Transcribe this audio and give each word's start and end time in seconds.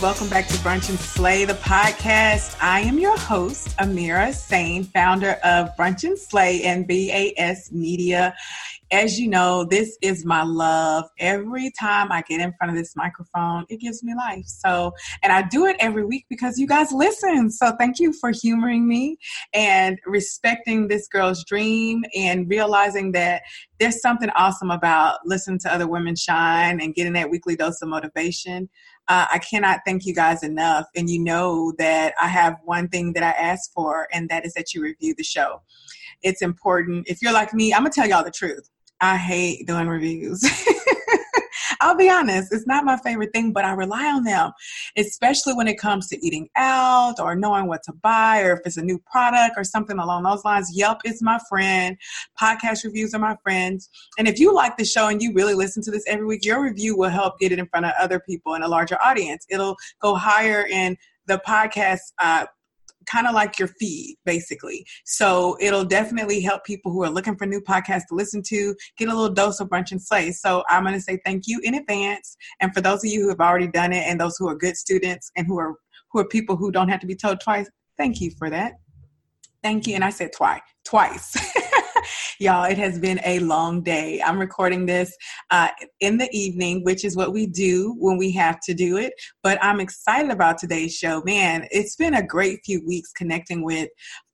Welcome 0.00 0.28
back 0.28 0.46
to 0.46 0.54
Brunch 0.58 0.90
and 0.90 0.98
Slay, 0.98 1.44
the 1.44 1.54
podcast. 1.54 2.56
I 2.62 2.80
am 2.82 3.00
your 3.00 3.18
host, 3.18 3.76
Amira 3.78 4.32
Sane, 4.32 4.84
founder 4.84 5.32
of 5.42 5.70
Brunch 5.76 6.04
and 6.04 6.16
Slay 6.16 6.62
and 6.62 6.86
BAS 6.86 7.72
Media. 7.72 8.32
As 8.92 9.18
you 9.18 9.28
know, 9.28 9.64
this 9.64 9.98
is 10.00 10.24
my 10.24 10.44
love. 10.44 11.06
Every 11.18 11.72
time 11.78 12.12
I 12.12 12.22
get 12.22 12.40
in 12.40 12.52
front 12.52 12.70
of 12.70 12.76
this 12.76 12.94
microphone, 12.94 13.66
it 13.68 13.80
gives 13.80 14.04
me 14.04 14.14
life. 14.14 14.44
So, 14.46 14.92
and 15.24 15.32
I 15.32 15.42
do 15.42 15.66
it 15.66 15.74
every 15.80 16.04
week 16.04 16.26
because 16.30 16.60
you 16.60 16.68
guys 16.68 16.92
listen. 16.92 17.50
So, 17.50 17.74
thank 17.76 17.98
you 17.98 18.12
for 18.12 18.30
humoring 18.30 18.86
me 18.86 19.18
and 19.52 19.98
respecting 20.06 20.86
this 20.86 21.08
girl's 21.08 21.44
dream 21.44 22.04
and 22.16 22.48
realizing 22.48 23.10
that 23.12 23.42
there's 23.80 24.00
something 24.00 24.30
awesome 24.30 24.70
about 24.70 25.18
listening 25.26 25.58
to 25.60 25.74
other 25.74 25.88
women 25.88 26.14
shine 26.14 26.80
and 26.80 26.94
getting 26.94 27.14
that 27.14 27.30
weekly 27.30 27.56
dose 27.56 27.82
of 27.82 27.88
motivation. 27.88 28.68
Uh, 29.08 29.26
I 29.32 29.38
cannot 29.38 29.80
thank 29.86 30.04
you 30.04 30.14
guys 30.14 30.42
enough. 30.42 30.86
And 30.94 31.08
you 31.08 31.18
know 31.18 31.72
that 31.78 32.14
I 32.20 32.28
have 32.28 32.56
one 32.64 32.88
thing 32.88 33.14
that 33.14 33.22
I 33.22 33.30
ask 33.30 33.72
for, 33.72 34.06
and 34.12 34.28
that 34.28 34.44
is 34.44 34.52
that 34.54 34.74
you 34.74 34.82
review 34.82 35.14
the 35.16 35.24
show. 35.24 35.62
It's 36.22 36.42
important. 36.42 37.08
If 37.08 37.22
you're 37.22 37.32
like 37.32 37.54
me, 37.54 37.72
I'm 37.72 37.82
going 37.82 37.92
to 37.92 38.00
tell 38.00 38.08
y'all 38.08 38.24
the 38.24 38.30
truth. 38.30 38.68
I 39.00 39.16
hate 39.16 39.66
doing 39.66 39.88
reviews. 39.88 40.44
I'll 41.80 41.96
be 41.96 42.10
honest, 42.10 42.52
it's 42.52 42.66
not 42.66 42.84
my 42.84 42.96
favorite 42.96 43.32
thing, 43.32 43.52
but 43.52 43.64
I 43.64 43.72
rely 43.72 44.06
on 44.06 44.24
them, 44.24 44.52
especially 44.98 45.54
when 45.54 45.68
it 45.68 45.78
comes 45.78 46.08
to 46.08 46.26
eating 46.26 46.48
out 46.56 47.20
or 47.20 47.34
knowing 47.34 47.66
what 47.66 47.82
to 47.84 47.92
buy 47.92 48.40
or 48.40 48.54
if 48.54 48.60
it's 48.64 48.76
a 48.76 48.82
new 48.82 48.98
product 49.10 49.54
or 49.56 49.64
something 49.64 49.98
along 49.98 50.24
those 50.24 50.44
lines. 50.44 50.76
Yelp 50.76 51.00
is 51.04 51.22
my 51.22 51.38
friend. 51.48 51.96
Podcast 52.40 52.84
reviews 52.84 53.14
are 53.14 53.18
my 53.18 53.36
friends. 53.42 53.88
And 54.18 54.26
if 54.26 54.38
you 54.38 54.54
like 54.54 54.76
the 54.76 54.84
show 54.84 55.08
and 55.08 55.22
you 55.22 55.32
really 55.32 55.54
listen 55.54 55.82
to 55.84 55.90
this 55.90 56.04
every 56.06 56.26
week, 56.26 56.44
your 56.44 56.62
review 56.62 56.96
will 56.96 57.10
help 57.10 57.38
get 57.38 57.52
it 57.52 57.58
in 57.58 57.66
front 57.66 57.86
of 57.86 57.92
other 57.98 58.20
people 58.20 58.54
and 58.54 58.64
a 58.64 58.68
larger 58.68 58.98
audience. 59.02 59.46
It'll 59.48 59.76
go 60.00 60.14
higher 60.14 60.66
in 60.66 60.96
the 61.26 61.40
podcast 61.46 62.00
uh, 62.18 62.46
kind 63.10 63.26
of 63.26 63.34
like 63.34 63.58
your 63.58 63.68
feed, 63.68 64.16
basically. 64.24 64.84
So 65.04 65.56
it'll 65.60 65.84
definitely 65.84 66.40
help 66.40 66.64
people 66.64 66.92
who 66.92 67.02
are 67.04 67.10
looking 67.10 67.36
for 67.36 67.46
new 67.46 67.60
podcasts 67.60 68.06
to 68.08 68.14
listen 68.14 68.42
to 68.48 68.74
get 68.96 69.08
a 69.08 69.14
little 69.14 69.32
dose 69.32 69.60
of 69.60 69.68
brunch 69.68 69.92
and 69.92 70.02
slay. 70.02 70.32
So 70.32 70.62
I'm 70.68 70.82
going 70.82 70.94
to 70.94 71.00
say 71.00 71.18
thank 71.24 71.44
you 71.46 71.60
in 71.62 71.74
advance. 71.74 72.36
And 72.60 72.72
for 72.74 72.80
those 72.80 73.04
of 73.04 73.10
you 73.10 73.22
who 73.22 73.28
have 73.28 73.40
already 73.40 73.68
done 73.68 73.92
it, 73.92 74.04
and 74.06 74.20
those 74.20 74.36
who 74.38 74.48
are 74.48 74.54
good 74.54 74.76
students 74.76 75.30
and 75.36 75.46
who 75.46 75.58
are 75.58 75.74
who 76.12 76.20
are 76.20 76.24
people 76.24 76.56
who 76.56 76.70
don't 76.70 76.88
have 76.88 77.00
to 77.00 77.06
be 77.06 77.14
told 77.14 77.40
twice, 77.40 77.68
thank 77.98 78.20
you 78.20 78.30
for 78.38 78.48
that. 78.48 78.74
Thank 79.62 79.86
you. 79.86 79.94
And 79.94 80.04
I 80.04 80.10
said 80.10 80.30
twice, 80.32 80.62
twice. 80.84 81.36
Y'all, 82.38 82.64
it 82.64 82.78
has 82.78 82.98
been 82.98 83.20
a 83.24 83.38
long 83.40 83.82
day. 83.82 84.22
I'm 84.22 84.38
recording 84.38 84.86
this 84.86 85.16
uh, 85.50 85.68
in 86.00 86.18
the 86.18 86.28
evening, 86.32 86.84
which 86.84 87.04
is 87.04 87.16
what 87.16 87.32
we 87.32 87.46
do 87.46 87.94
when 87.98 88.16
we 88.16 88.30
have 88.32 88.60
to 88.60 88.74
do 88.74 88.96
it. 88.96 89.12
But 89.42 89.58
I'm 89.62 89.80
excited 89.80 90.30
about 90.30 90.58
today's 90.58 90.94
show. 90.94 91.22
Man, 91.24 91.66
it's 91.70 91.96
been 91.96 92.14
a 92.14 92.26
great 92.26 92.60
few 92.64 92.84
weeks 92.86 93.12
connecting 93.12 93.64
with 93.64 93.88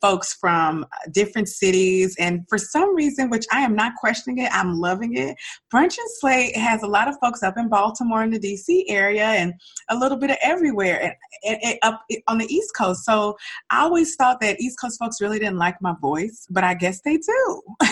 folks 0.05 0.35
from 0.35 0.85
different 1.13 1.49
cities. 1.49 2.15
And 2.19 2.45
for 2.47 2.59
some 2.59 2.95
reason, 2.95 3.31
which 3.31 3.47
I 3.51 3.61
am 3.61 3.75
not 3.75 3.95
questioning 3.97 4.45
it, 4.45 4.51
I'm 4.53 4.79
loving 4.79 5.17
it. 5.17 5.35
Brunch 5.73 5.97
and 5.97 6.11
Slay 6.19 6.53
has 6.57 6.83
a 6.83 6.87
lot 6.87 7.09
of 7.09 7.17
folks 7.23 7.43
up 7.43 7.57
in 7.57 7.71
Baltimore 7.71 8.23
in 8.23 8.31
the 8.31 8.39
DC 8.39 8.85
area 8.89 9.25
and 9.25 9.55
a 9.89 9.97
little 9.97 10.19
bit 10.19 10.29
of 10.29 10.37
everywhere 10.43 11.01
and, 11.01 11.15
and, 11.43 11.59
and 11.65 11.79
up 11.83 12.03
on 12.29 12.37
the 12.37 12.55
East 12.55 12.73
Coast. 12.77 13.07
So 13.07 13.35
I 13.71 13.81
always 13.81 14.15
thought 14.17 14.43
that 14.43 14.61
East 14.61 14.79
Coast 14.79 14.99
folks 14.99 15.23
really 15.23 15.39
didn't 15.39 15.57
like 15.57 15.81
my 15.81 15.95
voice, 16.03 16.47
but 16.51 16.65
I 16.65 16.75
guess 16.75 17.01
they 17.01 17.17
do. 17.17 17.63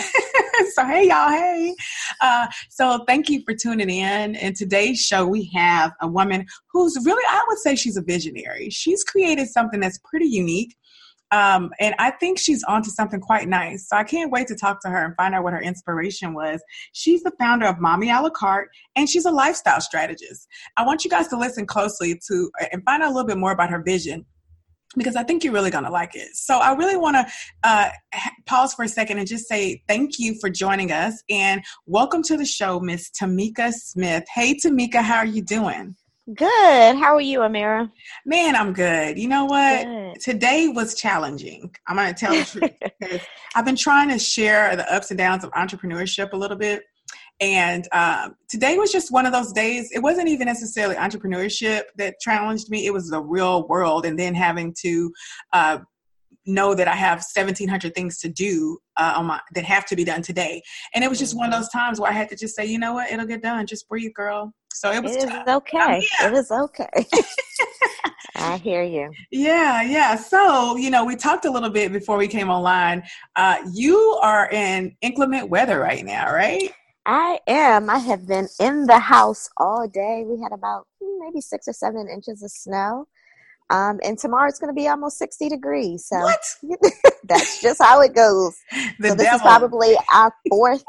so 0.75 0.85
hey 0.85 1.07
y'all 1.07 1.29
hey 1.29 1.75
uh, 2.21 2.47
so 2.69 3.03
thank 3.07 3.27
you 3.27 3.41
for 3.43 3.55
tuning 3.55 3.89
in 3.89 4.35
in 4.35 4.53
today's 4.53 4.99
show 4.99 5.25
we 5.25 5.51
have 5.53 5.91
a 6.01 6.07
woman 6.07 6.45
who's 6.71 6.95
really 7.03 7.23
i 7.29 7.43
would 7.47 7.57
say 7.57 7.75
she's 7.75 7.97
a 7.97 8.01
visionary 8.01 8.69
she's 8.69 9.03
created 9.03 9.47
something 9.47 9.79
that's 9.79 9.99
pretty 10.05 10.27
unique 10.27 10.75
um, 11.33 11.71
and 11.79 11.95
I 11.97 12.11
think 12.11 12.37
she's 12.37 12.63
onto 12.65 12.91
something 12.91 13.19
quite 13.19 13.47
nice. 13.47 13.89
So 13.89 13.97
I 13.97 14.03
can't 14.03 14.31
wait 14.31 14.45
to 14.47 14.55
talk 14.55 14.81
to 14.81 14.89
her 14.89 15.03
and 15.03 15.15
find 15.15 15.33
out 15.33 15.43
what 15.43 15.53
her 15.53 15.61
inspiration 15.61 16.35
was. 16.35 16.61
She's 16.91 17.23
the 17.23 17.31
founder 17.39 17.65
of 17.65 17.79
Mommy 17.79 18.11
a 18.11 18.21
la 18.21 18.29
carte, 18.29 18.69
and 18.95 19.09
she's 19.09 19.25
a 19.25 19.31
lifestyle 19.31 19.81
strategist. 19.81 20.47
I 20.77 20.85
want 20.85 21.03
you 21.03 21.09
guys 21.09 21.29
to 21.29 21.37
listen 21.37 21.65
closely 21.65 22.21
to 22.27 22.51
and 22.71 22.83
find 22.85 23.01
out 23.01 23.09
a 23.09 23.13
little 23.13 23.27
bit 23.27 23.39
more 23.39 23.51
about 23.51 23.71
her 23.71 23.81
vision 23.81 24.27
because 24.95 25.15
I 25.15 25.23
think 25.23 25.43
you're 25.43 25.53
really 25.53 25.71
going 25.71 25.85
to 25.85 25.89
like 25.89 26.15
it. 26.15 26.35
So 26.35 26.59
I 26.59 26.73
really 26.73 26.97
want 26.97 27.17
to 27.17 27.25
uh, 27.63 27.89
pause 28.45 28.75
for 28.75 28.83
a 28.83 28.87
second 28.87 29.17
and 29.17 29.27
just 29.27 29.47
say 29.47 29.81
thank 29.87 30.19
you 30.19 30.35
for 30.39 30.51
joining 30.51 30.91
us 30.91 31.23
and 31.31 31.63
welcome 31.87 32.21
to 32.23 32.37
the 32.37 32.45
show, 32.45 32.79
Miss 32.79 33.09
Tamika 33.09 33.73
Smith. 33.73 34.23
Hey, 34.31 34.55
Tamika, 34.63 35.01
how 35.01 35.17
are 35.17 35.25
you 35.25 35.41
doing? 35.41 35.95
Good. 36.33 36.95
How 36.95 37.15
are 37.15 37.21
you, 37.21 37.39
Amira? 37.39 37.91
Man, 38.25 38.55
I'm 38.55 38.71
good. 38.71 39.19
You 39.19 39.27
know 39.27 39.43
what? 39.43 39.85
Good. 39.85 40.21
Today 40.21 40.69
was 40.69 40.95
challenging. 40.95 41.69
I'm 41.85 41.97
going 41.97 42.13
to 42.13 42.19
tell 42.19 42.33
the 42.33 42.45
truth. 42.45 43.27
I've 43.55 43.65
been 43.65 43.75
trying 43.75 44.07
to 44.07 44.17
share 44.17 44.73
the 44.77 44.91
ups 44.93 45.11
and 45.11 45.17
downs 45.17 45.43
of 45.43 45.51
entrepreneurship 45.51 46.31
a 46.31 46.37
little 46.37 46.55
bit. 46.55 46.83
And 47.41 47.89
um, 47.91 48.35
today 48.47 48.77
was 48.77 48.89
just 48.89 49.11
one 49.11 49.25
of 49.25 49.33
those 49.33 49.51
days. 49.51 49.89
It 49.93 49.99
wasn't 49.99 50.29
even 50.29 50.45
necessarily 50.45 50.95
entrepreneurship 50.95 51.83
that 51.97 52.15
challenged 52.21 52.69
me, 52.69 52.85
it 52.85 52.93
was 52.93 53.09
the 53.09 53.21
real 53.21 53.67
world. 53.67 54.05
And 54.05 54.17
then 54.17 54.33
having 54.33 54.73
to 54.81 55.11
uh, 55.51 55.79
know 56.45 56.73
that 56.73 56.87
I 56.87 56.95
have 56.95 57.17
1700 57.17 57.93
things 57.93 58.19
to 58.19 58.29
do 58.29 58.79
uh, 58.97 59.13
on 59.15 59.25
my 59.25 59.39
that 59.53 59.63
have 59.63 59.85
to 59.87 59.95
be 59.95 60.03
done 60.03 60.21
today. 60.21 60.61
And 60.93 61.03
it 61.03 61.09
was 61.09 61.19
just 61.19 61.35
one 61.35 61.47
of 61.47 61.53
mm-hmm. 61.53 61.61
those 61.61 61.69
times 61.69 61.99
where 61.99 62.09
I 62.09 62.13
had 62.13 62.29
to 62.29 62.35
just 62.35 62.55
say, 62.55 62.65
you 62.65 62.77
know 62.77 62.93
what, 62.93 63.11
it'll 63.11 63.25
get 63.25 63.41
done. 63.41 63.65
Just 63.65 63.87
breathe, 63.87 64.13
girl. 64.13 64.53
So 64.73 64.91
it 64.91 65.03
was 65.03 65.15
it 65.15 65.29
okay. 65.47 66.03
It 66.21 66.31
was 66.31 66.51
okay. 66.51 66.89
I 68.35 68.57
hear 68.57 68.83
you. 68.83 69.11
Yeah, 69.31 69.83
yeah. 69.83 70.15
So, 70.15 70.75
you 70.77 70.89
know, 70.89 71.05
we 71.05 71.15
talked 71.15 71.45
a 71.45 71.51
little 71.51 71.69
bit 71.69 71.91
before 71.91 72.17
we 72.17 72.27
came 72.27 72.49
online. 72.49 73.03
Uh, 73.35 73.57
you 73.71 73.97
are 74.21 74.49
in 74.49 74.95
inclement 75.01 75.49
weather 75.49 75.79
right 75.79 76.03
now, 76.03 76.33
right? 76.33 76.73
I 77.05 77.39
am. 77.47 77.89
I 77.89 77.99
have 77.99 78.27
been 78.27 78.47
in 78.59 78.85
the 78.85 78.99
house 78.99 79.49
all 79.57 79.87
day. 79.87 80.23
We 80.25 80.41
had 80.41 80.53
about 80.53 80.87
hmm, 81.01 81.19
maybe 81.25 81.41
six 81.41 81.67
or 81.67 81.73
seven 81.73 82.07
inches 82.09 82.41
of 82.41 82.51
snow. 82.51 83.07
Um, 83.69 83.99
and 84.03 84.17
tomorrow 84.17 84.47
it's 84.47 84.59
going 84.59 84.73
to 84.73 84.79
be 84.79 84.87
almost 84.87 85.17
60 85.17 85.49
degrees. 85.49 86.05
So 86.05 86.29
that's 87.23 87.61
just 87.61 87.81
how 87.81 88.01
it 88.01 88.13
goes. 88.13 88.55
The 88.99 89.09
so 89.09 89.15
this 89.15 89.25
devil. 89.25 89.35
is 89.35 89.41
probably 89.41 89.95
our 90.13 90.33
fourth, 90.49 90.83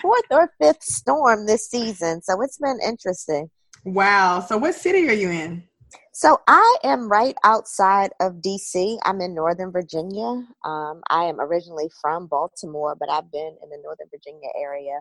fourth 0.00 0.24
or 0.30 0.50
fifth 0.60 0.82
storm 0.82 1.46
this 1.46 1.68
season. 1.68 2.22
So 2.22 2.40
it's 2.40 2.58
been 2.58 2.78
interesting. 2.84 3.50
Wow. 3.84 4.40
So 4.40 4.56
what 4.56 4.74
city 4.74 5.08
are 5.08 5.12
you 5.12 5.30
in? 5.30 5.64
So 6.12 6.38
I 6.46 6.76
am 6.84 7.10
right 7.10 7.36
outside 7.42 8.10
of 8.20 8.34
DC. 8.34 8.98
I'm 9.04 9.20
in 9.20 9.34
Northern 9.34 9.72
Virginia. 9.72 10.46
Um, 10.64 11.00
I 11.08 11.24
am 11.24 11.40
originally 11.40 11.90
from 12.00 12.26
Baltimore, 12.26 12.96
but 12.98 13.10
I've 13.10 13.30
been 13.32 13.56
in 13.62 13.70
the 13.70 13.78
Northern 13.82 14.08
Virginia 14.10 14.48
area 14.60 15.00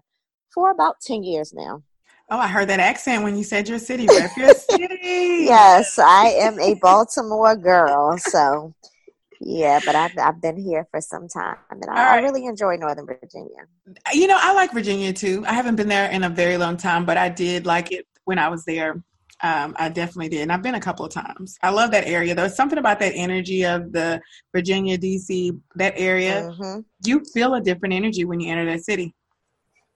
for 0.54 0.72
about 0.72 1.02
10 1.02 1.24
years 1.24 1.54
now. 1.54 1.84
Oh, 2.30 2.38
I 2.38 2.48
heard 2.48 2.70
that 2.70 2.80
accent 2.80 3.24
when 3.24 3.36
you 3.36 3.44
said 3.44 3.68
your 3.68 3.78
city. 3.78 4.08
Rep 4.08 4.38
your 4.38 4.54
city. 4.70 5.44
yes, 5.44 6.00
I 6.00 6.28
am 6.28 6.60
a 6.62 6.76
Baltimore 6.76 7.58
girl. 7.58 8.18
So, 8.18 8.74
yeah, 9.42 9.82
but 9.86 9.96
I've, 9.96 10.18
I've 10.18 10.42
been 10.42 10.56
here 10.56 10.88
for 10.92 11.02
some 11.02 11.28
time 11.28 11.58
and 11.72 11.84
I, 11.90 11.94
right. 11.94 12.20
I, 12.20 12.22
really 12.22 12.46
enjoy 12.46 12.78
Northern 12.78 13.06
Virginia. 13.06 13.66
You 14.14 14.28
know, 14.28 14.38
I 14.40 14.54
like 14.54 14.72
Virginia 14.72 15.12
too. 15.12 15.44
I 15.46 15.54
haven't 15.54 15.76
been 15.76 15.90
there 15.90 16.10
in 16.10 16.24
a 16.24 16.30
very 16.30 16.56
long 16.56 16.78
time, 16.78 17.06
but 17.06 17.18
I 17.18 17.28
did 17.28 17.66
like 17.66 17.92
it 17.92 18.08
when 18.24 18.40
I 18.40 18.48
was 18.48 18.64
there. 18.64 19.04
Um, 19.44 19.76
I 19.78 19.90
definitely 19.90 20.30
did. 20.30 20.44
And 20.44 20.54
I've 20.54 20.62
been 20.62 20.76
a 20.76 20.80
couple 20.80 21.04
of 21.04 21.12
times. 21.12 21.58
I 21.64 21.72
love 21.72 21.92
that 21.92 22.08
area. 22.08 22.34
There's 22.34 22.56
something 22.56 22.78
about 22.78 23.00
that 23.00 23.14
energy 23.14 23.66
of 23.66 23.92
the 23.92 24.22
Virginia, 24.54 24.98
DC, 24.98 25.60
that 25.76 25.96
area. 25.98 26.44
Mm-hmm. 26.44 26.82
You 27.06 27.24
feel 27.34 27.56
a 27.56 27.62
different 27.62 27.94
energy 27.94 28.24
when 28.24 28.40
you 28.40 28.52
enter 28.52 28.66
that 28.66 28.86
city. 28.86 29.16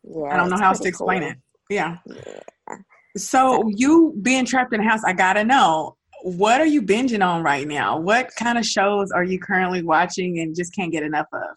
Yeah, 0.03 0.33
I 0.33 0.37
don't 0.37 0.49
know 0.49 0.57
how 0.57 0.69
else 0.69 0.79
to 0.79 0.87
explain 0.87 1.21
cool. 1.21 1.31
it. 1.31 1.37
Yeah. 1.69 1.97
yeah. 2.05 2.77
So 3.17 3.69
you 3.75 4.13
being 4.21 4.45
trapped 4.45 4.73
in 4.73 4.81
the 4.81 4.87
house, 4.87 5.03
I 5.05 5.13
gotta 5.13 5.43
know 5.43 5.95
what 6.25 6.59
are 6.59 6.65
you 6.65 6.81
binging 6.81 7.23
on 7.23 7.43
right 7.43 7.67
now? 7.67 7.99
What 7.99 8.31
kind 8.35 8.57
of 8.57 8.65
shows 8.65 9.11
are 9.11 9.23
you 9.23 9.39
currently 9.39 9.83
watching 9.83 10.39
and 10.39 10.55
just 10.55 10.73
can't 10.73 10.91
get 10.91 11.03
enough 11.03 11.27
of? 11.31 11.55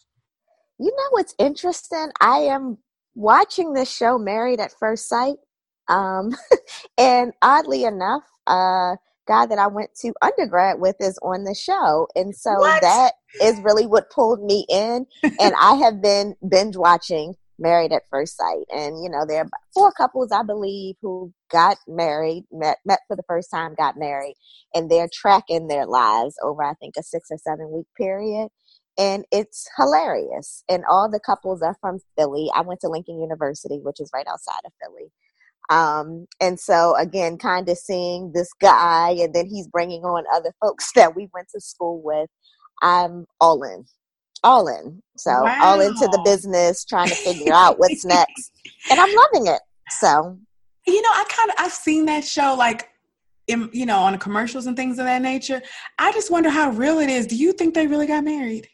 You 0.78 0.90
know 0.94 1.06
what's 1.10 1.34
interesting? 1.38 2.10
I 2.20 2.40
am 2.40 2.76
watching 3.14 3.72
this 3.72 3.90
show, 3.90 4.18
Married 4.18 4.60
at 4.60 4.72
First 4.78 5.08
Sight. 5.08 5.36
Um, 5.88 6.36
and 6.98 7.32
oddly 7.40 7.84
enough, 7.84 8.24
uh, 8.46 8.96
guy 9.26 9.46
that 9.46 9.58
I 9.58 9.68
went 9.68 9.94
to 10.02 10.12
undergrad 10.20 10.78
with 10.78 10.96
is 11.00 11.18
on 11.22 11.44
the 11.44 11.54
show. 11.54 12.06
And 12.14 12.36
so 12.36 12.52
what? 12.58 12.82
that 12.82 13.12
is 13.42 13.58
really 13.60 13.86
what 13.86 14.10
pulled 14.10 14.42
me 14.42 14.66
in. 14.68 15.06
and 15.22 15.54
I 15.60 15.76
have 15.76 16.02
been 16.02 16.36
binge 16.46 16.76
watching 16.76 17.36
Married 17.58 17.92
at 17.92 18.08
First 18.10 18.36
Sight. 18.36 18.66
And, 18.70 19.02
you 19.02 19.10
know, 19.10 19.24
there 19.26 19.42
are 19.42 19.50
four 19.74 19.92
couples, 19.92 20.32
I 20.32 20.42
believe, 20.42 20.96
who 21.02 21.32
got 21.50 21.76
married, 21.86 22.44
met, 22.52 22.78
met 22.84 23.00
for 23.08 23.16
the 23.16 23.24
first 23.28 23.50
time, 23.50 23.74
got 23.74 23.96
married, 23.96 24.36
and 24.74 24.90
they're 24.90 25.08
tracking 25.12 25.68
their 25.68 25.86
lives 25.86 26.34
over, 26.42 26.62
I 26.62 26.74
think, 26.74 26.94
a 26.98 27.02
six 27.02 27.28
or 27.30 27.38
seven 27.38 27.70
week 27.70 27.86
period. 27.96 28.48
And 28.98 29.24
it's 29.30 29.68
hilarious. 29.76 30.64
And 30.68 30.84
all 30.90 31.08
the 31.08 31.20
couples 31.20 31.62
are 31.62 31.76
from 31.80 32.00
Philly. 32.16 32.50
I 32.54 32.62
went 32.62 32.80
to 32.80 32.88
Lincoln 32.88 33.20
University, 33.20 33.78
which 33.80 34.00
is 34.00 34.10
right 34.12 34.26
outside 34.26 34.60
of 34.64 34.72
Philly. 34.82 35.10
Um, 35.70 36.26
and 36.40 36.58
so 36.58 36.96
again, 36.96 37.36
kind 37.36 37.68
of 37.68 37.76
seeing 37.76 38.32
this 38.32 38.50
guy, 38.60 39.10
and 39.10 39.34
then 39.34 39.46
he's 39.46 39.68
bringing 39.68 40.02
on 40.02 40.24
other 40.34 40.52
folks 40.60 40.92
that 40.94 41.14
we 41.14 41.28
went 41.34 41.48
to 41.54 41.60
school 41.60 42.00
with. 42.02 42.30
I'm 42.82 43.26
all 43.40 43.62
in, 43.64 43.84
all 44.44 44.68
in. 44.68 45.02
So 45.16 45.30
wow. 45.30 45.58
all 45.62 45.80
into 45.80 46.06
the 46.06 46.20
business, 46.24 46.84
trying 46.84 47.08
to 47.08 47.14
figure 47.14 47.52
out 47.52 47.78
what's 47.78 48.04
next, 48.04 48.52
and 48.90 49.00
I'm 49.00 49.14
loving 49.14 49.46
it. 49.48 49.60
So, 49.90 50.38
you 50.86 51.02
know, 51.02 51.10
I 51.10 51.24
kind 51.28 51.50
of 51.50 51.56
I've 51.58 51.72
seen 51.72 52.06
that 52.06 52.24
show 52.24 52.54
like. 52.56 52.88
In, 53.46 53.70
you 53.72 53.86
know, 53.86 54.00
on 54.00 54.18
commercials 54.18 54.66
and 54.66 54.76
things 54.76 54.98
of 54.98 55.06
that 55.06 55.22
nature. 55.22 55.62
I 55.98 56.12
just 56.12 56.30
wonder 56.30 56.50
how 56.50 56.68
real 56.68 56.98
it 56.98 57.08
is. 57.08 57.26
Do 57.26 57.34
you 57.34 57.54
think 57.54 57.72
they 57.72 57.86
really 57.86 58.06
got 58.06 58.22
married? 58.22 58.68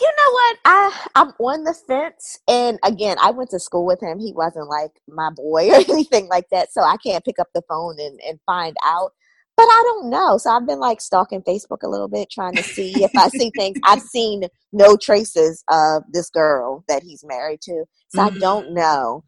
you 0.00 0.06
know 0.06 0.32
what? 0.32 0.56
I 0.64 1.06
I'm 1.16 1.28
on 1.40 1.64
the 1.64 1.74
fence, 1.74 2.38
and 2.46 2.78
again, 2.84 3.16
I 3.20 3.30
went 3.30 3.50
to 3.50 3.58
school 3.58 3.84
with 3.84 4.00
him. 4.00 4.18
He 4.18 4.32
wasn't 4.32 4.68
like 4.68 4.92
my 5.08 5.30
boy 5.30 5.70
or 5.72 5.76
anything 5.88 6.28
like 6.28 6.48
that, 6.50 6.72
so 6.72 6.82
I 6.82 6.96
can't 6.98 7.24
pick 7.24 7.38
up 7.38 7.48
the 7.54 7.62
phone 7.68 7.96
and 7.98 8.20
and 8.26 8.38
find 8.46 8.76
out. 8.84 9.12
But 9.58 9.64
I 9.64 9.82
don't 9.86 10.08
know. 10.08 10.38
So 10.38 10.50
I've 10.50 10.68
been 10.68 10.78
like 10.78 11.00
stalking 11.00 11.42
Facebook 11.42 11.82
a 11.82 11.88
little 11.88 12.06
bit, 12.06 12.30
trying 12.30 12.54
to 12.54 12.62
see 12.62 13.02
if 13.02 13.10
I 13.16 13.26
see 13.26 13.50
things. 13.56 13.76
I've 13.84 14.00
seen 14.00 14.44
no 14.72 14.96
traces 14.96 15.64
of 15.68 16.04
this 16.12 16.30
girl 16.30 16.84
that 16.86 17.02
he's 17.02 17.24
married 17.24 17.60
to, 17.62 17.84
so 18.06 18.20
mm-hmm. 18.20 18.36
I 18.36 18.38
don't 18.38 18.72
know. 18.72 19.24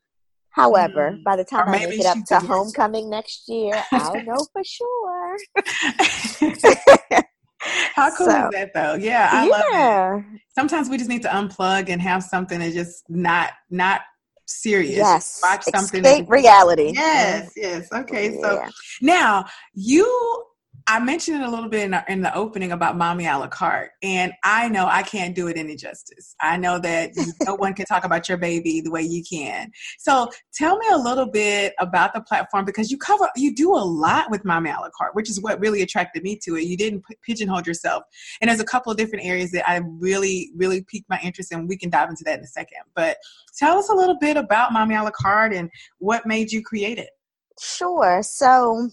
However, 0.51 1.11
mm-hmm. 1.11 1.25
by 1.25 1.35
the 1.35 1.43
time 1.43 1.69
I 1.69 1.85
make 1.85 1.99
it 1.99 2.07
up 2.07 2.19
to 2.29 2.39
homecoming 2.39 3.11
next 3.11 3.49
year, 3.49 3.75
I'll 3.93 4.23
know 4.23 4.47
for 4.53 4.63
sure. 4.63 5.37
How 7.97 8.15
cool 8.17 8.27
so, 8.27 8.47
is 8.47 8.51
that 8.53 8.71
though? 8.73 8.95
Yeah, 8.95 9.31
I 9.33 9.49
yeah. 9.49 10.11
love 10.13 10.25
it. 10.33 10.41
Sometimes 10.55 10.89
we 10.89 10.97
just 10.97 11.11
need 11.11 11.23
to 11.23 11.29
unplug 11.29 11.89
and 11.89 12.01
have 12.01 12.23
something 12.23 12.63
and 12.63 12.73
just 12.73 13.03
not 13.09 13.51
not 13.69 14.03
serious. 14.51 14.97
Yes. 14.97 15.41
Watch 15.43 15.65
something. 15.75 16.05
Escape 16.05 16.31
reality. 16.31 16.93
Yes, 16.95 17.51
mm-hmm. 17.51 17.51
yes. 17.57 17.89
Okay. 17.93 18.39
Yeah. 18.39 18.41
So 18.41 18.71
now 19.01 19.45
you 19.75 20.45
I 20.87 21.01
mentioned 21.01 21.43
it 21.43 21.47
a 21.47 21.51
little 21.51 21.69
bit 21.69 21.85
in, 21.85 21.97
in, 22.09 22.23
the 22.23 22.35
opening 22.35 22.73
about 22.73 22.97
mommy 22.97 23.27
a 23.27 23.39
la 23.39 23.49
carte, 23.49 23.91
and 24.03 24.33
I 24.45 24.69
know 24.69 24.87
I 24.87 25.03
can't 25.03 25.35
do 25.35 25.49
it 25.49 25.57
any 25.57 25.77
justice. 25.77 26.35
I 26.41 26.57
know 26.57 26.79
that 26.79 27.13
no 27.43 27.55
one 27.55 27.75
can 27.75 27.87
talk 27.87 28.05
about 28.05 28.29
your 28.29 28.39
baby 28.39 28.81
the 28.81 28.91
way 28.91 29.03
you 29.03 29.23
can. 29.29 29.71
So 29.99 30.31
tell 30.53 30.77
me 30.79 30.87
a 30.93 30.97
little 30.97 31.27
bit 31.27 31.75
about 31.79 32.15
the 32.15 32.21
platform 32.21 32.65
because 32.65 32.91
you 32.91 32.99
cover, 32.99 33.29
you 33.37 33.55
do 33.55 33.75
a 33.75 33.79
lot 33.79 34.31
with 34.31 34.45
mommy 34.45 34.71
a 34.71 34.75
la 34.75 34.91
carte, 34.97 35.15
which 35.15 35.31
is 35.31 35.41
what 35.41 35.61
really 35.61 35.83
attracted 35.83 36.23
me 36.23 36.39
to 36.45 36.57
it. 36.57 36.65
You 36.65 36.77
didn't 36.77 37.05
pigeonhole 37.23 37.63
yourself, 37.63 38.05
and 38.41 38.49
there's 38.49 38.61
a 38.61 38.65
couple 38.65 38.93
of 38.93 38.99
different 38.99 39.25
areas 39.25 39.51
that 39.53 39.69
I 39.69 39.81
really, 39.85 40.51
really 40.57 40.83
piqued 40.83 41.09
my 41.09 41.21
interest 41.23 41.53
in. 41.53 41.67
We 41.67 41.77
can 41.77 41.91
dive 41.91 42.11
into 42.11 42.25
that 42.25 42.39
in 42.39 42.45
a 42.45 42.49
second, 42.49 42.79
but 42.95 43.17
tell 43.57 43.79
us 43.79 43.89
a 43.89 43.95
little 43.95 44.19
bit 44.19 44.37
about 44.37 44.73
mommy 44.73 44.95
a 44.95 45.03
la 45.03 45.11
carte 45.11 45.53
and 45.53 45.71
what 45.99 46.27
made 46.27 46.53
you 46.53 46.63
create 46.63 46.99
it. 46.99 47.11
Sure. 47.61 48.23
So, 48.23 48.89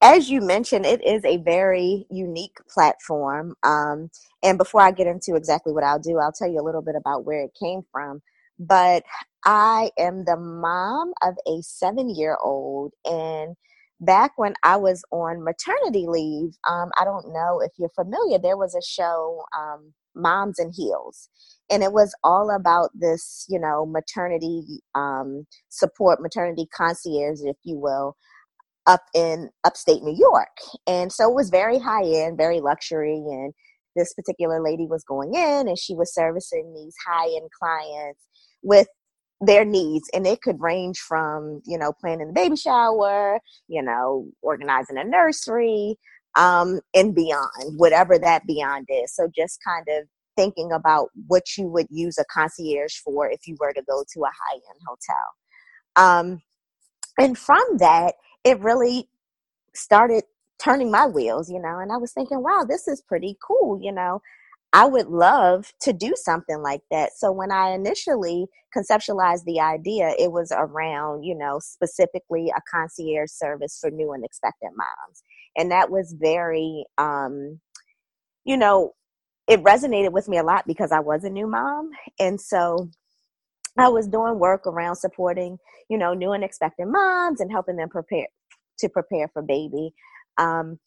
as 0.00 0.30
you 0.30 0.40
mentioned, 0.40 0.86
it 0.86 1.04
is 1.04 1.24
a 1.24 1.38
very 1.38 2.06
unique 2.10 2.56
platform. 2.72 3.54
Um, 3.64 4.10
and 4.42 4.56
before 4.58 4.82
I 4.82 4.92
get 4.92 5.06
into 5.08 5.34
exactly 5.34 5.72
what 5.72 5.84
I'll 5.84 5.98
do, 5.98 6.18
I'll 6.18 6.32
tell 6.32 6.48
you 6.50 6.60
a 6.60 6.64
little 6.64 6.82
bit 6.82 6.94
about 6.96 7.24
where 7.24 7.42
it 7.42 7.56
came 7.60 7.82
from. 7.90 8.22
But 8.58 9.04
I 9.44 9.90
am 9.98 10.24
the 10.26 10.36
mom 10.36 11.12
of 11.22 11.34
a 11.48 11.60
seven 11.62 12.08
year 12.14 12.36
old. 12.42 12.92
And 13.04 13.56
back 14.00 14.32
when 14.36 14.54
I 14.62 14.76
was 14.76 15.02
on 15.10 15.42
maternity 15.42 16.06
leave, 16.08 16.54
um, 16.68 16.90
I 17.00 17.04
don't 17.04 17.32
know 17.32 17.60
if 17.64 17.72
you're 17.78 17.88
familiar, 17.90 18.38
there 18.38 18.56
was 18.56 18.74
a 18.76 18.82
show, 18.82 19.42
um, 19.58 19.92
Moms 20.14 20.58
in 20.58 20.72
Heels. 20.74 21.28
And 21.70 21.82
it 21.82 21.92
was 21.92 22.14
all 22.22 22.54
about 22.54 22.90
this 22.94 23.46
you 23.48 23.58
know 23.58 23.86
maternity 23.86 24.62
um, 24.94 25.46
support 25.68 26.20
maternity 26.20 26.66
concierge 26.76 27.40
if 27.42 27.56
you 27.64 27.78
will 27.78 28.16
up 28.86 29.02
in 29.14 29.50
upstate 29.64 30.02
new 30.02 30.16
york. 30.18 30.56
And 30.86 31.12
so 31.12 31.30
it 31.30 31.34
was 31.34 31.50
very 31.50 31.78
high 31.78 32.04
end 32.04 32.36
very 32.36 32.60
luxury 32.60 33.16
and 33.16 33.52
this 33.96 34.12
particular 34.14 34.60
lady 34.62 34.86
was 34.86 35.04
going 35.04 35.34
in 35.34 35.68
and 35.68 35.78
she 35.78 35.94
was 35.94 36.14
servicing 36.14 36.72
these 36.74 36.94
high 37.06 37.28
end 37.28 37.48
clients 37.58 38.20
with 38.62 38.88
their 39.40 39.64
needs. 39.64 40.08
And 40.14 40.26
it 40.26 40.42
could 40.42 40.60
range 40.60 40.98
from 40.98 41.62
you 41.66 41.78
know 41.78 41.92
planning 42.00 42.28
the 42.28 42.32
baby 42.32 42.56
shower 42.56 43.38
you 43.68 43.82
know 43.82 44.26
organizing 44.42 44.98
a 44.98 45.04
nursery 45.04 45.96
um, 46.36 46.80
and 46.94 47.14
beyond 47.14 47.78
whatever 47.78 48.18
that 48.18 48.46
beyond 48.46 48.86
is 48.90 49.14
so 49.14 49.28
just 49.34 49.58
kind 49.64 49.86
of 49.88 50.08
thinking 50.36 50.72
about 50.72 51.10
what 51.26 51.44
you 51.56 51.66
would 51.66 51.86
use 51.90 52.18
a 52.18 52.24
concierge 52.32 52.96
for 52.96 53.30
if 53.30 53.46
you 53.46 53.56
were 53.60 53.72
to 53.72 53.82
go 53.82 54.04
to 54.12 54.20
a 54.22 54.26
high 54.26 54.54
end 54.54 54.80
hotel. 54.86 55.16
Um, 55.96 56.42
and 57.18 57.38
from 57.38 57.62
that, 57.78 58.14
it 58.44 58.58
really 58.60 59.08
started 59.74 60.24
turning 60.62 60.90
my 60.90 61.06
wheels, 61.06 61.50
you 61.50 61.60
know, 61.60 61.78
and 61.78 61.92
I 61.92 61.96
was 61.96 62.12
thinking, 62.12 62.42
wow, 62.42 62.64
this 62.68 62.88
is 62.88 63.02
pretty 63.02 63.36
cool, 63.46 63.78
you 63.80 63.92
know. 63.92 64.20
I 64.72 64.86
would 64.86 65.06
love 65.06 65.72
to 65.82 65.92
do 65.92 66.14
something 66.16 66.60
like 66.60 66.80
that. 66.90 67.12
So 67.16 67.30
when 67.30 67.52
I 67.52 67.70
initially 67.70 68.46
conceptualized 68.76 69.44
the 69.44 69.60
idea, 69.60 70.14
it 70.18 70.32
was 70.32 70.50
around, 70.50 71.22
you 71.22 71.36
know, 71.36 71.60
specifically 71.60 72.50
a 72.56 72.60
concierge 72.68 73.30
service 73.30 73.78
for 73.80 73.90
new 73.90 74.12
and 74.12 74.24
expectant 74.24 74.72
moms. 74.76 75.22
And 75.56 75.70
that 75.70 75.90
was 75.90 76.14
very 76.18 76.84
um, 76.98 77.60
you 78.44 78.56
know, 78.56 78.92
it 79.48 79.62
resonated 79.62 80.12
with 80.12 80.28
me 80.28 80.38
a 80.38 80.42
lot 80.42 80.66
because 80.66 80.92
I 80.92 81.00
was 81.00 81.24
a 81.24 81.30
new 81.30 81.46
mom. 81.46 81.90
And 82.18 82.40
so 82.40 82.88
I 83.78 83.88
was 83.88 84.06
doing 84.06 84.38
work 84.38 84.66
around 84.66 84.96
supporting, 84.96 85.58
you 85.88 85.98
know, 85.98 86.14
new 86.14 86.32
and 86.32 86.44
expectant 86.44 86.90
moms 86.90 87.40
and 87.40 87.50
helping 87.50 87.76
them 87.76 87.88
prepare 87.88 88.28
to 88.78 88.88
prepare 88.88 89.28
for 89.28 89.42
baby. 89.42 89.92
Um, 90.38 90.78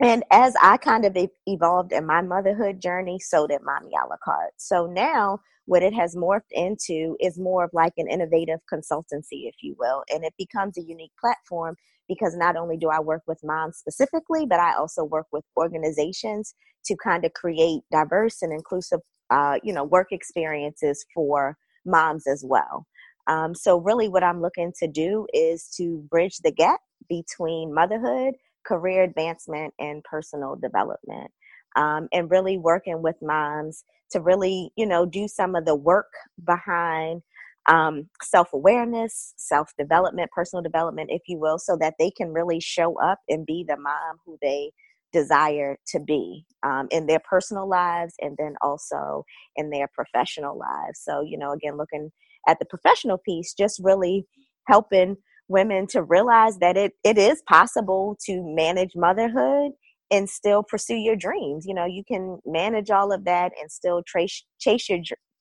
and 0.00 0.24
as 0.30 0.54
I 0.60 0.76
kind 0.76 1.04
of 1.04 1.16
evolved 1.46 1.92
in 1.92 2.06
my 2.06 2.20
motherhood 2.20 2.80
journey, 2.80 3.18
so 3.18 3.46
did 3.46 3.62
Mommy 3.62 3.90
a 3.94 4.06
la 4.06 4.16
carte. 4.22 4.52
So 4.58 4.86
now 4.86 5.40
what 5.66 5.82
it 5.82 5.92
has 5.92 6.16
morphed 6.16 6.52
into 6.52 7.16
is 7.20 7.38
more 7.38 7.64
of 7.64 7.70
like 7.72 7.92
an 7.96 8.08
innovative 8.08 8.60
consultancy, 8.72 9.46
if 9.46 9.56
you 9.60 9.76
will. 9.78 10.02
And 10.08 10.24
it 10.24 10.34
becomes 10.38 10.78
a 10.78 10.82
unique 10.82 11.12
platform 11.20 11.76
because 12.08 12.36
not 12.36 12.56
only 12.56 12.76
do 12.76 12.88
I 12.88 13.00
work 13.00 13.22
with 13.26 13.40
moms 13.42 13.76
specifically, 13.76 14.46
but 14.46 14.60
I 14.60 14.74
also 14.74 15.04
work 15.04 15.26
with 15.32 15.44
organizations 15.56 16.54
to 16.86 16.96
kind 16.96 17.24
of 17.24 17.32
create 17.34 17.82
diverse 17.90 18.42
and 18.42 18.52
inclusive, 18.52 19.00
uh, 19.30 19.58
you 19.62 19.72
know, 19.72 19.84
work 19.84 20.08
experiences 20.12 21.04
for 21.12 21.56
moms 21.84 22.26
as 22.26 22.44
well. 22.46 22.86
Um, 23.26 23.54
so 23.54 23.78
really 23.78 24.08
what 24.08 24.22
I'm 24.22 24.40
looking 24.40 24.72
to 24.78 24.86
do 24.86 25.26
is 25.32 25.68
to 25.76 26.04
bridge 26.10 26.38
the 26.44 26.52
gap 26.52 26.80
between 27.08 27.74
motherhood, 27.74 28.34
career 28.64 29.02
advancement, 29.02 29.74
and 29.80 30.02
personal 30.04 30.56
development. 30.56 31.30
Um, 31.76 32.08
and 32.12 32.30
really 32.30 32.58
working 32.58 33.02
with 33.02 33.16
moms 33.22 33.84
to 34.12 34.20
really, 34.20 34.70
you 34.76 34.86
know, 34.86 35.06
do 35.06 35.28
some 35.28 35.54
of 35.54 35.66
the 35.66 35.76
work 35.76 36.08
behind 36.44 37.22
um, 37.68 38.08
self 38.22 38.52
awareness, 38.52 39.34
self 39.36 39.72
development, 39.78 40.30
personal 40.32 40.62
development, 40.62 41.10
if 41.12 41.22
you 41.28 41.38
will, 41.38 41.58
so 41.58 41.76
that 41.80 41.94
they 41.98 42.10
can 42.10 42.32
really 42.32 42.60
show 42.60 42.98
up 43.00 43.20
and 43.28 43.46
be 43.46 43.64
the 43.68 43.76
mom 43.76 44.18
who 44.24 44.38
they 44.42 44.72
desire 45.12 45.78
to 45.88 46.00
be 46.00 46.44
um, 46.62 46.88
in 46.90 47.06
their 47.06 47.20
personal 47.28 47.68
lives 47.68 48.14
and 48.20 48.36
then 48.38 48.54
also 48.62 49.24
in 49.56 49.70
their 49.70 49.88
professional 49.94 50.58
lives. 50.58 51.00
So, 51.02 51.22
you 51.22 51.38
know, 51.38 51.52
again, 51.52 51.76
looking 51.76 52.10
at 52.48 52.58
the 52.58 52.66
professional 52.66 53.18
piece, 53.18 53.54
just 53.54 53.80
really 53.82 54.26
helping 54.68 55.16
women 55.48 55.86
to 55.88 56.02
realize 56.02 56.58
that 56.58 56.76
it, 56.76 56.92
it 57.04 57.18
is 57.18 57.42
possible 57.48 58.16
to 58.26 58.42
manage 58.44 58.92
motherhood 58.96 59.72
and 60.10 60.28
still 60.28 60.62
pursue 60.62 60.96
your 60.96 61.16
dreams. 61.16 61.66
You 61.66 61.74
know, 61.74 61.86
you 61.86 62.04
can 62.04 62.38
manage 62.46 62.90
all 62.90 63.12
of 63.12 63.24
that 63.24 63.52
and 63.60 63.70
still 63.70 64.02
trace, 64.06 64.44
chase 64.58 64.88
your 64.88 65.00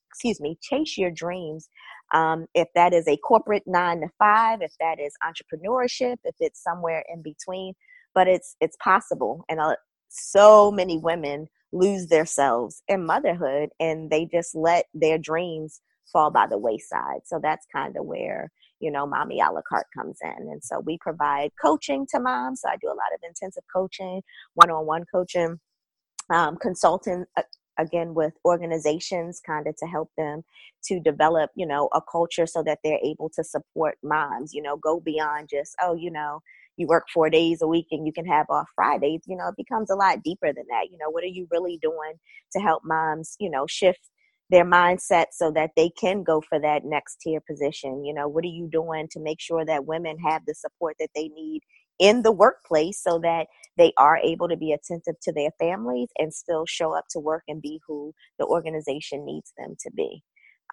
excuse 0.10 0.40
me, 0.40 0.58
chase 0.62 0.98
your 0.98 1.12
dreams. 1.12 1.70
Um, 2.14 2.46
if 2.54 2.68
that 2.76 2.94
is 2.94 3.08
a 3.08 3.18
corporate 3.18 3.64
nine 3.66 4.02
to 4.02 4.08
five, 4.18 4.62
if 4.62 4.72
that 4.80 5.00
is 5.00 5.14
entrepreneurship, 5.24 6.18
if 6.24 6.36
it's 6.40 6.64
somewhere 6.64 7.04
in 7.14 7.22
between, 7.22 7.74
but 8.14 8.28
it's 8.28 8.56
it's 8.62 8.78
possible. 8.78 9.44
And 9.50 9.60
uh, 9.60 9.76
so 10.10 10.72
many 10.72 10.98
women 10.98 11.48
lose 11.74 12.08
themselves 12.08 12.82
in 12.88 13.06
motherhood, 13.06 13.70
and 13.80 14.10
they 14.10 14.26
just 14.26 14.56
let 14.56 14.86
their 14.94 15.18
dreams 15.18 15.82
fall 16.14 16.32
by 16.32 16.48
the 16.48 16.58
wayside. 16.58 17.22
So 17.26 17.40
that's 17.42 17.66
kind 17.74 17.98
of 17.98 18.06
where 18.06 18.52
you 18.80 18.92
know, 18.92 19.06
mommy 19.06 19.40
a 19.40 19.52
la 19.52 19.62
carte 19.68 19.88
comes 19.96 20.18
in. 20.22 20.50
And 20.50 20.64
so 20.64 20.80
we 20.80 20.98
provide 21.00 21.52
coaching 21.62 22.06
to 22.12 22.20
moms. 22.20 22.62
So 22.62 22.70
I 22.70 22.78
do 22.78 22.88
a 22.88 22.90
lot 22.90 23.14
of 23.14 23.22
intensive 23.28 23.64
coaching, 23.74 24.22
one 24.54 24.70
on 24.70 24.86
one 24.86 25.06
coaching, 25.12 25.60
um, 26.30 26.58
consulting. 26.58 27.26
Uh, 27.38 27.44
again 27.78 28.14
with 28.14 28.32
organizations 28.46 29.42
kind 29.46 29.68
of 29.68 29.76
to 29.76 29.86
help 29.86 30.10
them 30.18 30.42
to 30.82 30.98
develop 31.02 31.52
you 31.58 31.68
know 31.68 31.90
a 31.94 32.00
culture 32.10 32.48
so 32.48 32.64
that 32.64 32.80
they're 32.86 33.02
able 33.04 33.30
to 33.30 33.44
support 33.44 33.98
moms 34.02 34.54
you 34.54 34.62
know 34.62 34.78
go 34.78 35.02
beyond 35.02 35.50
just 35.50 35.76
oh 35.82 35.94
you 35.94 36.10
know 36.10 36.40
you 36.78 36.88
work 36.88 37.06
four 37.14 37.30
days 37.30 37.62
a 37.62 37.68
week 37.68 37.88
and 37.92 38.06
you 38.06 38.14
can 38.14 38.26
have 38.26 38.48
off 38.50 38.68
Fridays, 38.76 39.22
you 39.26 39.36
know, 39.36 39.48
it 39.48 39.56
becomes 39.58 39.90
a 39.90 39.96
lot 39.96 40.24
deeper 40.24 40.52
than 40.54 40.66
that. 40.70 40.92
You 40.92 40.98
know, 40.98 41.10
what 41.10 41.24
are 41.24 41.28
you 41.28 41.48
really 41.52 41.78
doing 41.82 42.14
to 42.52 42.60
help 42.60 42.84
moms, 42.84 43.36
you 43.40 43.50
know, 43.50 43.66
shift 43.68 44.10
their 44.50 44.66
mindset 44.66 45.28
so 45.32 45.52
that 45.52 45.72
they 45.76 45.90
can 45.90 46.24
go 46.24 46.42
for 46.42 46.60
that 46.60 46.86
next 46.86 47.18
tier 47.22 47.42
position? 47.42 48.04
You 48.06 48.14
know, 48.14 48.28
what 48.28 48.44
are 48.44 48.48
you 48.48 48.70
doing 48.72 49.08
to 49.12 49.20
make 49.20 49.40
sure 49.40 49.66
that 49.66 49.86
women 49.86 50.18
have 50.20 50.44
the 50.46 50.56
support 50.56 50.96
that 51.00 51.10
they 51.16 51.30
need 51.30 51.62
in 51.98 52.24
the 52.24 52.32
workplace 52.32 53.02
so 53.02 53.20
that 53.20 53.48
they 53.78 53.94
are 53.98 54.18
able 54.18 54.50
to 54.50 54.58
be 54.58 54.74
attentive 54.74 55.16
to 55.22 55.32
their 55.32 55.52
families 55.60 56.10
and 56.18 56.34
still 56.34 56.66
show 56.66 56.94
up 56.96 57.06
to 57.10 57.20
work 57.20 57.44
and 57.48 57.62
be 57.62 57.80
who 57.88 58.14
the 58.40 58.46
organization 58.46 59.26
needs 59.26 59.54
them 59.58 59.76
to 59.80 59.92
be? 59.92 60.24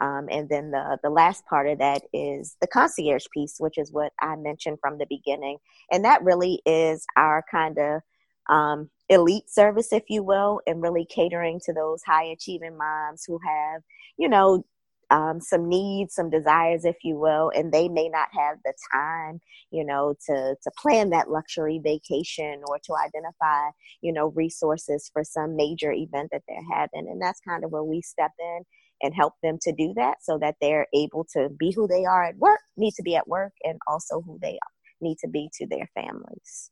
Um, 0.00 0.26
and 0.30 0.48
then 0.48 0.70
the, 0.70 0.98
the 1.02 1.10
last 1.10 1.44
part 1.46 1.68
of 1.68 1.78
that 1.78 2.02
is 2.12 2.56
the 2.60 2.66
concierge 2.66 3.26
piece, 3.32 3.56
which 3.58 3.78
is 3.78 3.92
what 3.92 4.12
I 4.20 4.36
mentioned 4.36 4.78
from 4.80 4.98
the 4.98 5.06
beginning. 5.08 5.58
And 5.90 6.04
that 6.04 6.24
really 6.24 6.60
is 6.66 7.04
our 7.16 7.44
kind 7.50 7.78
of 7.78 8.00
um, 8.48 8.90
elite 9.12 9.50
service, 9.50 9.92
if 9.92 10.04
you 10.08 10.22
will, 10.22 10.60
and 10.66 10.82
really 10.82 11.04
catering 11.04 11.60
to 11.64 11.72
those 11.72 12.02
high 12.04 12.24
achieving 12.24 12.76
moms 12.76 13.24
who 13.26 13.38
have, 13.46 13.82
you 14.18 14.28
know, 14.28 14.64
um, 15.10 15.40
some 15.40 15.68
needs, 15.68 16.14
some 16.14 16.30
desires, 16.30 16.86
if 16.86 16.96
you 17.04 17.18
will, 17.18 17.52
and 17.54 17.70
they 17.70 17.88
may 17.88 18.08
not 18.08 18.28
have 18.32 18.56
the 18.64 18.72
time, 18.92 19.40
you 19.70 19.84
know, 19.84 20.14
to 20.26 20.56
to 20.62 20.70
plan 20.78 21.10
that 21.10 21.30
luxury 21.30 21.80
vacation 21.84 22.62
or 22.66 22.78
to 22.84 22.94
identify, 22.94 23.70
you 24.00 24.12
know, 24.12 24.28
resources 24.28 25.10
for 25.12 25.22
some 25.22 25.54
major 25.54 25.92
event 25.92 26.30
that 26.32 26.42
they're 26.48 26.64
having, 26.72 27.08
and 27.08 27.20
that's 27.20 27.40
kind 27.46 27.64
of 27.64 27.70
where 27.70 27.84
we 27.84 28.00
step 28.00 28.32
in 28.40 28.62
and 29.02 29.14
help 29.14 29.34
them 29.42 29.58
to 29.60 29.72
do 29.72 29.92
that 29.96 30.16
so 30.22 30.38
that 30.38 30.54
they're 30.60 30.86
able 30.94 31.26
to 31.34 31.48
be 31.58 31.72
who 31.72 31.86
they 31.88 32.04
are 32.04 32.24
at 32.24 32.36
work, 32.36 32.60
need 32.76 32.94
to 32.94 33.02
be 33.02 33.16
at 33.16 33.28
work, 33.28 33.52
and 33.64 33.78
also 33.86 34.22
who 34.22 34.38
they 34.40 34.58
need 35.00 35.18
to 35.18 35.28
be 35.28 35.50
to 35.58 35.66
their 35.66 35.90
families. 35.94 36.70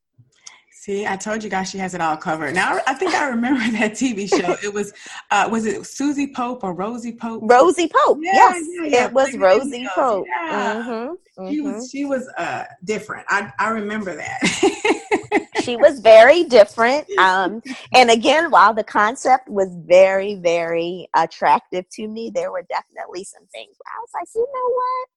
See, 0.80 1.06
I 1.06 1.14
told 1.14 1.44
you 1.44 1.50
guys 1.50 1.68
she 1.68 1.76
has 1.76 1.92
it 1.92 2.00
all 2.00 2.16
covered. 2.16 2.54
Now 2.54 2.80
I 2.86 2.94
think 2.94 3.12
I 3.12 3.28
remember 3.28 3.60
that 3.78 3.92
TV 3.92 4.26
show. 4.26 4.56
It 4.64 4.72
was 4.72 4.94
uh 5.30 5.46
was 5.52 5.66
it 5.66 5.84
Susie 5.84 6.32
Pope 6.32 6.64
or 6.64 6.72
Rosie 6.72 7.12
Pope? 7.12 7.42
Rosie 7.44 7.90
Pope. 7.94 8.18
Yeah, 8.22 8.32
yes. 8.32 8.66
Yeah, 8.66 8.84
yeah. 8.86 9.04
It 9.04 9.12
was 9.12 9.36
Rosie 9.36 9.86
Pope. 9.94 10.24
Yeah. 10.26 10.82
Mm-hmm. 10.82 11.50
She 11.50 11.60
was 11.60 11.74
mm-hmm. 11.74 11.84
she 11.84 12.04
was 12.06 12.26
uh 12.38 12.64
different. 12.82 13.26
I 13.28 13.52
I 13.58 13.68
remember 13.68 14.16
that. 14.16 15.48
she 15.62 15.76
was 15.76 16.00
very 16.00 16.44
different. 16.44 17.06
Um 17.18 17.62
and 17.92 18.10
again, 18.10 18.50
while 18.50 18.72
the 18.72 18.82
concept 18.82 19.50
was 19.50 19.68
very, 19.84 20.36
very 20.36 21.10
attractive 21.14 21.90
to 21.90 22.08
me, 22.08 22.32
there 22.34 22.50
were 22.50 22.64
definitely 22.70 23.24
some 23.24 23.46
things 23.52 23.76
where 23.76 23.94
I 23.94 24.00
was 24.00 24.10
like, 24.14 24.28
you 24.34 24.48
know 24.50 24.74
what? 24.74 25.08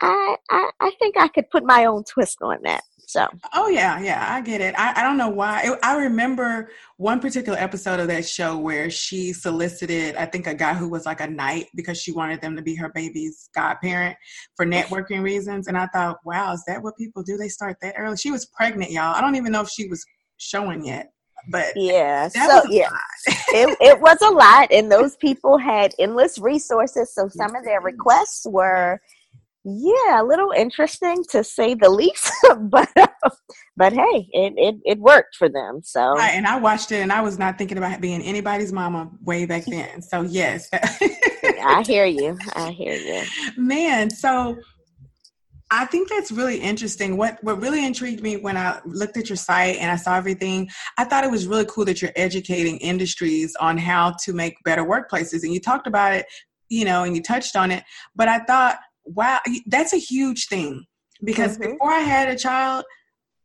I, 0.00 0.36
I, 0.50 0.70
I 0.80 0.90
think 0.98 1.16
I 1.16 1.28
could 1.28 1.50
put 1.50 1.64
my 1.64 1.86
own 1.86 2.04
twist 2.04 2.38
on 2.42 2.58
that. 2.64 2.82
So. 3.08 3.24
Oh 3.54 3.68
yeah, 3.68 4.00
yeah, 4.00 4.26
I 4.28 4.40
get 4.40 4.60
it. 4.60 4.74
I, 4.76 5.00
I 5.00 5.02
don't 5.04 5.16
know 5.16 5.28
why. 5.28 5.62
It, 5.64 5.78
I 5.84 5.96
remember 5.96 6.70
one 6.96 7.20
particular 7.20 7.56
episode 7.56 8.00
of 8.00 8.08
that 8.08 8.26
show 8.26 8.58
where 8.58 8.90
she 8.90 9.32
solicited, 9.32 10.16
I 10.16 10.26
think, 10.26 10.48
a 10.48 10.54
guy 10.54 10.74
who 10.74 10.88
was 10.88 11.06
like 11.06 11.20
a 11.20 11.28
knight 11.28 11.68
because 11.76 12.02
she 12.02 12.10
wanted 12.10 12.40
them 12.40 12.56
to 12.56 12.62
be 12.62 12.74
her 12.74 12.88
baby's 12.88 13.48
godparent 13.54 14.16
for 14.56 14.66
networking 14.66 15.22
reasons. 15.22 15.68
And 15.68 15.78
I 15.78 15.86
thought, 15.86 16.18
wow, 16.24 16.52
is 16.52 16.64
that 16.66 16.82
what 16.82 16.96
people 16.96 17.22
do? 17.22 17.36
They 17.36 17.48
start 17.48 17.76
that 17.80 17.94
early. 17.96 18.16
She 18.16 18.32
was 18.32 18.46
pregnant, 18.46 18.90
y'all. 18.90 19.14
I 19.14 19.20
don't 19.20 19.36
even 19.36 19.52
know 19.52 19.62
if 19.62 19.68
she 19.68 19.86
was 19.86 20.04
showing 20.38 20.84
yet 20.84 21.12
but 21.48 21.66
yeah 21.76 22.26
so 22.28 22.62
yeah 22.70 22.88
it, 23.28 23.76
it 23.80 24.00
was 24.00 24.18
a 24.20 24.30
lot 24.30 24.70
and 24.72 24.90
those 24.90 25.16
people 25.20 25.58
had 25.58 25.94
endless 25.98 26.38
resources 26.38 27.14
so 27.14 27.28
some 27.28 27.54
of 27.54 27.64
their 27.64 27.80
requests 27.80 28.46
were 28.46 29.00
yeah, 29.68 30.22
a 30.22 30.24
little 30.24 30.52
interesting 30.52 31.24
to 31.30 31.42
say 31.42 31.74
the 31.74 31.90
least, 31.90 32.32
but 32.60 32.88
um, 32.96 33.30
but 33.76 33.92
hey, 33.92 34.28
it, 34.32 34.54
it 34.56 34.76
it 34.84 34.98
worked 35.00 35.34
for 35.34 35.48
them. 35.48 35.80
So 35.82 36.12
right, 36.12 36.34
and 36.34 36.46
I 36.46 36.56
watched 36.60 36.92
it, 36.92 37.00
and 37.00 37.12
I 37.12 37.20
was 37.20 37.36
not 37.36 37.58
thinking 37.58 37.76
about 37.76 38.00
being 38.00 38.22
anybody's 38.22 38.72
mama 38.72 39.10
way 39.24 39.44
back 39.44 39.64
then. 39.64 40.02
So 40.02 40.22
yes, 40.22 40.68
I 40.72 41.82
hear 41.84 42.06
you. 42.06 42.38
I 42.54 42.70
hear 42.70 42.94
you, 42.94 43.24
man. 43.56 44.08
So 44.08 44.56
I 45.72 45.84
think 45.86 46.08
that's 46.08 46.30
really 46.30 46.58
interesting. 46.58 47.16
What 47.16 47.42
what 47.42 47.60
really 47.60 47.84
intrigued 47.84 48.22
me 48.22 48.36
when 48.36 48.56
I 48.56 48.78
looked 48.84 49.16
at 49.16 49.28
your 49.28 49.36
site 49.36 49.78
and 49.78 49.90
I 49.90 49.96
saw 49.96 50.16
everything, 50.16 50.70
I 50.96 51.02
thought 51.02 51.24
it 51.24 51.30
was 51.30 51.48
really 51.48 51.66
cool 51.68 51.84
that 51.86 52.00
you're 52.00 52.12
educating 52.14 52.76
industries 52.76 53.56
on 53.58 53.78
how 53.78 54.14
to 54.22 54.32
make 54.32 54.62
better 54.62 54.84
workplaces. 54.84 55.42
And 55.42 55.52
you 55.52 55.58
talked 55.58 55.88
about 55.88 56.12
it, 56.12 56.26
you 56.68 56.84
know, 56.84 57.02
and 57.02 57.16
you 57.16 57.22
touched 57.22 57.56
on 57.56 57.72
it. 57.72 57.82
But 58.14 58.28
I 58.28 58.38
thought 58.44 58.78
wow, 59.06 59.40
that's 59.66 59.92
a 59.92 59.98
huge 59.98 60.46
thing 60.46 60.84
because 61.24 61.58
mm-hmm. 61.58 61.72
before 61.72 61.90
I 61.90 62.00
had 62.00 62.28
a 62.28 62.36
child, 62.36 62.84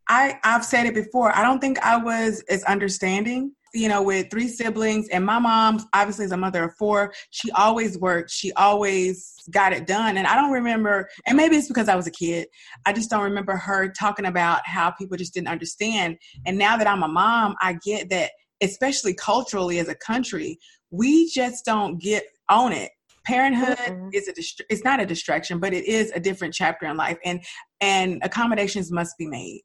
I 0.07 0.37
I've 0.43 0.65
said 0.65 0.85
it 0.85 0.93
before. 0.93 1.35
I 1.35 1.43
don't 1.43 1.59
think 1.59 1.79
I 1.79 1.97
was 1.97 2.43
as 2.49 2.63
understanding. 2.65 3.53
You 3.73 3.87
know, 3.87 4.03
with 4.03 4.29
three 4.29 4.49
siblings, 4.49 5.07
and 5.13 5.25
my 5.25 5.39
mom 5.39 5.79
obviously 5.93 6.25
is 6.25 6.33
a 6.33 6.37
mother 6.37 6.65
of 6.65 6.75
four. 6.75 7.13
She 7.29 7.49
always 7.51 7.97
worked. 7.97 8.29
She 8.29 8.51
always 8.51 9.33
got 9.49 9.71
it 9.71 9.87
done. 9.87 10.17
And 10.17 10.27
I 10.27 10.35
don't 10.35 10.51
remember, 10.51 11.07
and 11.25 11.37
maybe 11.37 11.55
it's 11.55 11.69
because 11.69 11.87
I 11.87 11.95
was 11.95 12.05
a 12.05 12.11
kid. 12.11 12.49
I 12.85 12.91
just 12.91 13.09
don't 13.09 13.23
remember 13.23 13.55
her 13.55 13.89
talking 13.89 14.25
about 14.25 14.67
how 14.67 14.91
people 14.91 15.15
just 15.15 15.33
didn't 15.33 15.47
understand. 15.47 16.17
And 16.45 16.57
now 16.57 16.75
that 16.75 16.85
I'm 16.85 17.01
a 17.01 17.07
mom, 17.07 17.55
I 17.61 17.77
get 17.81 18.09
that, 18.09 18.31
especially 18.61 19.13
culturally 19.13 19.79
as 19.79 19.87
a 19.87 19.95
country, 19.95 20.59
we 20.89 21.29
just 21.29 21.63
don't 21.63 21.97
get 21.97 22.25
on 22.49 22.73
it 22.73 22.91
parenthood 23.25 23.77
mm-hmm. 23.77 24.09
is 24.13 24.27
a 24.27 24.33
dist- 24.33 24.63
it's 24.69 24.83
not 24.83 24.99
a 24.99 25.05
distraction 25.05 25.59
but 25.59 25.73
it 25.73 25.85
is 25.85 26.11
a 26.11 26.19
different 26.19 26.53
chapter 26.53 26.85
in 26.85 26.97
life 26.97 27.17
and 27.25 27.43
and 27.79 28.19
accommodations 28.23 28.91
must 28.91 29.17
be 29.17 29.27
made 29.27 29.61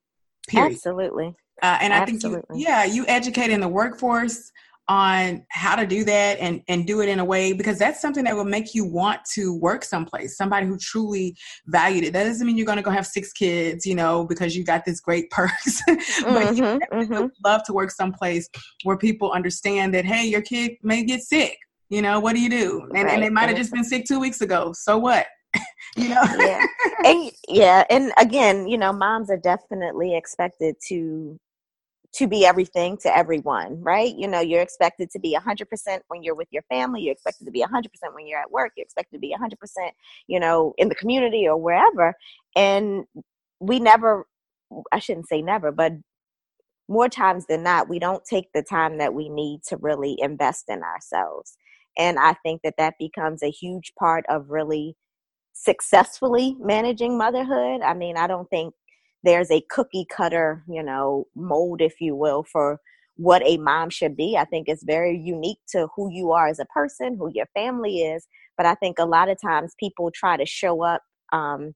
period. 0.48 0.72
absolutely 0.72 1.34
uh, 1.62 1.78
and 1.80 1.92
absolutely. 1.92 2.38
i 2.38 2.42
think 2.42 2.60
you, 2.60 2.66
yeah 2.66 2.84
you 2.84 3.04
educate 3.08 3.50
in 3.50 3.60
the 3.60 3.68
workforce 3.68 4.50
on 4.88 5.44
how 5.48 5.75
to 5.75 5.84
do 5.84 6.04
that 6.04 6.38
and 6.38 6.62
and 6.68 6.86
do 6.86 7.00
it 7.00 7.08
in 7.08 7.18
a 7.18 7.25
way 7.25 7.52
because 7.52 7.76
that's 7.76 8.00
something 8.00 8.22
that 8.22 8.36
will 8.36 8.44
make 8.44 8.72
you 8.72 8.84
want 8.84 9.20
to 9.25 9.54
work 9.58 9.82
someplace 9.82 10.36
somebody 10.36 10.64
who 10.64 10.78
truly 10.78 11.36
valued 11.66 12.04
it 12.04 12.12
that 12.12 12.22
doesn't 12.22 12.46
mean 12.46 12.56
you're 12.56 12.66
going 12.66 12.76
to 12.76 12.82
go 12.82 12.90
have 12.90 13.06
six 13.06 13.32
kids 13.32 13.84
you 13.84 13.96
know 13.96 14.25
because 14.25 14.56
you 14.56 14.62
got 14.62 14.84
this 14.84 15.00
great 15.00 15.28
perks 15.30 15.82
but 15.86 15.98
mm-hmm, 15.98 16.54
you 16.56 17.06
mm-hmm. 17.06 17.26
love 17.44 17.64
to 17.64 17.72
work 17.72 17.90
someplace 17.90 18.48
where 18.84 18.96
people 18.96 19.32
understand 19.32 19.92
that 19.92 20.04
hey 20.04 20.25
your 20.25 20.42
kid 20.42 20.72
may 20.82 21.02
get 21.02 21.20
sick 21.20 21.58
you 21.88 22.02
know, 22.02 22.20
what 22.20 22.34
do 22.34 22.40
you 22.40 22.50
do? 22.50 22.82
And, 22.94 23.04
right. 23.04 23.14
and 23.14 23.22
they 23.22 23.30
might 23.30 23.48
have 23.48 23.56
just 23.56 23.72
been 23.72 23.84
sick 23.84 24.04
two 24.06 24.20
weeks 24.20 24.40
ago. 24.40 24.72
So 24.74 24.98
what? 24.98 25.26
you 25.96 26.08
know? 26.08 26.22
yeah. 26.38 26.64
And 27.04 27.30
yeah. 27.48 27.84
And 27.90 28.12
again, 28.18 28.66
you 28.66 28.78
know, 28.78 28.92
moms 28.92 29.30
are 29.30 29.36
definitely 29.36 30.16
expected 30.16 30.76
to 30.88 31.38
to 32.14 32.26
be 32.26 32.46
everything 32.46 32.96
to 32.96 33.14
everyone, 33.14 33.78
right? 33.82 34.14
You 34.16 34.26
know, 34.26 34.40
you're 34.40 34.62
expected 34.62 35.10
to 35.10 35.18
be 35.18 35.36
100% 35.38 35.66
when 36.08 36.22
you're 36.22 36.34
with 36.34 36.48
your 36.50 36.62
family, 36.62 37.02
you're 37.02 37.12
expected 37.12 37.44
to 37.44 37.50
be 37.50 37.62
100% 37.62 37.84
when 38.14 38.26
you're 38.26 38.40
at 38.40 38.50
work, 38.50 38.72
you're 38.74 38.84
expected 38.84 39.16
to 39.16 39.20
be 39.20 39.36
100%, 39.38 39.52
you 40.26 40.40
know, 40.40 40.72
in 40.78 40.88
the 40.88 40.94
community 40.94 41.46
or 41.46 41.58
wherever. 41.58 42.14
And 42.54 43.04
we 43.60 43.80
never 43.80 44.26
I 44.92 44.98
shouldn't 44.98 45.28
say 45.28 45.42
never, 45.42 45.70
but 45.70 45.92
more 46.88 47.08
times 47.08 47.46
than 47.46 47.62
not, 47.62 47.88
we 47.88 47.98
don't 47.98 48.24
take 48.24 48.52
the 48.52 48.62
time 48.62 48.98
that 48.98 49.14
we 49.14 49.28
need 49.28 49.62
to 49.68 49.76
really 49.76 50.16
invest 50.18 50.64
in 50.68 50.82
ourselves. 50.82 51.56
And 51.98 52.18
I 52.18 52.34
think 52.42 52.62
that 52.62 52.74
that 52.78 52.94
becomes 52.98 53.42
a 53.42 53.50
huge 53.50 53.92
part 53.98 54.24
of 54.28 54.50
really 54.50 54.96
successfully 55.52 56.56
managing 56.60 57.16
motherhood. 57.16 57.80
I 57.82 57.94
mean, 57.94 58.16
I 58.16 58.26
don't 58.26 58.48
think 58.50 58.74
there's 59.22 59.50
a 59.50 59.64
cookie 59.70 60.06
cutter, 60.10 60.62
you 60.68 60.82
know, 60.82 61.26
mold, 61.34 61.80
if 61.80 62.00
you 62.00 62.14
will, 62.14 62.44
for 62.44 62.78
what 63.16 63.42
a 63.44 63.56
mom 63.56 63.90
should 63.90 64.16
be. 64.16 64.36
I 64.36 64.44
think 64.44 64.68
it's 64.68 64.84
very 64.84 65.18
unique 65.18 65.58
to 65.70 65.88
who 65.96 66.10
you 66.12 66.32
are 66.32 66.48
as 66.48 66.58
a 66.58 66.66
person, 66.66 67.16
who 67.18 67.30
your 67.32 67.46
family 67.54 68.02
is. 68.02 68.26
But 68.56 68.66
I 68.66 68.74
think 68.74 68.98
a 68.98 69.06
lot 69.06 69.28
of 69.28 69.40
times 69.40 69.74
people 69.80 70.10
try 70.14 70.36
to 70.36 70.46
show 70.46 70.82
up 70.82 71.02
um, 71.32 71.74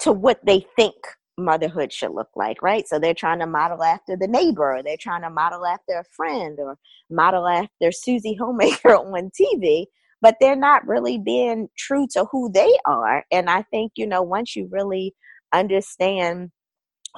to 0.00 0.12
what 0.12 0.44
they 0.46 0.64
think 0.76 0.94
motherhood 1.38 1.92
should 1.92 2.12
look 2.12 2.30
like, 2.36 2.62
right? 2.62 2.86
So 2.86 2.98
they're 2.98 3.14
trying 3.14 3.40
to 3.40 3.46
model 3.46 3.82
after 3.82 4.16
the 4.16 4.28
neighbor, 4.28 4.76
or 4.76 4.82
they're 4.82 4.96
trying 4.98 5.22
to 5.22 5.30
model 5.30 5.66
after 5.66 5.98
a 5.98 6.04
friend, 6.16 6.58
or 6.58 6.78
model 7.10 7.46
after 7.46 7.92
Susie 7.92 8.36
Homemaker 8.38 8.94
on 8.96 9.30
TV, 9.38 9.86
but 10.20 10.36
they're 10.40 10.56
not 10.56 10.86
really 10.86 11.18
being 11.18 11.68
true 11.76 12.06
to 12.12 12.26
who 12.30 12.50
they 12.52 12.72
are. 12.86 13.24
And 13.30 13.50
I 13.50 13.62
think, 13.62 13.92
you 13.96 14.06
know, 14.06 14.22
once 14.22 14.56
you 14.56 14.68
really 14.70 15.14
understand 15.52 16.50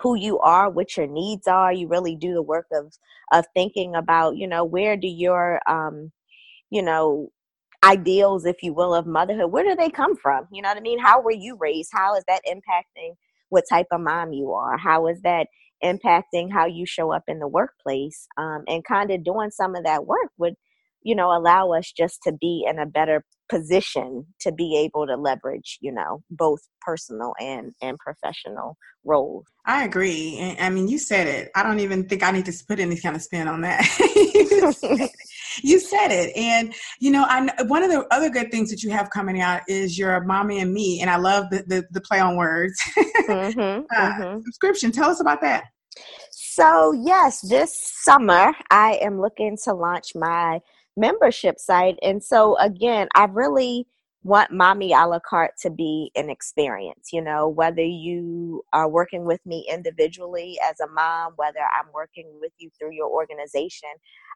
who 0.03 0.15
you 0.15 0.39
are, 0.41 0.71
what 0.71 0.97
your 0.97 1.07
needs 1.07 1.47
are, 1.47 1.73
you 1.73 1.89
really 1.89 2.17
do 2.17 2.35
the 2.35 2.43
work 2.43 2.67
of 2.73 2.93
of 3.33 3.45
thinking 3.55 3.95
about, 3.95 4.37
you 4.37 4.47
know, 4.47 4.65
where 4.65 4.97
do 4.97 5.09
your 5.09 5.61
um, 5.69 6.13
you 6.71 6.83
know, 6.83 7.31
ideals, 7.85 8.45
if 8.45 8.63
you 8.63 8.75
will, 8.75 8.95
of 8.95 9.07
motherhood, 9.07 9.53
where 9.53 9.65
do 9.65 9.75
they 9.75 9.91
come 9.91 10.17
from? 10.17 10.47
You 10.51 10.63
know 10.63 10.69
what 10.69 10.79
I 10.79 10.81
mean? 10.81 10.99
How 10.99 11.21
were 11.21 11.31
you 11.31 11.57
raised? 11.61 11.91
How 11.93 12.17
is 12.17 12.25
that 12.27 12.43
impacting 12.49 13.15
what 13.51 13.65
type 13.69 13.87
of 13.93 14.01
mom 14.01 14.33
you 14.33 14.53
are? 14.53 14.77
How 14.79 15.07
is 15.09 15.21
that 15.23 15.49
impacting 15.85 16.53
how 16.53 16.67
you 16.67 16.87
show 16.87 17.13
up 17.13 17.25
in 17.29 17.39
the 17.39 17.49
workplace? 17.49 18.27
Um, 18.37 18.65
and 18.69 18.85
kind 18.85 19.11
of 19.11 19.25
doing 19.25 19.51
some 19.51 19.75
of 19.75 19.85
that 19.85 20.07
work 20.07 20.31
would, 20.39 20.55
you 21.07 21.15
know, 21.15 21.31
allow 21.31 21.73
us 21.73 21.93
just 21.97 22.19
to 22.25 22.33
be 22.33 22.67
in 22.69 22.79
a 22.79 22.87
better 22.87 23.25
position 23.49 24.27
to 24.41 24.53
be 24.53 24.77
able 24.77 25.07
to 25.07 25.17
leverage 25.17 25.79
you 25.81 25.93
know 25.93 26.23
both 26.31 26.61
personal 26.81 27.33
and 27.41 27.73
and 27.81 27.99
professional 27.99 28.77
roles. 29.05 29.45
I 29.67 29.85
agree 29.85 30.57
i 30.61 30.69
mean 30.69 30.89
you 30.89 30.99
said 30.99 31.27
it. 31.27 31.51
I 31.55 31.63
don't 31.63 31.81
even 31.81 32.09
think 32.09 32.23
i 32.23 32.31
need 32.31 32.47
to 32.47 32.65
put 32.67 32.81
any 32.81 32.99
kind 32.99 33.15
of 33.15 33.23
spin 33.23 33.49
on 33.49 33.61
that. 33.63 33.85
You 35.63 35.81
said 35.81 36.09
it. 36.09 36.37
And 36.37 36.75
you 37.01 37.11
know 37.11 37.25
i 37.29 37.49
one 37.65 37.83
of 37.83 37.91
the 37.91 38.07
other 38.11 38.29
good 38.29 38.51
things 38.51 38.71
that 38.71 38.83
you 38.83 38.91
have 38.91 39.11
coming 39.11 39.41
out 39.41 39.63
is 39.69 39.99
your 39.99 40.21
mommy 40.25 40.61
and 40.61 40.73
me 40.73 41.01
and 41.01 41.09
i 41.09 41.17
love 41.17 41.51
the 41.51 41.65
the, 41.67 41.85
the 41.91 42.01
play 42.01 42.21
on 42.21 42.37
words. 42.37 42.79
Mm-hmm, 43.29 43.61
uh, 43.97 44.11
mm-hmm. 44.11 44.41
subscription 44.45 44.93
tell 44.93 45.11
us 45.11 45.21
about 45.21 45.41
that. 45.43 45.65
So 46.31 46.93
yes 46.93 47.41
this 47.41 47.73
summer 48.03 48.53
i 48.71 48.99
am 49.01 49.21
looking 49.21 49.57
to 49.65 49.73
launch 49.73 50.09
my 50.15 50.61
membership 50.97 51.59
site. 51.59 51.99
And 52.03 52.23
so 52.23 52.57
again, 52.59 53.09
I 53.15 53.25
really 53.25 53.87
want 54.27 54.51
mommy 54.51 54.93
a 54.93 55.07
la 55.07 55.21
carte 55.21 55.57
to 55.57 55.71
be 55.71 56.11
an 56.17 56.29
experience 56.29 57.11
you 57.13 57.23
know 57.23 57.47
whether 57.47 57.83
you 57.83 58.61
are 58.73 58.89
working 58.89 59.25
with 59.25 59.41
me 59.47 59.65
individually 59.73 60.59
as 60.69 60.81
a 60.81 60.89
mom 60.89 61.33
whether 61.37 61.61
i'm 61.79 61.87
working 61.95 62.27
with 62.41 62.51
you 62.59 62.69
through 62.77 62.93
your 62.93 63.09
organization 63.09 63.89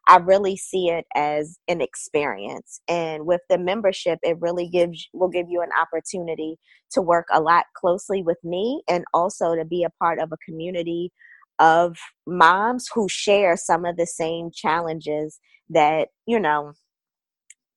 i 0.07 0.17
really 0.17 0.57
see 0.57 0.89
it 0.89 1.05
as 1.17 1.59
an 1.67 1.81
experience 1.81 2.81
and 2.87 3.27
with 3.27 3.41
the 3.51 3.59
membership 3.59 4.21
it 4.23 4.41
really 4.41 4.69
gives 4.69 5.09
will 5.13 5.29
give 5.29 5.47
you 5.49 5.61
an 5.61 5.71
opportunity 5.81 6.57
to 6.89 7.03
work 7.03 7.27
a 7.33 7.41
lot 7.41 7.65
closely 7.75 8.23
with 8.23 8.39
me 8.45 8.81
and 8.89 9.05
also 9.13 9.57
to 9.57 9.65
be 9.65 9.83
a 9.83 9.91
part 9.99 10.21
of 10.21 10.31
a 10.31 10.39
community 10.49 11.11
of 11.59 11.99
moms 12.29 12.89
who 12.95 13.09
share 13.09 13.57
some 13.57 13.85
of 13.85 13.97
the 13.97 14.07
same 14.07 14.51
challenges 14.55 15.41
that 15.71 16.09
you 16.27 16.41
know 16.41 16.73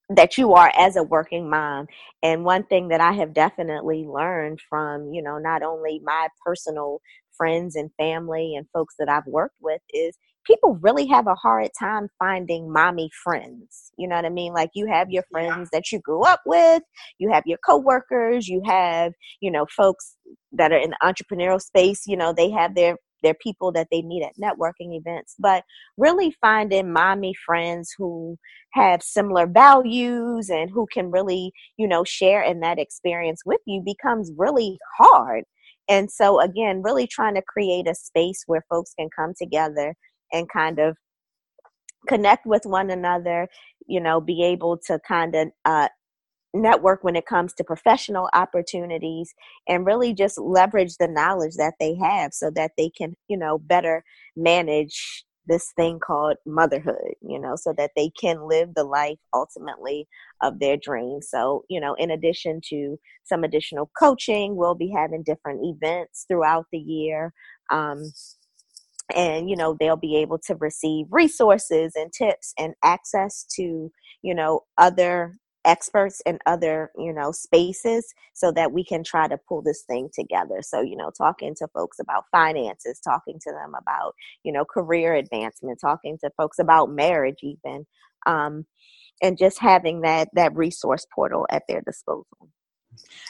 that 0.10 0.38
you 0.38 0.54
are 0.54 0.72
as 0.78 0.96
a 0.96 1.04
working 1.04 1.50
mom. 1.50 1.88
And 2.22 2.46
one 2.46 2.64
thing 2.66 2.90
that 2.90 3.02
i 3.02 3.12
have 3.14 3.34
definitely 3.34 4.06
learned 4.08 4.60
from 4.70 5.12
you 5.14 5.22
know 5.24 5.38
not 5.38 5.64
only 5.64 6.02
my 6.04 6.28
personal 6.46 7.00
friends 7.36 7.76
and 7.76 7.90
family 7.98 8.56
and 8.56 8.68
folks 8.74 8.96
that 9.00 9.10
i've 9.10 9.26
worked 9.26 9.58
with 9.62 9.82
is 9.94 10.18
people 10.46 10.78
really 10.82 11.08
have 11.08 11.28
a 11.28 11.36
hard 11.36 11.70
time 11.80 12.08
finding 12.20 12.72
mommy 12.72 13.10
friends. 13.24 13.92
You 13.98 14.08
know 14.08 14.16
what 14.16 14.26
i 14.26 14.30
mean? 14.30 14.54
Like 14.54 14.72
you 14.76 14.88
have 14.88 15.10
your 15.10 15.24
friends 15.32 15.70
that 15.72 15.92
you 15.92 16.00
grew 16.00 16.24
up 16.24 16.42
with 16.46 16.84
you 17.18 17.32
have 17.32 17.44
your 17.46 17.60
coworkers 17.66 18.48
you 18.48 18.62
have 18.66 19.14
you 19.42 19.52
know 19.52 19.66
folks 19.76 20.16
that 20.52 20.72
are 20.72 20.78
in 20.78 20.92
the 20.92 20.98
entrepreneurial 21.04 21.62
space 21.62 22.04
you 22.08 22.18
know 22.18 22.34
they 22.34 22.50
have 22.50 22.76
their 22.76 22.98
they're 23.24 23.34
people 23.34 23.72
that 23.72 23.88
they 23.92 24.02
meet 24.02 24.24
at 24.24 24.38
networking 24.38 24.96
events, 24.96 25.36
but 25.40 25.64
really 25.98 26.36
finding 26.42 26.92
mommy 26.92 27.34
friends 27.46 27.94
who 27.98 28.38
have 28.74 29.02
similar 29.02 29.48
values 29.48 30.50
and 30.50 30.70
who 30.70 30.86
can 30.92 31.10
really, 31.12 31.52
you 31.78 31.88
know, 31.88 32.04
share 32.04 32.42
in 32.42 32.60
that 32.60 32.80
experience 32.80 33.42
with 33.46 33.62
you 33.66 33.82
becomes 33.82 34.32
really 34.38 34.78
hard. 34.98 35.44
And 35.90 36.12
so, 36.12 36.40
again, 36.40 36.82
really 36.82 37.08
trying 37.08 37.36
to 37.36 37.42
create 37.42 37.88
a 37.88 37.96
space 37.96 38.44
where 38.48 38.64
folks 38.70 38.94
can 38.98 39.10
come 39.16 39.34
together 39.38 39.96
and 40.32 40.50
kind 40.50 40.80
of 40.80 40.98
connect 42.08 42.46
with 42.46 42.64
one 42.66 42.90
another, 42.90 43.48
you 43.88 44.00
know, 44.00 44.22
be 44.22 44.44
able 44.44 44.78
to 44.88 45.00
kind 45.08 45.36
of 45.36 45.50
uh, 45.66 45.90
network 46.54 47.04
when 47.04 47.16
it 47.16 47.26
comes 47.26 47.54
to 47.54 47.64
professional 47.64 48.30
opportunities 48.34 49.34
and 49.68 49.86
really 49.86 50.14
just 50.14 50.38
leverage 50.38 50.98
the 50.98 51.08
knowledge 51.08 51.56
that 51.56 51.74
they 51.80 51.96
have 51.96 52.34
so 52.34 52.52
that 52.52 52.72
they 52.78 52.90
can 52.90 53.16
you 53.28 53.38
know 53.38 53.58
better 53.58 54.04
manage 54.36 55.26
this 55.46 55.74
thing 55.76 56.00
called 56.00 56.38
motherhood 56.46 57.16
you 57.22 57.40
know 57.40 57.56
so 57.56 57.74
that 57.78 57.92
they 57.96 58.10
can 58.20 58.48
live 58.48 58.70
the 58.76 58.84
life 58.84 59.18
ultimately 59.34 60.08
of 60.42 60.60
their 60.60 60.78
dreams 60.78 61.28
so 61.30 61.64
you 61.70 61.80
know 61.80 61.96
in 61.96 62.12
addition 62.12 62.62
to 62.64 62.98
some 63.24 63.44
additional 63.44 63.90
coaching 63.98 64.56
we'll 64.56 64.76
be 64.76 64.94
having 64.96 65.24
different 65.24 65.60
events 65.64 66.26
throughout 66.30 66.66
the 66.72 66.80
year 66.80 67.34
um, 67.72 68.04
and 69.16 69.50
you 69.50 69.56
know 69.56 69.76
they'll 69.80 69.98
be 69.98 70.16
able 70.16 70.38
to 70.38 70.56
receive 70.56 71.06
resources 71.10 71.94
and 71.96 72.12
tips 72.14 72.54
and 72.58 72.74
access 72.84 73.46
to 73.56 73.92
you 74.22 74.34
know 74.36 74.62
other 74.78 75.36
experts 75.66 76.22
in 76.26 76.40
other 76.46 76.92
you 76.98 77.14
know 77.14 77.32
spaces 77.32 78.14
so 78.34 78.52
that 78.52 78.72
we 78.72 78.84
can 78.84 79.04
try 79.04 79.28
to 79.28 79.38
pull 79.48 79.62
this 79.62 79.84
thing 79.84 80.10
together. 80.14 80.62
So 80.62 80.82
you 80.82 80.96
know 80.96 81.12
talking 81.18 81.56
to 81.56 81.68
folks 81.74 82.00
about 82.00 82.26
finances 82.32 83.00
talking 83.00 83.40
to 83.42 83.52
them 83.52 83.74
about 83.80 84.14
you 84.44 84.52
know 84.52 84.66
career 84.66 85.14
advancement 85.14 85.80
talking 85.80 86.18
to 86.24 86.30
folks 86.38 86.60
about 86.60 86.92
marriage 86.92 87.40
even 87.44 87.86
um, 88.26 88.66
and 89.22 89.38
just 89.38 89.60
having 89.60 90.02
that 90.02 90.30
that 90.34 90.56
resource 90.56 91.06
portal 91.14 91.46
at 91.50 91.64
their 91.68 91.82
disposal. 91.82 92.50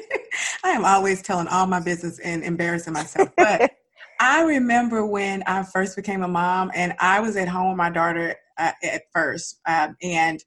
i 0.64 0.70
am 0.70 0.86
always 0.86 1.22
telling 1.22 1.48
all 1.48 1.68
my 1.68 1.80
business 1.80 2.20
and 2.20 2.44
embarrassing 2.44 2.94
myself 2.94 3.30
but 3.36 3.72
I 4.24 4.44
remember 4.44 5.04
when 5.04 5.42
I 5.48 5.64
first 5.64 5.96
became 5.96 6.22
a 6.22 6.28
mom 6.28 6.72
and 6.76 6.94
I 7.00 7.20
was 7.20 7.36
at 7.38 7.48
home 7.48 7.70
with 7.70 7.78
my 7.78 7.90
daughter 7.90 8.36
uh, 8.62 8.72
at 8.84 9.04
first. 9.14 9.60
Um, 9.68 9.96
and 10.02 10.44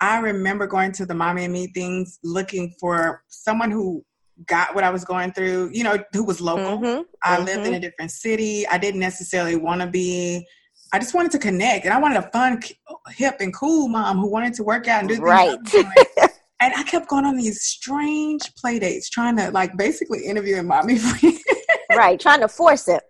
I 0.00 0.18
remember 0.18 0.66
going 0.66 0.92
to 0.92 1.06
the 1.06 1.14
mommy 1.14 1.44
and 1.44 1.52
me 1.52 1.68
things 1.68 2.18
looking 2.22 2.74
for 2.80 3.22
someone 3.28 3.70
who 3.70 4.04
got 4.46 4.74
what 4.74 4.84
I 4.84 4.90
was 4.90 5.04
going 5.04 5.32
through, 5.32 5.70
you 5.72 5.82
know, 5.82 5.98
who 6.12 6.24
was 6.24 6.40
local. 6.40 6.78
Mm-hmm, 6.78 7.02
I 7.22 7.36
mm-hmm. 7.36 7.44
lived 7.44 7.66
in 7.66 7.74
a 7.74 7.80
different 7.80 8.10
city. 8.10 8.66
I 8.66 8.76
didn't 8.78 9.00
necessarily 9.00 9.56
want 9.56 9.80
to 9.80 9.86
be, 9.86 10.46
I 10.92 10.98
just 10.98 11.14
wanted 11.14 11.32
to 11.32 11.38
connect. 11.38 11.86
And 11.86 11.94
I 11.94 11.98
wanted 11.98 12.18
a 12.18 12.30
fun, 12.30 12.60
hip, 13.08 13.36
and 13.40 13.54
cool 13.54 13.88
mom 13.88 14.18
who 14.18 14.30
wanted 14.30 14.52
to 14.54 14.64
work 14.64 14.88
out 14.88 15.00
and 15.00 15.08
do 15.08 15.14
things. 15.14 15.26
right. 15.26 15.58
and 16.60 16.74
I 16.74 16.82
kept 16.82 17.08
going 17.08 17.24
on 17.24 17.36
these 17.36 17.62
strange 17.62 18.54
play 18.56 18.78
dates, 18.78 19.08
trying 19.08 19.36
to 19.38 19.50
like 19.50 19.76
basically 19.76 20.26
interviewing 20.26 20.66
mommy. 20.66 20.98
right, 21.96 22.20
trying 22.20 22.40
to 22.40 22.48
force 22.48 22.88
it. 22.88 23.02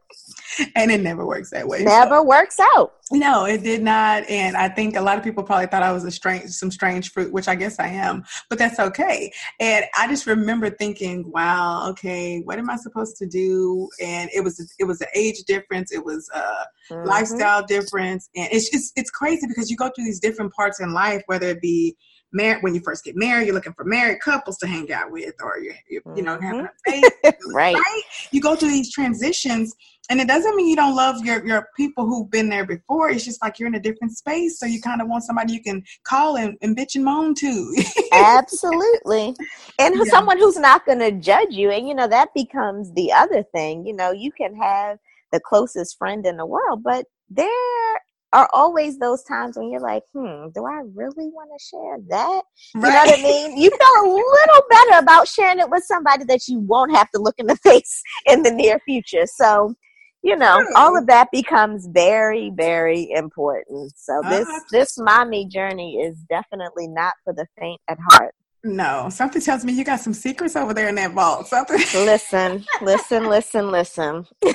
And 0.74 0.90
it 0.90 1.00
never 1.00 1.26
works 1.26 1.50
that 1.50 1.66
way. 1.66 1.84
Never 1.84 2.16
so. 2.16 2.22
works 2.22 2.58
out. 2.74 2.94
No, 3.12 3.44
it 3.44 3.62
did 3.62 3.82
not. 3.82 4.28
And 4.28 4.56
I 4.56 4.68
think 4.68 4.96
a 4.96 5.00
lot 5.00 5.16
of 5.16 5.22
people 5.22 5.44
probably 5.44 5.66
thought 5.66 5.82
I 5.82 5.92
was 5.92 6.04
a 6.04 6.10
strange, 6.10 6.50
some 6.50 6.72
strange 6.72 7.12
fruit, 7.12 7.32
which 7.32 7.46
I 7.46 7.54
guess 7.54 7.78
I 7.78 7.86
am, 7.86 8.24
but 8.50 8.58
that's 8.58 8.80
okay. 8.80 9.32
And 9.60 9.84
I 9.96 10.08
just 10.08 10.26
remember 10.26 10.70
thinking, 10.70 11.30
wow, 11.30 11.88
okay, 11.90 12.40
what 12.40 12.58
am 12.58 12.68
I 12.68 12.76
supposed 12.76 13.16
to 13.18 13.26
do? 13.26 13.88
And 14.02 14.28
it 14.34 14.42
was, 14.42 14.74
it 14.78 14.84
was 14.84 15.00
an 15.00 15.08
age 15.14 15.44
difference. 15.46 15.92
It 15.92 16.04
was 16.04 16.28
a 16.34 16.92
mm-hmm. 16.92 17.06
lifestyle 17.06 17.64
difference. 17.64 18.28
And 18.34 18.48
it's 18.50 18.70
just, 18.70 18.92
it's 18.96 19.10
crazy 19.10 19.46
because 19.46 19.70
you 19.70 19.76
go 19.76 19.90
through 19.94 20.06
these 20.06 20.20
different 20.20 20.52
parts 20.52 20.80
in 20.80 20.92
life, 20.92 21.22
whether 21.26 21.46
it 21.46 21.60
be 21.60 21.96
married 22.32 22.62
when 22.62 22.74
you 22.74 22.80
first 22.80 23.04
get 23.04 23.16
married 23.16 23.46
you're 23.46 23.54
looking 23.54 23.72
for 23.72 23.84
married 23.84 24.20
couples 24.20 24.58
to 24.58 24.66
hang 24.66 24.90
out 24.92 25.10
with 25.10 25.34
or 25.42 25.58
you're, 25.58 25.74
you're 25.88 26.02
you 26.16 26.22
know 26.22 26.38
having 26.40 26.66
a 26.66 26.90
date 26.90 27.04
right. 27.52 27.74
right 27.74 28.02
you 28.30 28.40
go 28.40 28.56
through 28.56 28.68
these 28.68 28.92
transitions 28.92 29.74
and 30.08 30.20
it 30.20 30.28
doesn't 30.28 30.54
mean 30.54 30.68
you 30.68 30.76
don't 30.76 30.94
love 30.94 31.24
your, 31.24 31.44
your 31.46 31.68
people 31.76 32.06
who've 32.06 32.30
been 32.30 32.48
there 32.48 32.64
before. 32.64 33.10
It's 33.10 33.24
just 33.24 33.42
like 33.42 33.58
you're 33.58 33.68
in 33.68 33.74
a 33.74 33.80
different 33.80 34.16
space. 34.16 34.58
So 34.58 34.66
you 34.66 34.80
kind 34.80 35.00
of 35.00 35.08
want 35.08 35.24
somebody 35.24 35.52
you 35.52 35.62
can 35.62 35.82
call 36.04 36.36
and, 36.36 36.56
and 36.62 36.76
bitch 36.76 36.94
and 36.94 37.04
moan 37.04 37.34
to. 37.36 37.84
Absolutely. 38.12 39.34
And 39.78 39.94
yeah. 39.94 40.04
someone 40.04 40.38
who's 40.38 40.58
not 40.58 40.86
going 40.86 41.00
to 41.00 41.12
judge 41.12 41.50
you. 41.50 41.70
And, 41.70 41.86
you 41.86 41.94
know, 41.94 42.08
that 42.08 42.28
becomes 42.34 42.92
the 42.94 43.12
other 43.12 43.42
thing. 43.42 43.86
You 43.86 43.94
know, 43.94 44.10
you 44.10 44.32
can 44.32 44.56
have 44.56 44.98
the 45.32 45.40
closest 45.40 45.98
friend 45.98 46.24
in 46.26 46.38
the 46.38 46.46
world, 46.46 46.82
but 46.82 47.04
there 47.28 48.00
are 48.32 48.48
always 48.52 48.98
those 48.98 49.22
times 49.24 49.56
when 49.56 49.70
you're 49.70 49.80
like, 49.80 50.02
hmm, 50.12 50.48
do 50.54 50.64
I 50.66 50.82
really 50.94 51.28
want 51.28 51.50
to 51.56 51.64
share 51.64 51.98
that? 52.08 52.42
You 52.74 52.80
right. 52.80 52.92
know 52.92 53.10
what 53.10 53.18
I 53.18 53.22
mean? 53.22 53.56
You 53.56 53.70
feel 53.70 54.02
a 54.02 54.08
little 54.08 54.62
better 54.70 54.98
about 54.98 55.28
sharing 55.28 55.58
it 55.58 55.68
with 55.68 55.84
somebody 55.84 56.24
that 56.24 56.48
you 56.48 56.60
won't 56.60 56.94
have 56.96 57.10
to 57.10 57.20
look 57.20 57.34
in 57.38 57.46
the 57.46 57.56
face 57.62 58.02
in 58.26 58.42
the 58.42 58.50
near 58.50 58.78
future. 58.86 59.26
So 59.26 59.74
you 60.22 60.36
know 60.36 60.64
all 60.76 60.96
of 60.96 61.06
that 61.06 61.28
becomes 61.30 61.86
very 61.86 62.50
very 62.54 63.10
important. 63.10 63.92
So 63.96 64.20
this 64.28 64.48
uh, 64.48 64.60
this 64.70 64.98
mommy 64.98 65.46
journey 65.46 65.96
is 65.96 66.18
definitely 66.28 66.88
not 66.88 67.14
for 67.24 67.32
the 67.32 67.46
faint 67.58 67.80
at 67.88 67.98
heart. 68.10 68.34
No 68.64 69.08
something 69.10 69.40
tells 69.40 69.64
me 69.64 69.72
you 69.72 69.84
got 69.84 70.00
some 70.00 70.14
secrets 70.14 70.56
over 70.56 70.74
there 70.74 70.88
in 70.88 70.94
that 70.96 71.12
vault. 71.12 71.46
Something 71.46 71.78
listen 71.94 72.64
listen 72.82 73.26
listen 73.28 73.70
listen. 73.70 74.26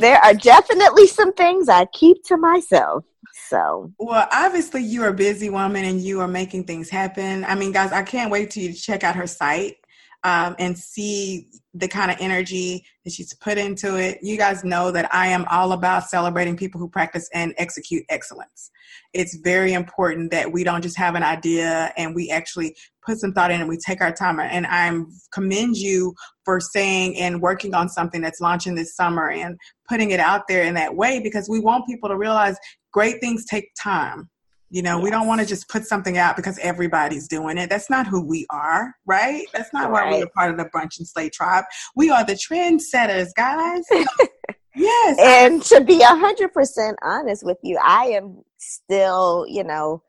There 0.00 0.18
are 0.18 0.34
definitely 0.34 1.06
some 1.06 1.32
things 1.32 1.68
i 1.68 1.86
keep 1.86 2.22
to 2.24 2.36
myself 2.36 3.04
so. 3.48 3.90
Well 3.98 4.28
obviously 4.30 4.82
you're 4.82 5.08
a 5.08 5.14
busy 5.14 5.48
woman 5.48 5.84
and 5.84 6.00
you 6.00 6.20
are 6.20 6.28
making 6.28 6.64
things 6.64 6.90
happen. 6.90 7.44
I 7.44 7.54
mean 7.54 7.72
guys 7.72 7.92
i 7.92 8.02
can't 8.02 8.30
wait 8.30 8.50
to 8.52 8.60
you 8.60 8.72
check 8.74 9.04
out 9.04 9.16
her 9.16 9.26
site 9.26 9.76
um, 10.24 10.56
and 10.58 10.76
see 10.76 11.48
the 11.74 11.88
kind 11.88 12.10
of 12.10 12.16
energy 12.20 12.84
that 13.04 13.12
she's 13.12 13.32
put 13.34 13.56
into 13.56 13.96
it. 13.96 14.18
You 14.22 14.36
guys 14.36 14.64
know 14.64 14.90
that 14.90 15.12
I 15.14 15.28
am 15.28 15.44
all 15.50 15.72
about 15.72 16.08
celebrating 16.08 16.56
people 16.56 16.80
who 16.80 16.88
practice 16.88 17.28
and 17.32 17.54
execute 17.56 18.04
excellence. 18.08 18.70
It's 19.12 19.36
very 19.36 19.74
important 19.74 20.30
that 20.32 20.50
we 20.52 20.64
don't 20.64 20.82
just 20.82 20.96
have 20.98 21.14
an 21.14 21.22
idea 21.22 21.92
and 21.96 22.14
we 22.14 22.30
actually 22.30 22.74
put 23.06 23.18
some 23.18 23.32
thought 23.32 23.50
in 23.50 23.60
and 23.60 23.68
we 23.68 23.78
take 23.78 24.00
our 24.00 24.12
time. 24.12 24.40
And 24.40 24.66
I 24.66 24.92
commend 25.32 25.76
you 25.76 26.14
for 26.44 26.60
saying 26.60 27.16
and 27.16 27.40
working 27.40 27.74
on 27.74 27.88
something 27.88 28.20
that's 28.20 28.40
launching 28.40 28.74
this 28.74 28.96
summer 28.96 29.30
and 29.30 29.56
putting 29.88 30.10
it 30.10 30.20
out 30.20 30.48
there 30.48 30.64
in 30.64 30.74
that 30.74 30.96
way 30.96 31.20
because 31.20 31.48
we 31.48 31.60
want 31.60 31.86
people 31.86 32.08
to 32.08 32.16
realize 32.16 32.56
great 32.92 33.20
things 33.20 33.44
take 33.44 33.68
time 33.80 34.28
you 34.70 34.82
know, 34.82 34.96
yes. 34.96 35.04
we 35.04 35.10
don't 35.10 35.26
want 35.26 35.40
to 35.40 35.46
just 35.46 35.68
put 35.68 35.86
something 35.86 36.18
out 36.18 36.36
because 36.36 36.58
everybody's 36.58 37.26
doing 37.26 37.56
it. 37.58 37.70
That's 37.70 37.88
not 37.88 38.06
who 38.06 38.22
we 38.22 38.46
are, 38.50 38.94
right? 39.06 39.46
That's 39.52 39.72
not 39.72 39.90
right. 39.90 40.10
why 40.10 40.18
we're 40.18 40.28
part 40.28 40.50
of 40.50 40.58
the 40.58 40.66
Brunch 40.66 40.98
and 40.98 41.08
Slay 41.08 41.30
tribe. 41.30 41.64
We 41.96 42.10
are 42.10 42.24
the 42.24 42.34
trendsetters, 42.34 43.28
guys. 43.34 43.84
yes. 44.74 45.18
And 45.20 45.62
to 45.64 45.80
be 45.80 46.02
a 46.02 46.06
hundred 46.06 46.52
percent 46.52 46.98
honest 47.02 47.44
with 47.44 47.58
you, 47.62 47.78
I 47.82 48.06
am 48.06 48.42
still, 48.58 49.46
you 49.48 49.64
know, 49.64 50.02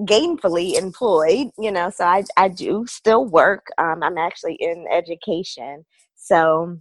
gainfully 0.00 0.74
employed. 0.74 1.48
You 1.58 1.72
know, 1.72 1.88
so 1.88 2.04
I 2.04 2.24
I 2.36 2.48
do 2.48 2.84
still 2.86 3.24
work. 3.24 3.66
Um, 3.78 4.02
I'm 4.02 4.18
actually 4.18 4.56
in 4.60 4.84
education, 4.92 5.86
so 6.16 6.76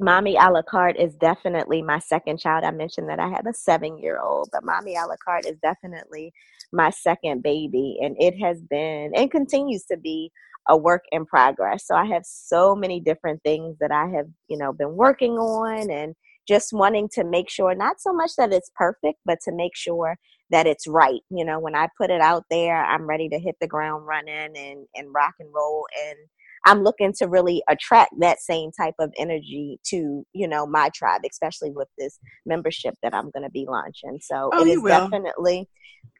Mommy 0.00 0.36
a 0.36 0.50
la 0.50 0.62
carte 0.62 0.96
is 0.96 1.14
definitely 1.14 1.82
my 1.82 1.98
second 1.98 2.38
child. 2.38 2.64
I 2.64 2.70
mentioned 2.70 3.08
that 3.10 3.20
I 3.20 3.28
have 3.28 3.46
a 3.46 3.52
seven 3.52 3.98
year 3.98 4.18
old, 4.18 4.48
but 4.50 4.64
Mommy 4.64 4.96
a 4.96 5.06
la 5.06 5.16
carte 5.22 5.46
is 5.46 5.58
definitely 5.62 6.32
my 6.72 6.90
second 6.90 7.42
baby. 7.42 7.98
And 8.00 8.16
it 8.18 8.38
has 8.40 8.62
been 8.62 9.12
and 9.14 9.30
continues 9.30 9.84
to 9.84 9.98
be 9.98 10.32
a 10.68 10.76
work 10.76 11.04
in 11.12 11.26
progress. 11.26 11.86
So 11.86 11.94
I 11.94 12.06
have 12.06 12.24
so 12.24 12.74
many 12.74 13.00
different 13.00 13.42
things 13.42 13.76
that 13.80 13.92
I 13.92 14.06
have, 14.08 14.26
you 14.48 14.56
know, 14.56 14.72
been 14.72 14.96
working 14.96 15.32
on 15.32 15.90
and 15.90 16.14
just 16.48 16.72
wanting 16.72 17.08
to 17.12 17.24
make 17.24 17.50
sure, 17.50 17.74
not 17.74 18.00
so 18.00 18.12
much 18.12 18.32
that 18.36 18.52
it's 18.52 18.70
perfect, 18.74 19.18
but 19.24 19.38
to 19.44 19.52
make 19.52 19.76
sure 19.76 20.16
that 20.50 20.66
it's 20.66 20.86
right. 20.86 21.20
You 21.30 21.44
know, 21.44 21.60
when 21.60 21.74
I 21.74 21.88
put 21.98 22.10
it 22.10 22.20
out 22.20 22.44
there, 22.50 22.84
I'm 22.84 23.06
ready 23.06 23.28
to 23.28 23.38
hit 23.38 23.56
the 23.60 23.68
ground 23.68 24.06
running 24.06 24.56
and, 24.56 24.86
and 24.94 25.14
rock 25.14 25.34
and 25.38 25.48
roll 25.54 25.86
and 26.06 26.16
I'm 26.66 26.82
looking 26.82 27.12
to 27.18 27.26
really 27.26 27.62
attract 27.68 28.12
that 28.20 28.40
same 28.40 28.70
type 28.72 28.94
of 28.98 29.12
energy 29.18 29.78
to, 29.86 30.24
you 30.32 30.48
know, 30.48 30.66
my 30.66 30.90
tribe, 30.94 31.22
especially 31.30 31.70
with 31.70 31.88
this 31.98 32.18
membership 32.44 32.94
that 33.02 33.14
I'm 33.14 33.30
going 33.30 33.44
to 33.44 33.50
be 33.50 33.66
launching. 33.68 34.18
So 34.20 34.50
oh, 34.52 34.64
it 34.64 34.68
is 34.68 34.82
definitely, 34.82 35.68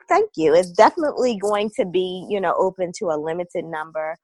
thank 0.08 0.30
you. 0.36 0.54
It's 0.54 0.70
definitely 0.70 1.38
going 1.38 1.70
to 1.76 1.84
be, 1.84 2.26
you 2.30 2.40
know, 2.40 2.54
open 2.58 2.92
to 2.98 3.06
a 3.06 3.20
limited 3.20 3.64
number 3.64 4.16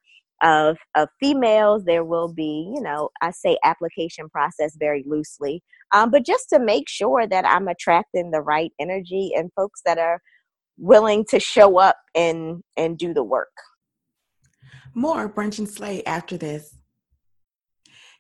of 0.43 0.77
of 0.95 1.09
females 1.19 1.85
there 1.85 2.05
will 2.05 2.31
be 2.31 2.71
you 2.75 2.83
know 2.83 3.09
i 3.23 3.31
say 3.31 3.57
application 3.65 4.29
process 4.29 4.77
very 4.79 5.03
loosely 5.07 5.63
um, 5.93 6.11
but 6.11 6.27
just 6.27 6.51
to 6.51 6.59
make 6.59 6.89
sure 6.89 7.27
that 7.27 7.47
i'm 7.47 7.69
attracting 7.69 8.31
the 8.31 8.41
right 8.43 8.71
energy 8.79 9.31
and 9.35 9.51
folks 9.57 9.81
that 9.87 9.97
are 9.97 10.21
willing 10.77 11.25
to 11.25 11.41
show 11.41 11.79
up 11.79 11.97
and 12.15 12.63
and 12.77 12.99
do 12.99 13.15
the 13.15 13.25
work 13.25 13.49
more 14.97 15.29
Brunch 15.29 15.59
and 15.59 15.69
Slay 15.69 16.03
after 16.05 16.39
this. 16.39 16.75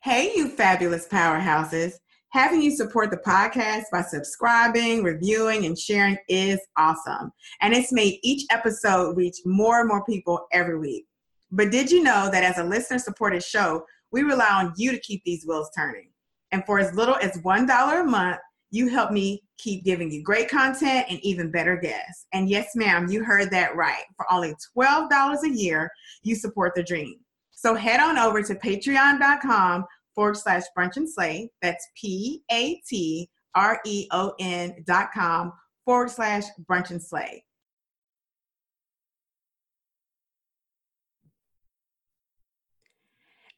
Hey, 0.03 0.33
you 0.37 0.49
fabulous 0.49 1.09
powerhouses. 1.09 1.95
Having 2.33 2.61
you 2.61 2.71
support 2.71 3.11
the 3.11 3.17
podcast 3.17 3.85
by 3.91 4.03
subscribing, 4.03 5.03
reviewing, 5.03 5.65
and 5.65 5.79
sharing 5.79 6.19
is 6.29 6.61
awesome. 6.77 7.33
And 7.63 7.73
it's 7.73 7.93
made 7.93 8.19
each 8.23 8.45
episode 8.51 9.17
reach 9.17 9.37
more 9.47 9.81
and 9.81 9.89
more 9.89 10.05
people 10.05 10.47
every 10.53 10.79
week. 10.79 11.07
But 11.51 11.71
did 11.71 11.91
you 11.91 12.03
know 12.03 12.29
that 12.31 12.45
as 12.45 12.59
a 12.59 12.65
listener 12.65 12.99
supported 12.99 13.43
show, 13.43 13.87
we 14.13 14.23
rely 14.23 14.51
on 14.51 14.75
you 14.77 14.93
to 14.93 15.01
keep 15.01 15.25
these 15.25 15.47
wheels 15.47 15.71
turning? 15.75 16.11
And 16.53 16.63
for 16.67 16.79
as 16.79 16.95
little 16.95 17.17
as 17.23 17.39
$1 17.39 18.01
a 18.01 18.05
month, 18.05 18.39
you 18.71 18.89
help 18.89 19.13
me 19.13 19.43
keep 19.59 19.85
giving 19.85 20.11
you 20.11 20.23
great 20.23 20.49
content 20.49 21.07
and 21.09 21.19
even 21.21 21.51
better 21.51 21.77
guests. 21.77 22.27
And 22.33 22.49
yes, 22.49 22.75
ma'am, 22.75 23.09
you 23.09 23.25
heard 23.25 23.51
that 23.51 23.77
right. 23.77 24.05
For 24.17 24.31
only 24.33 24.55
$12 24.77 25.43
a 25.43 25.51
year, 25.51 25.91
you 26.23 26.35
support 26.35 26.75
the 26.75 26.83
dream. 26.83 27.17
So 27.53 27.75
head 27.75 28.01
on 28.01 28.19
over 28.19 28.43
to 28.43 28.55
patreon.com 28.55 29.85
forward 30.15 30.37
slash 30.37 30.63
brunch 30.77 30.97
and 30.97 31.09
slay. 31.09 31.51
That's 31.63 31.87
P 32.01 32.43
A 32.51 32.81
T 32.89 33.29
R 33.55 33.81
E 33.85 34.07
O 34.13 34.35
N 34.39 34.85
dot 34.87 35.09
com 35.13 35.53
forward 35.85 36.11
slash 36.11 36.45
brunch 36.69 36.91
and 36.91 37.03
slay. 37.03 37.45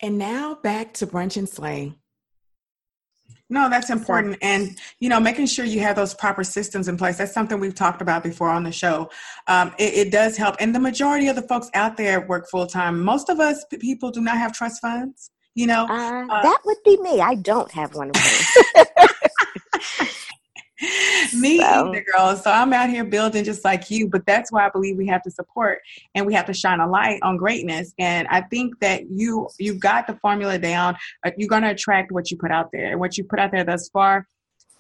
And 0.01 0.17
now 0.17 0.55
back 0.55 0.95
to 0.95 1.07
brunch 1.07 1.37
and 1.37 1.49
slay. 1.49 1.95
No, 3.51 3.71
that's 3.71 3.89
important. 3.89 4.37
And, 4.43 4.79
you 5.01 5.09
know, 5.09 5.19
making 5.19 5.47
sure 5.47 5.65
you 5.65 5.81
have 5.81 5.97
those 5.97 6.13
proper 6.13 6.45
systems 6.45 6.87
in 6.87 6.97
place. 6.99 7.17
That's 7.17 7.33
something 7.33 7.59
we've 7.59 7.75
talked 7.75 8.03
about 8.03 8.23
before 8.23 8.51
on 8.51 8.63
the 8.63 8.73
show. 8.73 9.11
Um, 9.47 9.73
it, 9.79 9.95
it, 9.95 10.13
does 10.13 10.37
help. 10.37 10.57
And 10.61 10.75
the 10.75 10.81
majority 10.81 11.29
of 11.29 11.37
the 11.37 11.43
folks 11.43 11.71
out 11.73 11.97
there 11.97 12.27
work 12.27 12.49
full 12.51 12.67
time. 12.67 13.03
Most 13.03 13.31
of 13.31 13.41
us 13.41 13.65
people 13.81 14.11
do 14.11 14.21
not 14.21 14.37
have 14.37 14.53
trust 14.53 14.83
funds, 14.83 15.31
you 15.55 15.67
know. 15.67 15.87
Uh, 15.89 16.27
uh, 16.29 16.43
that 16.43 16.61
would 16.67 16.77
be 16.85 16.99
me. 16.99 17.21
I 17.21 17.37
don't 17.37 17.71
have 17.73 17.95
one 17.95 18.11
of 18.11 18.15
those. 18.77 19.09
Me 21.35 21.59
so. 21.59 21.65
either, 21.65 22.05
girl. 22.13 22.37
So 22.37 22.51
I'm 22.51 22.73
out 22.73 22.91
here 22.91 23.05
building 23.05 23.45
just 23.45 23.65
like 23.65 23.91
you, 23.91 24.09
but 24.09 24.25
that's 24.27 24.53
why 24.53 24.67
I 24.67 24.71
believe 24.71 24.97
we 24.97 25.07
have 25.09 25.23
to 25.23 25.31
support 25.31 25.81
and 26.15 26.27
we 26.27 26.35
have 26.35 26.47
to 26.47 26.55
shine 26.55 26.81
a 26.81 26.89
light 26.89 27.21
on 27.23 27.37
greatness. 27.37 27.95
And 27.99 28.27
I 28.29 28.43
think 28.43 28.79
that 28.81 29.11
you 29.11 29.49
you've 29.59 29.81
got 29.81 30.07
the 30.07 30.15
formula 30.17 30.59
down. 30.59 30.97
Uh, 31.25 31.31
you're 31.37 31.49
going 31.49 31.63
to 31.63 31.71
attract 31.71 32.13
what 32.13 32.31
you 32.31 32.37
put 32.37 32.51
out 32.51 32.71
there, 32.73 32.93
and 32.93 33.01
what 33.01 33.17
you 33.19 33.25
put 33.25 33.39
out 33.39 33.53
there 33.53 33.65
thus 33.65 33.89
far 33.91 34.27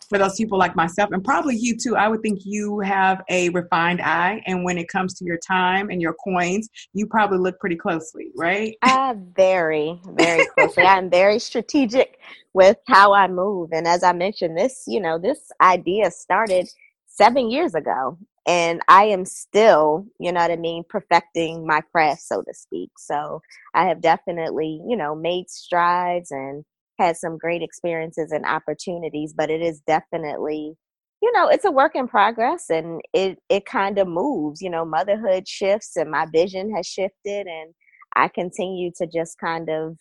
for 0.08 0.18
those 0.18 0.34
people 0.36 0.58
like 0.58 0.74
myself 0.76 1.10
and 1.12 1.24
probably 1.24 1.56
you 1.56 1.76
too. 1.76 1.96
I 1.96 2.08
would 2.08 2.22
think 2.22 2.40
you 2.44 2.80
have 2.80 3.22
a 3.28 3.48
refined 3.50 4.00
eye 4.00 4.42
and 4.46 4.64
when 4.64 4.78
it 4.78 4.88
comes 4.88 5.14
to 5.14 5.24
your 5.24 5.38
time 5.38 5.90
and 5.90 6.00
your 6.00 6.14
coins 6.24 6.68
you 6.92 7.06
probably 7.06 7.38
look 7.38 7.58
pretty 7.60 7.76
closely 7.76 8.30
right? 8.36 8.76
Uh, 8.82 9.14
very 9.34 10.00
very 10.06 10.46
closely. 10.46 10.84
I'm 10.84 11.10
very 11.10 11.38
strategic 11.38 12.18
with 12.54 12.78
how 12.86 13.12
i 13.12 13.28
move 13.28 13.70
and 13.72 13.86
as 13.86 14.02
i 14.02 14.12
mentioned 14.12 14.56
this 14.56 14.84
you 14.86 15.00
know 15.00 15.18
this 15.18 15.50
idea 15.60 16.10
started 16.10 16.68
seven 17.06 17.50
years 17.50 17.74
ago 17.74 18.18
and 18.46 18.80
i 18.88 19.04
am 19.04 19.24
still 19.24 20.06
you 20.18 20.32
know 20.32 20.40
what 20.40 20.50
i 20.50 20.56
mean 20.56 20.82
perfecting 20.88 21.66
my 21.66 21.80
craft 21.92 22.22
so 22.22 22.42
to 22.42 22.54
speak. 22.54 22.90
So 22.98 23.40
i 23.74 23.86
have 23.86 24.00
definitely 24.00 24.80
you 24.88 24.96
know 24.96 25.14
made 25.14 25.50
strides 25.50 26.30
and 26.30 26.64
had 26.98 27.16
some 27.16 27.38
great 27.38 27.62
experiences 27.62 28.32
and 28.32 28.44
opportunities, 28.44 29.32
but 29.32 29.50
it 29.50 29.60
is 29.62 29.80
definitely, 29.86 30.74
you 31.22 31.32
know, 31.32 31.48
it's 31.48 31.64
a 31.64 31.70
work 31.70 31.94
in 31.94 32.08
progress 32.08 32.70
and 32.70 33.00
it 33.12 33.38
it 33.48 33.66
kind 33.66 33.98
of 33.98 34.08
moves. 34.08 34.60
You 34.60 34.70
know, 34.70 34.84
motherhood 34.84 35.48
shifts 35.48 35.96
and 35.96 36.10
my 36.10 36.26
vision 36.32 36.74
has 36.74 36.86
shifted 36.86 37.46
and 37.46 37.74
I 38.16 38.28
continue 38.28 38.90
to 38.98 39.06
just 39.06 39.38
kind 39.38 39.68
of 39.68 39.96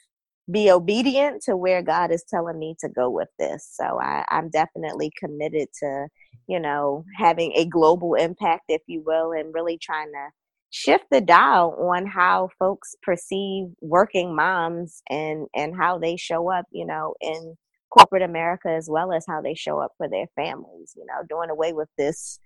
be 0.50 0.72
obedient 0.72 1.44
to 1.44 1.58
where 1.58 1.82
God 1.82 2.12
is 2.12 2.24
telling 2.24 2.58
me 2.58 2.76
to 2.80 2.90
go 2.90 3.10
with 3.10 3.28
this. 3.38 3.70
So 3.74 4.00
I, 4.02 4.26
I'm 4.30 4.50
definitely 4.50 5.12
committed 5.20 5.68
to, 5.82 6.08
you 6.48 6.60
know, 6.60 7.04
having 7.18 7.52
a 7.56 7.66
global 7.66 8.16
impact, 8.16 8.64
if 8.70 8.82
you 8.88 9.04
will, 9.06 9.34
and 9.34 9.54
really 9.54 9.78
trying 9.78 10.08
to 10.08 10.30
shift 10.70 11.06
the 11.12 11.22
dial 11.22 11.76
on 11.92 12.06
how 12.06 12.50
folks 12.60 12.96
perceive 13.02 13.68
working 13.82 14.36
moms 14.36 15.02
and 15.10 15.48
and 15.56 15.76
how 15.76 15.98
they 15.98 16.18
show 16.18 16.52
up 16.52 16.66
you 16.72 16.86
know 16.86 17.14
in 17.22 17.56
corporate 17.90 18.22
america 18.22 18.70
as 18.70 18.90
well 18.90 19.14
as 19.14 19.26
how 19.28 19.42
they 19.42 19.56
show 19.56 19.80
up 19.80 19.92
for 19.98 20.10
their 20.10 20.28
families 20.36 20.94
you 20.98 21.06
know 21.06 21.24
doing 21.30 21.50
away 21.50 21.72
with 21.72 21.88
this 21.98 22.40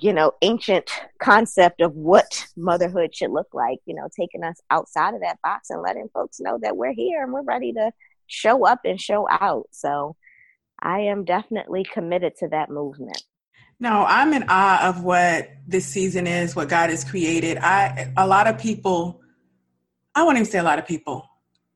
you 0.00 0.12
know 0.12 0.32
ancient 0.42 0.90
concept 1.20 1.80
of 1.80 1.94
what 1.94 2.46
motherhood 2.56 3.14
should 3.14 3.30
look 3.30 3.48
like 3.54 3.78
you 3.86 3.94
know 3.94 4.08
taking 4.14 4.44
us 4.44 4.60
outside 4.70 5.14
of 5.14 5.20
that 5.20 5.38
box 5.42 5.70
and 5.70 5.82
letting 5.82 6.08
folks 6.12 6.40
know 6.40 6.58
that 6.60 6.76
we're 6.76 6.92
here 6.92 7.22
and 7.22 7.32
we're 7.32 7.42
ready 7.42 7.72
to 7.72 7.90
show 8.28 8.66
up 8.66 8.80
and 8.84 9.00
show 9.00 9.26
out. 9.30 9.66
So 9.70 10.14
i 10.80 11.00
am 11.00 11.24
definitely 11.24 11.84
committed 11.84 12.36
to 12.36 12.48
that 12.48 12.70
movement 12.70 13.22
no, 13.80 14.04
I'm 14.06 14.32
in 14.32 14.44
awe 14.48 14.88
of 14.88 15.04
what 15.04 15.50
this 15.66 15.86
season 15.86 16.26
is, 16.26 16.56
what 16.56 16.68
God 16.68 16.90
has 16.90 17.04
created. 17.04 17.58
I 17.58 18.12
a 18.16 18.26
lot 18.26 18.46
of 18.46 18.58
people, 18.58 19.20
I 20.14 20.24
won't 20.24 20.36
even 20.36 20.50
say 20.50 20.58
a 20.58 20.64
lot 20.64 20.78
of 20.78 20.86
people. 20.86 21.24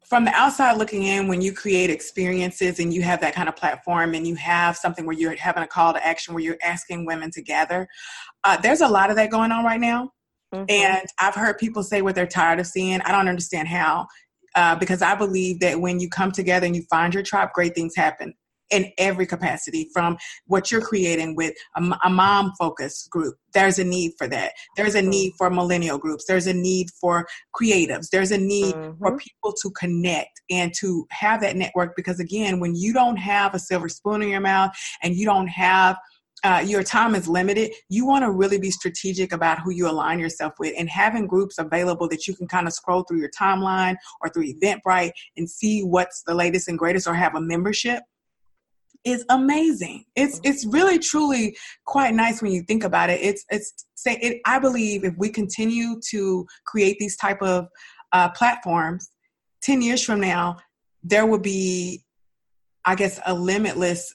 From 0.07 0.25
the 0.25 0.33
outside 0.33 0.77
looking 0.77 1.05
in, 1.05 1.29
when 1.29 1.41
you 1.41 1.55
create 1.55 1.89
experiences 1.89 2.81
and 2.81 2.93
you 2.93 3.03
have 3.03 3.21
that 3.21 3.35
kind 3.35 3.49
of 3.49 3.57
platform 3.57 4.15
and 4.15 4.27
you 4.27 4.35
have 4.35 4.77
something 4.77 5.07
where 5.07 5.17
you're 5.17 5.37
having 5.37 5.63
a 5.63 5.67
call 5.67 5.95
to 5.95 6.07
action 6.07 6.35
where 6.35 6.43
you're 6.43 6.59
asking 6.63 7.07
women 7.07 7.31
to 7.31 7.41
gather, 7.41 7.89
uh, 8.45 8.57
there's 8.59 8.83
a 8.83 8.89
lot 8.89 9.09
of 9.09 9.17
that 9.17 9.31
going 9.31 9.53
on 9.53 9.65
right 9.65 9.81
now. 9.81 10.11
Mm-hmm. 10.53 10.65
And 10.69 11.07
I've 11.19 11.35
heard 11.35 11.57
people 11.57 11.83
say 11.83 12.03
what 12.03 12.15
they're 12.15 12.27
tired 12.27 12.61
of 12.61 12.67
seeing. 12.67 13.01
I 13.03 13.13
don't 13.13 13.29
understand 13.29 13.69
how, 13.69 14.07
uh, 14.55 14.75
because 14.75 15.01
I 15.01 15.15
believe 15.15 15.61
that 15.61 15.81
when 15.81 15.99
you 15.99 16.11
come 16.11 16.31
together 16.31 16.67
and 16.67 16.77
you 16.77 16.83
find 16.91 17.15
your 17.15 17.23
tribe, 17.23 17.51
great 17.55 17.75
things 17.75 17.95
happen 17.97 18.35
in 18.73 18.91
every 18.99 19.27
capacity 19.27 19.89
from 19.93 20.17
what 20.47 20.71
you're 20.71 20.81
creating 20.81 21.37
with 21.37 21.55
a, 21.77 21.99
a 22.05 22.11
mom 22.11 22.53
focused 22.59 23.11
group 23.11 23.37
there's 23.55 23.79
a 23.79 23.85
need 23.85 24.13
for 24.19 24.27
that 24.27 24.53
there's 24.77 24.95
a 24.95 25.01
mm-hmm. 25.01 25.11
need 25.11 25.33
for 25.39 25.51
millennial 25.51 25.99
groups 25.99 26.25
there's 26.27 26.47
a 26.47 26.55
need 26.55 26.89
for 27.01 27.27
creatives 27.55 28.09
there's 28.11 28.33
a 28.33 28.39
need 28.39 28.75
mm-hmm. 28.75 28.99
for 28.99 29.17
people 29.19 29.53
to 29.53 29.71
connect 29.71 30.41
and 30.51 30.73
to 30.75 31.07
have 31.11 31.41
that 31.41 31.57
network 31.57 31.95
because 31.95 32.19
again 32.19 32.59
when 32.59 32.75
you 32.75 32.93
don't 32.93 33.17
have 33.17 33.55
a 33.55 33.59
silver 33.59 33.89
spoon 33.89 34.23
in 34.23 34.29
your 34.29 34.41
mouth 34.41 34.71
and 35.03 35.15
you 35.15 35.25
don't 35.25 35.49
have 35.49 35.97
uh, 36.45 36.63
your 36.67 36.83
time 36.83 37.15
is 37.15 37.29
limited, 37.29 37.73
you 37.89 38.07
want 38.07 38.25
to 38.25 38.31
really 38.31 38.59
be 38.59 38.71
strategic 38.71 39.33
about 39.33 39.61
who 39.61 39.71
you 39.71 39.89
align 39.89 40.19
yourself 40.19 40.55
with 40.59 40.75
and 40.77 40.89
having 40.89 41.27
groups 41.27 41.59
available 41.59 42.09
that 42.09 42.27
you 42.27 42.35
can 42.35 42.49
kind 42.49 42.67
of 42.67 42.73
scroll 42.73 43.05
through 43.05 43.19
your 43.19 43.31
timeline 43.31 43.95
or 44.21 44.29
through 44.29 44.53
Eventbrite 44.53 45.13
and 45.37 45.49
see 45.49 45.83
what's 45.83 46.23
the 46.27 46.35
latest 46.35 46.69
and 46.69 46.79
greatest 46.79 47.07
or 47.07 47.15
have 47.15 47.37
a 47.37 47.41
membership 47.41 48.03
is 49.05 49.25
amazing. 49.31 50.05
It's 50.17 50.41
it's 50.45 50.65
really 50.65 50.99
truly 50.99 51.57
quite 51.87 52.15
nice 52.15 52.41
when 52.41 52.53
you 52.53 52.63
think 52.63 52.85
about 52.85 53.11
it. 53.11 53.21
It's 53.21 53.45
it's 53.51 53.87
say 53.95 54.19
it, 54.21 54.41
I 54.47 54.59
believe 54.59 55.05
if 55.05 55.15
we 55.17 55.31
continue 55.31 56.01
to 56.11 56.47
create 56.67 56.97
these 56.99 57.17
type 57.17 57.43
of 57.43 57.67
uh, 58.13 58.31
platforms, 58.31 59.11
ten 59.61 59.83
years 59.83 60.05
from 60.05 60.21
now, 60.21 60.57
there 61.03 61.27
will 61.27 61.41
be, 61.41 62.05
I 62.85 62.95
guess, 62.95 63.21
a 63.27 63.35
limitless 63.35 64.15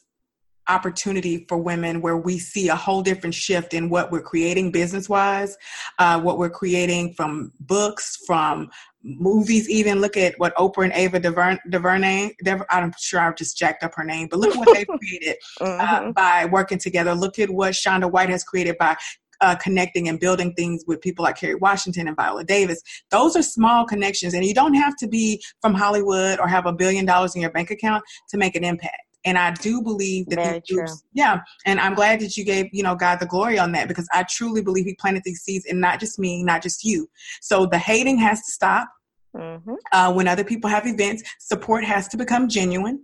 opportunity 0.70 1.46
for 1.48 1.58
women 1.58 2.02
where 2.02 2.18
we 2.18 2.38
see 2.40 2.70
a 2.70 2.76
whole 2.76 3.02
different 3.02 3.34
shift 3.34 3.74
in 3.74 3.90
what 3.90 4.12
we're 4.12 4.22
creating 4.22 4.72
business 4.72 5.08
wise, 5.10 5.58
uh, 6.00 6.20
what 6.20 6.38
we're 6.38 6.50
creating 6.50 7.14
from 7.14 7.52
books, 7.60 8.18
from 8.26 8.70
movies, 9.04 9.70
even 9.70 10.02
look 10.02 10.18
at 10.18 10.38
what 10.38 10.56
Oprah 10.56 10.86
and 10.86 10.94
Ava 10.94 11.20
DuVern- 11.20 11.60
DuVernay, 11.70 12.32
I'm 12.70 12.92
sure 13.00 13.20
I've 13.20 13.36
just 13.36 13.58
jacked 13.58 13.84
up 13.84 13.94
her 13.96 14.04
name, 14.04 14.28
but 14.30 14.40
look 14.40 14.56
at 14.56 14.60
what 14.60 14.76
they've 14.76 14.88
created 15.00 15.38
uh, 15.62 15.66
mm-hmm. 15.66 16.10
uh, 16.10 16.12
by 16.12 16.46
working 16.46 16.78
together. 16.78 17.14
Look 17.16 17.40
at 17.40 17.50
what 17.50 17.74
Shonda 17.74 18.12
White 18.12 18.30
has 18.30 18.44
created 18.44 18.78
by 18.78 18.98
uh, 19.42 19.56
connecting 19.56 20.08
and 20.08 20.20
building 20.20 20.54
things 20.54 20.84
with 20.88 21.02
people 21.02 21.24
like 21.24 21.38
Kerry 21.38 21.56
Washington 21.56 22.08
and 22.08 22.16
Viola 22.16 22.44
Davis. 22.44 22.82
Those 23.12 23.36
are 23.36 23.44
small 23.44 23.86
connections, 23.86 24.34
and 24.34 24.44
you 24.44 24.54
don't 24.54 24.74
have 24.74 24.96
to 24.98 25.08
be 25.08 25.42
from 25.62 25.74
Hollywood 25.74 26.40
or 26.40 26.48
have 26.48 26.66
a 26.66 26.74
billion 26.74 27.06
dollars 27.06 27.36
in 27.36 27.42
your 27.42 27.52
bank 27.52 27.72
account 27.72 28.04
to 28.30 28.38
make 28.38 28.56
an 28.56 28.64
impact. 28.64 29.07
And 29.28 29.38
I 29.38 29.52
do 29.52 29.82
believe 29.82 30.28
that 30.28 30.38
Very 30.38 30.62
these 30.66 30.78
groups, 30.78 31.04
yeah. 31.14 31.42
And 31.66 31.82
I'm 31.82 31.96
glad 31.96 32.22
that 32.22 32.38
you 32.38 32.46
gave, 32.46 32.68
you 32.72 32.82
know, 32.82 32.96
God 32.96 33.20
the 33.20 33.26
glory 33.26 33.60
on 33.60 33.74
that 33.74 33.90
because 33.90 34.08
I 34.14 34.24
truly 34.24 34.62
believe 34.62 34.86
He 34.86 34.96
planted 34.96 35.24
these 35.26 35.42
seeds 35.42 35.66
and 35.70 35.82
not 35.82 36.00
just 36.00 36.18
me, 36.18 36.44
not 36.44 36.64
just 36.64 36.86
you. 36.86 37.10
So 37.42 37.66
the 37.66 37.78
hating 37.78 38.20
has 38.20 38.40
to 38.46 38.52
stop. 38.52 38.88
Mm-hmm. 39.36 39.74
Uh, 39.92 40.14
when 40.14 40.30
other 40.30 40.46
people 40.46 40.70
have 40.70 40.88
events, 40.88 41.24
support 41.40 41.84
has 41.84 42.08
to 42.08 42.18
become 42.18 42.48
genuine. 42.48 43.04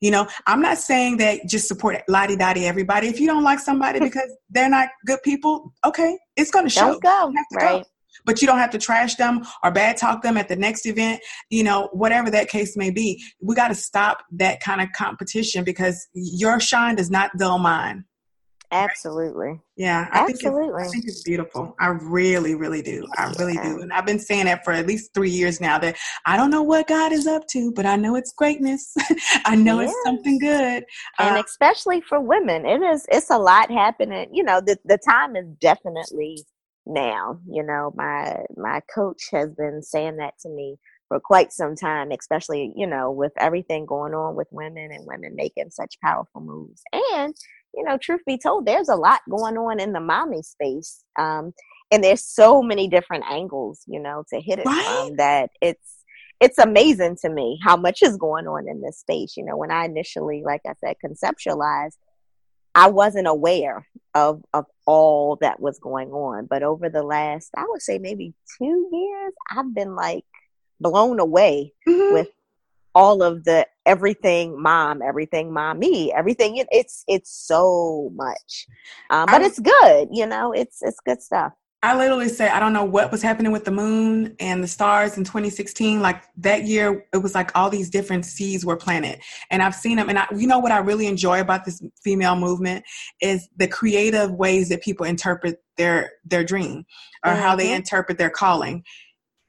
You 0.00 0.10
know, 0.10 0.26
I'm 0.48 0.60
not 0.60 0.78
saying 0.78 1.18
that 1.18 1.46
just 1.46 1.68
support 1.68 2.02
lottie 2.08 2.34
dottie 2.34 2.66
everybody. 2.66 3.06
If 3.06 3.20
you 3.20 3.28
don't 3.28 3.44
like 3.44 3.60
somebody 3.60 4.00
because 4.08 4.36
they're 4.50 4.68
not 4.68 4.88
good 5.06 5.22
people, 5.22 5.72
okay, 5.86 6.18
it's 6.36 6.50
going 6.50 6.66
to 6.66 6.70
show. 6.70 6.98
Go. 6.98 7.32
Right. 7.54 7.82
Go 7.82 7.84
but 8.24 8.40
you 8.40 8.46
don't 8.46 8.58
have 8.58 8.70
to 8.70 8.78
trash 8.78 9.16
them 9.16 9.42
or 9.62 9.70
bad 9.70 9.96
talk 9.96 10.22
them 10.22 10.36
at 10.36 10.48
the 10.48 10.56
next 10.56 10.86
event 10.86 11.20
you 11.50 11.62
know 11.62 11.88
whatever 11.92 12.30
that 12.30 12.48
case 12.48 12.76
may 12.76 12.90
be 12.90 13.22
we 13.40 13.54
got 13.54 13.68
to 13.68 13.74
stop 13.74 14.22
that 14.30 14.60
kind 14.60 14.80
of 14.80 14.88
competition 14.96 15.64
because 15.64 16.08
your 16.14 16.60
shine 16.60 16.94
does 16.94 17.10
not 17.10 17.30
dull 17.38 17.58
mine 17.58 18.04
Absolutely. 18.72 19.60
Yeah, 19.76 20.08
I 20.10 20.20
Absolutely. 20.20 20.62
think, 20.62 20.80
I 20.80 20.88
think 20.88 21.04
it's 21.06 21.22
beautiful. 21.22 21.76
I 21.78 21.88
really, 21.88 22.54
really 22.54 22.80
do. 22.80 23.06
I 23.18 23.30
really 23.38 23.54
yeah. 23.54 23.64
do. 23.64 23.82
And 23.82 23.92
I've 23.92 24.06
been 24.06 24.18
saying 24.18 24.46
that 24.46 24.64
for 24.64 24.72
at 24.72 24.86
least 24.86 25.12
three 25.12 25.28
years 25.28 25.60
now 25.60 25.78
that 25.78 25.96
I 26.24 26.38
don't 26.38 26.50
know 26.50 26.62
what 26.62 26.88
God 26.88 27.12
is 27.12 27.26
up 27.26 27.46
to, 27.48 27.70
but 27.72 27.84
I 27.84 27.96
know 27.96 28.16
it's 28.16 28.32
greatness. 28.32 28.94
I 29.44 29.56
know 29.56 29.80
yes. 29.80 29.90
it's 29.90 30.02
something 30.04 30.38
good. 30.38 30.84
And 31.18 31.36
uh, 31.36 31.42
especially 31.46 32.00
for 32.00 32.18
women, 32.18 32.64
it 32.64 32.80
is, 32.80 33.04
it's 33.10 33.28
a 33.28 33.36
lot 33.36 33.70
happening. 33.70 34.30
You 34.32 34.42
know, 34.42 34.62
the, 34.62 34.78
the 34.86 34.96
time 34.96 35.36
is 35.36 35.46
definitely 35.60 36.42
now. 36.86 37.38
You 37.48 37.62
know, 37.62 37.92
my 37.96 38.44
my 38.56 38.80
coach 38.94 39.28
has 39.32 39.50
been 39.50 39.82
saying 39.82 40.16
that 40.16 40.38
to 40.40 40.48
me 40.48 40.78
for 41.12 41.20
quite 41.20 41.52
some 41.52 41.76
time, 41.76 42.10
especially, 42.10 42.72
you 42.74 42.86
know, 42.86 43.10
with 43.10 43.32
everything 43.38 43.84
going 43.84 44.14
on 44.14 44.34
with 44.34 44.48
women 44.50 44.90
and 44.92 45.06
women 45.06 45.36
making 45.36 45.70
such 45.70 46.00
powerful 46.02 46.40
moves. 46.40 46.82
And, 47.14 47.34
you 47.74 47.84
know, 47.84 47.98
truth 47.98 48.22
be 48.26 48.38
told, 48.38 48.64
there's 48.64 48.88
a 48.88 48.96
lot 48.96 49.20
going 49.28 49.58
on 49.58 49.78
in 49.78 49.92
the 49.92 50.00
mommy 50.00 50.42
space. 50.42 51.04
Um, 51.18 51.52
and 51.90 52.02
there's 52.02 52.24
so 52.24 52.62
many 52.62 52.88
different 52.88 53.24
angles, 53.30 53.82
you 53.86 54.00
know, 54.00 54.24
to 54.32 54.40
hit 54.40 54.58
it 54.58 54.64
right? 54.64 54.84
from 54.86 55.16
that 55.16 55.50
it's 55.60 55.98
it's 56.40 56.58
amazing 56.58 57.18
to 57.20 57.28
me 57.28 57.60
how 57.62 57.76
much 57.76 58.02
is 58.02 58.16
going 58.16 58.46
on 58.46 58.66
in 58.66 58.80
this 58.80 58.98
space. 58.98 59.36
You 59.36 59.44
know, 59.44 59.56
when 59.56 59.70
I 59.70 59.84
initially, 59.84 60.42
like 60.44 60.62
I 60.66 60.72
said, 60.82 60.96
conceptualized 61.04 61.98
I 62.74 62.88
wasn't 62.88 63.26
aware 63.26 63.86
of 64.14 64.42
of 64.52 64.66
all 64.86 65.36
that 65.40 65.60
was 65.60 65.78
going 65.78 66.10
on. 66.10 66.46
But 66.46 66.62
over 66.62 66.88
the 66.88 67.02
last, 67.02 67.50
I 67.56 67.64
would 67.68 67.82
say 67.82 67.98
maybe 67.98 68.34
two 68.58 68.88
years, 68.92 69.32
I've 69.50 69.74
been 69.74 69.94
like 69.94 70.24
blown 70.80 71.20
away 71.20 71.72
mm-hmm. 71.86 72.14
with 72.14 72.28
all 72.94 73.22
of 73.22 73.44
the 73.44 73.66
everything 73.86 74.60
mom 74.60 75.00
everything 75.02 75.52
mommy 75.52 76.12
everything 76.12 76.62
it's 76.70 77.04
it's 77.08 77.30
so 77.30 78.10
much 78.14 78.66
um, 79.10 79.26
but 79.26 79.40
I, 79.40 79.46
it's 79.46 79.58
good 79.58 80.08
you 80.12 80.26
know 80.26 80.52
it's 80.52 80.82
it's 80.82 81.00
good 81.00 81.22
stuff 81.22 81.52
I 81.84 81.96
literally 81.96 82.28
say 82.28 82.48
I 82.48 82.60
don't 82.60 82.72
know 82.72 82.84
what 82.84 83.10
was 83.10 83.22
happening 83.22 83.50
with 83.50 83.64
the 83.64 83.72
moon 83.72 84.36
and 84.38 84.62
the 84.62 84.68
stars 84.68 85.16
in 85.16 85.24
2016. 85.24 86.00
Like 86.00 86.22
that 86.36 86.64
year, 86.64 87.06
it 87.12 87.18
was 87.18 87.34
like 87.34 87.50
all 87.56 87.70
these 87.70 87.90
different 87.90 88.24
seeds 88.24 88.64
were 88.64 88.76
planted, 88.76 89.20
and 89.50 89.62
I've 89.62 89.74
seen 89.74 89.96
them. 89.96 90.08
And 90.08 90.18
I, 90.18 90.26
you 90.36 90.46
know 90.46 90.60
what 90.60 90.70
I 90.70 90.78
really 90.78 91.06
enjoy 91.06 91.40
about 91.40 91.64
this 91.64 91.82
female 92.02 92.36
movement 92.36 92.84
is 93.20 93.48
the 93.56 93.66
creative 93.66 94.30
ways 94.30 94.68
that 94.68 94.82
people 94.82 95.04
interpret 95.04 95.62
their 95.76 96.12
their 96.24 96.44
dream 96.44 96.84
or 97.24 97.32
mm-hmm. 97.32 97.42
how 97.42 97.56
they 97.56 97.66
mm-hmm. 97.66 97.76
interpret 97.76 98.16
their 98.16 98.30
calling 98.30 98.84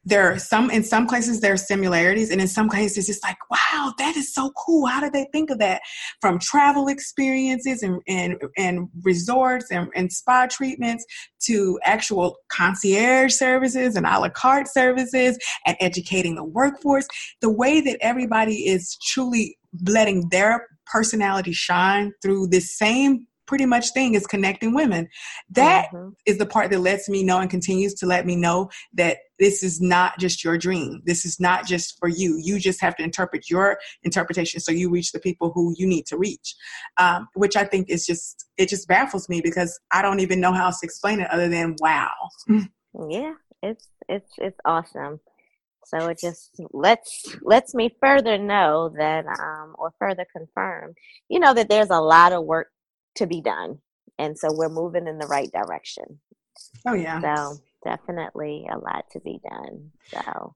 there 0.06 0.32
are 0.32 0.38
some 0.38 0.70
in 0.70 0.84
some 0.84 1.08
places 1.08 1.40
there 1.40 1.54
are 1.54 1.58
similarities 1.58 2.30
and 2.30 2.42
in 2.42 2.48
some 2.48 2.70
cases 2.70 3.10
it's 3.10 3.24
like 3.24 3.38
wow 3.50 3.94
that 3.98 4.16
is 4.18 4.34
so 4.34 4.52
cool 4.58 4.86
how 4.86 5.00
did 5.00 5.14
they 5.14 5.28
think 5.32 5.50
of 5.50 5.60
that 5.60 5.82
from 6.22 6.40
travel 6.40 6.88
experiences 6.88 7.82
and 7.84 8.02
and, 8.08 8.36
and 8.58 8.90
resorts 9.04 9.72
and, 9.72 9.90
and 9.96 10.12
spa 10.12 10.46
treatments 10.50 11.06
to 11.40 11.80
actual 11.84 12.38
concierge 12.50 13.34
services 13.34 13.96
and 13.96 14.06
a 14.06 14.20
la 14.20 14.30
carte 14.30 14.68
services 14.68 15.38
and 15.66 15.78
educating 15.80 16.36
the 16.36 16.44
workforce 16.44 17.08
the 17.42 17.52
way 17.52 17.80
that 17.82 17.98
everybody 18.02 18.68
is 18.68 18.98
truly 19.08 19.58
letting 19.88 20.28
their 20.30 20.68
personality 20.86 21.54
shine 21.54 22.12
through 22.22 22.48
this 22.48 22.78
same 22.78 23.26
pretty 23.46 23.66
much 23.66 23.92
thing 23.92 24.16
is 24.16 24.26
connecting 24.26 24.74
women. 24.74 25.08
That 25.52 25.88
mm-hmm. 25.94 26.10
is 26.26 26.38
the 26.38 26.46
part 26.46 26.72
that 26.72 26.80
lets 26.80 27.10
me 27.10 27.24
know 27.24 27.40
and 27.40 27.50
continues 27.50 27.94
to 27.96 28.06
let 28.06 28.26
me 28.26 28.36
know 28.36 28.70
that 28.94 29.18
this 29.44 29.62
is 29.62 29.82
not 29.82 30.18
just 30.20 30.42
your 30.42 30.58
dream. 30.58 31.02
This 31.04 31.26
is 31.26 31.38
not 31.38 31.68
just 31.68 32.00
for 32.00 32.08
you. 32.08 32.40
You 32.42 32.60
just 32.60 32.80
have 32.80 32.96
to 32.96 33.04
interpret 33.04 33.50
your 33.50 33.78
interpretation 34.04 34.62
so 34.62 34.72
you 34.72 34.90
reach 34.90 35.12
the 35.12 35.20
people 35.20 35.52
who 35.52 35.76
you 35.78 35.86
need 35.86 36.06
to 36.06 36.18
reach. 36.18 36.56
Um, 36.98 37.28
which 37.34 37.58
I 37.58 37.66
think 37.66 37.90
is 37.90 38.06
just 38.06 38.46
it 38.58 38.70
just 38.70 38.88
baffles 38.88 39.28
me 39.28 39.42
because 39.42 39.78
I 39.92 40.02
don't 40.02 40.22
even 40.22 40.40
know 40.40 40.54
how 40.54 40.68
else 40.68 40.80
to 40.80 40.86
explain 40.86 41.20
it 41.20 41.30
other 41.30 41.50
than 41.50 41.76
wow. 41.80 42.14
yeah, 43.10 43.34
it's 43.62 43.90
it's 44.08 44.32
it's 44.38 44.60
awesome. 44.64 45.20
So 45.88 46.08
it 46.08 46.20
just 46.22 46.52
lets 46.72 47.36
lets 47.42 47.76
me 47.76 47.94
further 48.00 48.38
know 48.38 48.94
that 48.98 49.26
um 49.26 49.76
or 49.78 49.92
further 50.00 50.26
confirm, 50.32 50.94
you 51.28 51.42
know, 51.42 51.54
that 51.54 51.68
there's 51.68 51.90
a 51.90 52.00
lot 52.00 52.32
of 52.32 52.46
work 52.46 52.70
to 53.16 53.28
be 53.28 53.42
done. 53.42 53.80
And 54.18 54.40
so 54.40 54.48
we're 54.54 54.70
moving 54.70 55.06
in 55.06 55.18
the 55.18 55.28
right 55.28 55.52
direction. 55.52 56.22
Oh 56.88 56.94
yeah. 56.94 57.20
So 57.20 57.58
definitely 57.84 58.68
a 58.72 58.78
lot 58.78 59.06
to 59.12 59.20
be 59.20 59.40
done. 59.48 59.92
So 60.14 60.56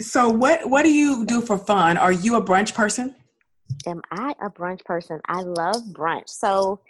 So 0.00 0.28
what 0.28 0.68
what 0.68 0.82
do 0.82 0.92
you 0.92 1.24
do 1.24 1.40
for 1.40 1.58
fun? 1.58 1.96
Are 1.96 2.12
you 2.12 2.36
a 2.36 2.42
brunch 2.42 2.74
person? 2.74 3.14
Am 3.86 4.02
I 4.10 4.34
a 4.40 4.50
brunch 4.50 4.84
person? 4.84 5.20
I 5.26 5.42
love 5.42 5.82
brunch. 5.92 6.28
So 6.28 6.80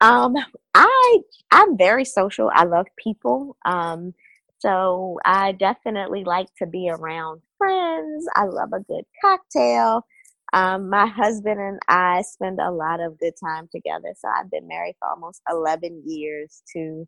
um 0.00 0.34
I 0.74 1.18
I'm 1.50 1.76
very 1.76 2.04
social. 2.04 2.50
I 2.52 2.64
love 2.64 2.86
people. 2.96 3.56
Um 3.64 4.14
so 4.58 5.18
I 5.24 5.52
definitely 5.52 6.24
like 6.24 6.48
to 6.58 6.66
be 6.66 6.88
around 6.90 7.42
friends. 7.58 8.26
I 8.34 8.44
love 8.44 8.70
a 8.72 8.80
good 8.80 9.04
cocktail. 9.20 10.06
Um, 10.54 10.88
my 10.88 11.06
husband 11.06 11.60
and 11.60 11.80
I 11.88 12.22
spend 12.22 12.60
a 12.60 12.70
lot 12.70 13.00
of 13.00 13.18
good 13.18 13.34
time 13.44 13.68
together. 13.70 14.14
So 14.16 14.28
I've 14.28 14.50
been 14.50 14.68
married 14.68 14.94
for 15.00 15.08
almost 15.08 15.42
11 15.50 16.04
years 16.06 16.62
to 16.74 17.06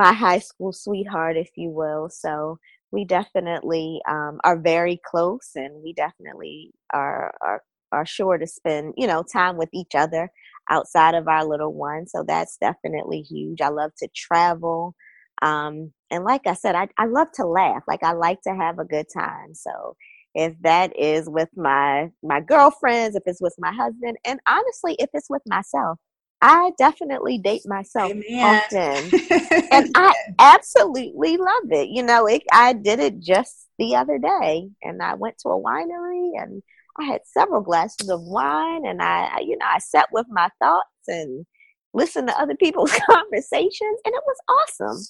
my 0.00 0.14
high 0.14 0.38
school 0.38 0.72
sweetheart, 0.72 1.36
if 1.36 1.50
you 1.56 1.70
will. 1.70 2.08
So 2.10 2.58
we 2.90 3.04
definitely 3.04 4.00
um, 4.08 4.38
are 4.44 4.58
very 4.58 5.00
close 5.04 5.50
and 5.54 5.82
we 5.84 5.92
definitely 5.92 6.72
are, 6.94 7.34
are, 7.42 7.62
are 7.92 8.06
sure 8.06 8.38
to 8.38 8.46
spend, 8.46 8.94
you 8.96 9.06
know, 9.06 9.22
time 9.22 9.58
with 9.58 9.68
each 9.74 9.94
other 9.94 10.30
outside 10.70 11.14
of 11.14 11.28
our 11.28 11.44
little 11.44 11.74
one. 11.74 12.06
So 12.08 12.24
that's 12.26 12.56
definitely 12.60 13.20
huge. 13.22 13.60
I 13.60 13.68
love 13.68 13.92
to 13.98 14.08
travel. 14.16 14.94
Um, 15.42 15.92
and 16.10 16.24
like 16.24 16.46
I 16.46 16.54
said, 16.54 16.74
I, 16.76 16.88
I 16.98 17.06
love 17.06 17.28
to 17.34 17.46
laugh. 17.46 17.82
Like 17.86 18.02
I 18.02 18.12
like 18.12 18.40
to 18.42 18.54
have 18.54 18.78
a 18.78 18.86
good 18.86 19.06
time. 19.14 19.54
So 19.54 19.96
if 20.34 20.54
that 20.62 20.98
is 20.98 21.28
with 21.28 21.50
my 21.56 22.08
my 22.22 22.40
girlfriends, 22.40 23.16
if 23.16 23.24
it's 23.26 23.42
with 23.42 23.54
my 23.58 23.72
husband, 23.72 24.16
and 24.24 24.40
honestly, 24.48 24.96
if 24.98 25.10
it's 25.14 25.30
with 25.30 25.42
myself. 25.46 25.98
I 26.42 26.72
definitely 26.78 27.38
date 27.38 27.62
myself 27.66 28.12
Amen. 28.12 28.62
often, 28.72 29.20
and 29.70 29.90
I 29.94 30.14
absolutely 30.38 31.36
love 31.36 31.70
it. 31.70 31.88
You 31.88 32.02
know, 32.02 32.26
it, 32.26 32.42
I 32.50 32.72
did 32.72 32.98
it 32.98 33.20
just 33.20 33.68
the 33.78 33.96
other 33.96 34.18
day, 34.18 34.70
and 34.82 35.02
I 35.02 35.14
went 35.14 35.36
to 35.40 35.50
a 35.50 35.60
winery, 35.60 36.42
and 36.42 36.62
I 36.98 37.04
had 37.04 37.20
several 37.24 37.60
glasses 37.60 38.08
of 38.08 38.22
wine, 38.22 38.86
and 38.86 39.02
I, 39.02 39.40
you 39.40 39.58
know, 39.58 39.66
I 39.66 39.78
sat 39.78 40.08
with 40.12 40.26
my 40.30 40.48
thoughts 40.62 40.88
and 41.08 41.44
listened 41.92 42.28
to 42.28 42.40
other 42.40 42.56
people's 42.56 42.92
conversations, 43.10 44.00
and 44.04 44.14
it 44.14 44.22
was 44.26 44.36
awesome. 44.48 45.04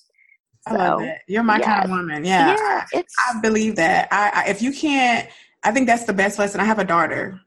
I 0.66 0.76
love 0.76 1.02
it. 1.02 1.18
You're 1.28 1.42
my 1.42 1.58
yes. 1.58 1.64
kind 1.64 1.84
of 1.84 1.90
woman. 1.90 2.24
Yeah, 2.24 2.56
yeah 2.56 2.86
it's, 2.92 3.14
I, 3.28 3.40
believe 3.40 3.76
that. 3.76 4.08
I, 4.10 4.30
I, 4.34 4.50
if 4.50 4.60
you 4.60 4.72
can't, 4.72 5.28
I 5.62 5.72
think 5.72 5.86
that's 5.86 6.04
the 6.04 6.12
best 6.12 6.38
lesson. 6.38 6.60
I 6.60 6.64
have 6.64 6.80
a 6.80 6.84
daughter, 6.84 7.40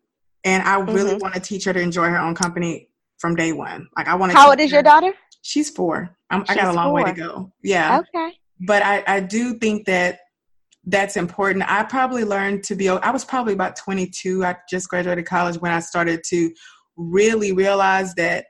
and 0.46 0.64
I 0.64 0.80
really 0.80 1.12
mm-hmm. 1.12 1.20
want 1.20 1.34
to 1.34 1.42
teach 1.42 1.66
her 1.66 1.74
to 1.74 1.80
enjoy 1.80 2.06
her 2.06 2.18
own 2.18 2.34
company 2.34 2.90
from 3.24 3.38
day 3.38 3.54
one. 3.54 3.88
Like 3.96 4.10
I 4.10 4.16
want 4.16 4.34
to. 4.34 4.38
How 4.38 4.50
old 4.50 4.60
is 4.60 4.70
your 4.70 4.84
daughter? 4.84 5.14
She's 5.44 5.70
4 5.70 6.14
She's 6.30 6.44
i 6.50 6.56
got 6.56 6.68
a 6.68 6.74
long 6.74 6.88
four. 6.88 6.96
way 6.96 7.04
to 7.06 7.14
go. 7.14 7.54
Yeah. 7.64 8.00
Okay. 8.00 8.34
But 8.60 8.84
I, 8.84 9.02
I 9.08 9.20
do 9.22 9.58
think 9.60 9.86
that 9.86 10.20
that's 10.84 11.16
important. 11.16 11.64
I 11.72 11.84
probably 11.84 12.26
learned 12.26 12.66
to 12.66 12.76
be. 12.76 12.90
I 12.90 13.12
was 13.12 13.24
probably 13.24 13.54
about 13.54 13.78
22. 13.78 14.44
I 14.44 14.58
just 14.70 14.90
graduated 14.90 15.26
college 15.26 15.56
when 15.56 15.72
I 15.72 15.80
started 15.80 16.22
to 16.32 16.52
really 16.98 17.54
realize 17.54 18.14
that 18.16 18.48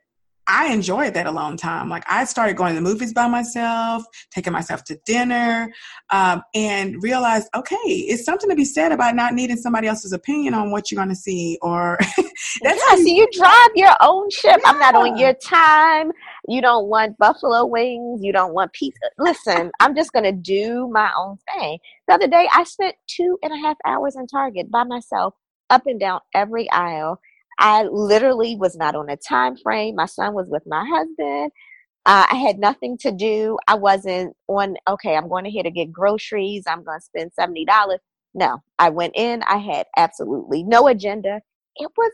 I 0.47 0.73
enjoyed 0.73 1.13
that 1.13 1.25
alone 1.25 1.57
time. 1.57 1.89
Like 1.89 2.03
I 2.07 2.25
started 2.25 2.57
going 2.57 2.75
to 2.75 2.75
the 2.75 2.81
movies 2.81 3.13
by 3.13 3.27
myself, 3.27 4.03
taking 4.31 4.53
myself 4.53 4.83
to 4.85 4.99
dinner, 5.05 5.71
um, 6.09 6.41
and 6.53 7.01
realized, 7.01 7.47
okay, 7.55 7.75
it's 7.75 8.25
something 8.25 8.49
to 8.49 8.55
be 8.55 8.65
said 8.65 8.91
about 8.91 9.15
not 9.15 9.33
needing 9.33 9.57
somebody 9.57 9.87
else's 9.87 10.11
opinion 10.11 10.53
on 10.53 10.71
what 10.71 10.91
you're 10.91 10.97
going 10.97 11.09
to 11.09 11.15
see. 11.15 11.57
Or 11.61 11.97
that's 12.61 12.81
yeah, 12.89 12.95
so 12.95 13.01
you 13.01 13.27
drive 13.31 13.69
your 13.75 13.95
own 14.01 14.29
ship. 14.29 14.59
Yeah. 14.63 14.69
I'm 14.69 14.79
not 14.79 14.95
on 14.95 15.17
your 15.17 15.33
time. 15.33 16.11
You 16.47 16.61
don't 16.61 16.87
want 16.87 17.17
buffalo 17.17 17.65
wings. 17.65 18.21
You 18.23 18.33
don't 18.33 18.53
want 18.53 18.73
pizza. 18.73 18.99
Listen, 19.17 19.71
I'm 19.79 19.95
just 19.95 20.11
going 20.11 20.25
to 20.25 20.31
do 20.31 20.89
my 20.91 21.11
own 21.17 21.37
thing. 21.53 21.79
The 22.07 22.15
other 22.15 22.27
day, 22.27 22.49
I 22.53 22.63
spent 22.65 22.95
two 23.07 23.37
and 23.43 23.53
a 23.53 23.57
half 23.57 23.77
hours 23.85 24.15
in 24.15 24.27
Target 24.27 24.69
by 24.69 24.83
myself, 24.83 25.35
up 25.69 25.87
and 25.87 25.99
down 25.99 26.19
every 26.33 26.69
aisle 26.71 27.19
I 27.59 27.83
literally 27.83 28.55
was 28.55 28.75
not 28.75 28.95
on 28.95 29.09
a 29.09 29.17
time 29.17 29.55
frame. 29.57 29.95
My 29.95 30.05
son 30.05 30.33
was 30.33 30.47
with 30.49 30.63
my 30.65 30.85
husband. 30.87 31.51
Uh, 32.05 32.27
I 32.29 32.35
had 32.35 32.59
nothing 32.59 32.97
to 32.99 33.11
do. 33.11 33.57
I 33.67 33.75
wasn't 33.75 34.35
on, 34.47 34.75
okay, 34.89 35.15
I'm 35.15 35.29
going 35.29 35.45
to 35.45 35.49
here 35.49 35.63
to 35.63 35.71
get 35.71 35.91
groceries. 35.91 36.63
I'm 36.67 36.83
going 36.83 36.99
to 36.99 37.05
spend 37.05 37.31
$70. 37.39 37.97
No, 38.33 38.61
I 38.77 38.89
went 38.89 39.15
in. 39.15 39.43
I 39.43 39.57
had 39.57 39.85
absolutely 39.95 40.63
no 40.63 40.87
agenda. 40.87 41.39
It 41.75 41.89
was 41.95 42.11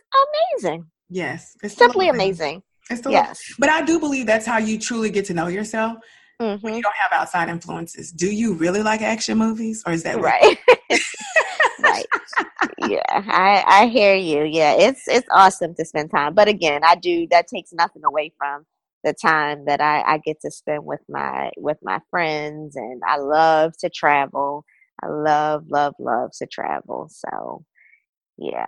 amazing. 0.53 0.85
Yes. 1.09 1.55
It's 1.63 1.75
simply 1.75 2.09
amazing. 2.09 2.61
It's 2.89 3.01
yes. 3.07 3.39
But 3.57 3.69
I 3.69 3.83
do 3.83 3.99
believe 3.99 4.25
that's 4.25 4.45
how 4.45 4.57
you 4.57 4.79
truly 4.79 5.09
get 5.09 5.25
to 5.25 5.33
know 5.33 5.47
yourself 5.47 5.97
mm-hmm. 6.41 6.67
you 6.67 6.81
don't 6.81 6.95
have 6.95 7.11
outside 7.11 7.49
influences. 7.49 8.11
Do 8.11 8.31
you 8.31 8.53
really 8.53 8.81
like 8.81 9.01
action 9.01 9.37
movies 9.37 9.83
or 9.85 9.93
is 9.93 10.03
that 10.03 10.19
right? 10.19 10.57
right. 11.79 12.05
Yeah, 12.87 13.01
I 13.09 13.63
I 13.67 13.87
hear 13.87 14.15
you. 14.15 14.43
Yeah, 14.43 14.73
it's 14.73 15.07
it's 15.07 15.27
awesome 15.31 15.75
to 15.75 15.85
spend 15.85 16.11
time. 16.11 16.33
But 16.33 16.47
again, 16.47 16.81
I 16.83 16.95
do 16.95 17.27
that 17.29 17.47
takes 17.47 17.73
nothing 17.73 18.03
away 18.05 18.31
from 18.37 18.65
the 19.03 19.13
time 19.13 19.65
that 19.65 19.81
I, 19.81 20.01
I 20.01 20.17
get 20.17 20.41
to 20.41 20.51
spend 20.51 20.85
with 20.85 21.01
my 21.09 21.51
with 21.57 21.77
my 21.81 21.99
friends 22.09 22.75
and 22.75 23.01
I 23.07 23.17
love 23.17 23.73
to 23.79 23.89
travel. 23.89 24.65
I 25.01 25.07
love, 25.07 25.65
love, 25.69 25.93
love 25.99 26.31
to 26.39 26.47
travel. 26.47 27.09
So 27.09 27.63
yeah. 28.37 28.65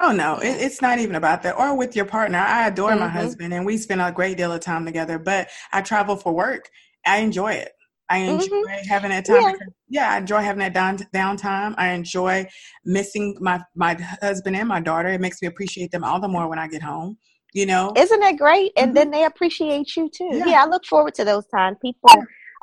Oh 0.00 0.12
no, 0.12 0.38
it, 0.38 0.60
it's 0.60 0.82
not 0.82 0.98
even 0.98 1.14
about 1.14 1.42
that. 1.42 1.58
Or 1.58 1.76
with 1.76 1.94
your 1.94 2.04
partner. 2.04 2.38
I 2.38 2.68
adore 2.68 2.90
mm-hmm. 2.90 3.00
my 3.00 3.08
husband 3.08 3.54
and 3.54 3.64
we 3.64 3.76
spend 3.76 4.00
a 4.00 4.10
great 4.10 4.36
deal 4.36 4.52
of 4.52 4.60
time 4.60 4.84
together, 4.84 5.18
but 5.18 5.48
I 5.72 5.82
travel 5.82 6.16
for 6.16 6.32
work. 6.32 6.70
I 7.06 7.18
enjoy 7.18 7.52
it. 7.52 7.72
I 8.08 8.18
enjoy 8.18 8.46
mm-hmm. 8.46 8.88
having 8.88 9.10
that 9.10 9.24
time. 9.24 9.40
Yeah. 9.40 9.52
yeah, 9.88 10.12
I 10.12 10.18
enjoy 10.18 10.42
having 10.42 10.58
that 10.58 10.74
down 10.74 10.98
downtime. 11.14 11.74
I 11.78 11.90
enjoy 11.92 12.46
missing 12.84 13.36
my 13.40 13.62
my 13.74 13.94
husband 14.20 14.54
and 14.56 14.68
my 14.68 14.80
daughter. 14.80 15.08
It 15.08 15.20
makes 15.20 15.40
me 15.40 15.48
appreciate 15.48 15.90
them 15.92 16.04
all 16.04 16.20
the 16.20 16.28
more 16.28 16.46
when 16.46 16.58
I 16.58 16.68
get 16.68 16.82
home. 16.82 17.16
You 17.54 17.66
know, 17.66 17.92
isn't 17.96 18.22
it 18.22 18.38
great? 18.38 18.72
And 18.76 18.88
mm-hmm. 18.88 18.94
then 18.94 19.10
they 19.12 19.24
appreciate 19.24 19.96
you 19.96 20.10
too. 20.14 20.28
Yeah. 20.30 20.46
yeah. 20.46 20.62
I 20.62 20.66
look 20.66 20.84
forward 20.84 21.14
to 21.14 21.24
those 21.24 21.46
times. 21.46 21.78
People 21.80 22.10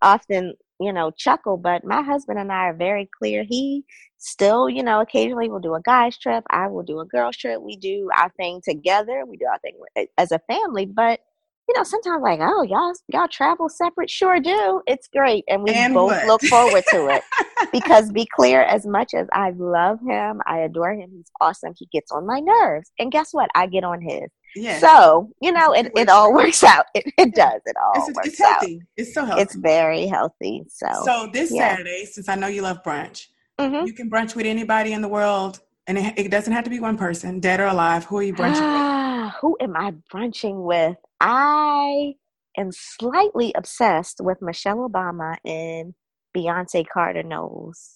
often, 0.04 0.54
you 0.80 0.94
know, 0.94 1.12
chuckle, 1.18 1.58
but 1.58 1.84
my 1.84 2.04
husband 2.04 2.38
and 2.38 2.52
I 2.52 2.66
are 2.68 2.76
very 2.76 3.10
clear. 3.18 3.44
He 3.44 3.86
still, 4.20 4.70
you 4.70 4.84
know, 4.84 5.02
occasionally 5.02 5.50
will 5.50 5.60
do 5.60 5.74
a 5.74 5.82
guy's 5.82 6.18
trip. 6.18 6.44
I 6.52 6.68
will 6.68 6.84
do 6.84 7.00
a 7.00 7.06
girl's 7.06 7.38
trip. 7.38 7.62
We 7.62 7.76
do 7.78 8.10
our 8.16 8.30
thing 8.38 8.62
together. 8.64 9.24
We 9.28 9.38
do 9.38 9.46
our 9.46 9.60
thing 9.60 10.08
as 10.18 10.32
a 10.32 10.40
family, 10.48 10.86
but 10.86 11.22
you 11.70 11.76
know, 11.76 11.84
sometimes 11.84 12.24
like, 12.24 12.40
oh, 12.42 12.64
y'all 12.64 12.94
y'all 13.10 13.28
travel 13.28 13.70
separate. 13.70 14.10
Sure 14.10 14.40
do. 14.40 14.82
It's 14.88 15.08
great. 15.08 15.44
And 15.48 15.62
we 15.62 15.70
and 15.70 15.94
both 15.94 16.14
what? 16.14 16.26
look 16.26 16.42
forward 16.42 16.84
to 16.90 17.10
it. 17.10 17.22
because 17.72 18.12
be 18.12 18.26
clear, 18.26 18.64
as 18.64 18.88
much 18.88 19.14
as 19.14 19.28
I 19.34 19.52
love 19.52 20.00
him, 20.02 20.42
I 20.48 20.62
adore 20.62 20.94
him, 20.94 21.12
he's 21.16 21.30
awesome. 21.40 21.74
He 21.78 21.88
gets 21.94 22.12
on 22.12 22.26
my 22.26 22.40
nerves. 22.40 22.92
And 22.98 23.12
guess 23.12 23.36
what? 23.36 23.52
I 23.54 23.68
get 23.68 23.84
on 23.84 24.02
his. 24.02 24.32
Yes. 24.56 24.82
So, 24.82 25.30
you 25.44 25.52
know, 25.52 25.72
it, 25.74 25.92
it 25.96 26.10
all 26.10 26.34
works 26.34 26.64
out. 26.64 26.88
It, 26.96 27.14
it 27.20 27.36
does. 27.36 27.62
It 27.68 27.76
all 27.80 27.94
it's, 27.98 28.16
works 28.16 28.28
it's 28.30 28.40
healthy. 28.40 28.78
Out. 28.78 28.88
It's 28.98 29.14
so 29.14 29.26
healthy. 29.26 29.42
It's 29.44 29.56
very 29.56 30.08
healthy. 30.08 30.64
So 30.70 30.88
So 31.06 31.30
this 31.32 31.52
yeah. 31.54 31.76
Saturday, 31.76 32.06
since 32.06 32.28
I 32.28 32.34
know 32.34 32.48
you 32.48 32.64
love 32.64 32.82
brunch, 32.82 33.28
mm-hmm. 33.60 33.86
you 33.86 33.94
can 33.94 34.10
brunch 34.10 34.36
with 34.36 34.48
anybody 34.48 34.94
in 34.94 35.04
the 35.04 35.08
world. 35.08 35.60
And 35.86 36.00
it, 36.00 36.14
it, 36.18 36.32
doesn't 36.32 36.54
have 36.54 36.64
to 36.64 36.70
be 36.72 36.80
one 36.80 36.98
person, 36.98 37.40
dead 37.40 37.60
or 37.60 37.66
alive. 37.66 38.06
Who 38.06 38.18
are 38.18 38.24
you 38.24 38.34
brunching 38.34 38.62
with? 38.62 38.99
Who 39.42 39.58
am 39.62 39.76
I 39.76 39.94
brunching 40.12 40.64
with? 40.64 40.98
I 41.20 42.16
am 42.58 42.72
slightly 42.72 43.54
obsessed 43.56 44.22
with 44.22 44.42
Michelle 44.42 44.90
Obama 44.90 45.36
and 45.46 45.94
Beyonce 46.36 46.86
Carter 46.88 47.24
Knowles. 47.24 47.96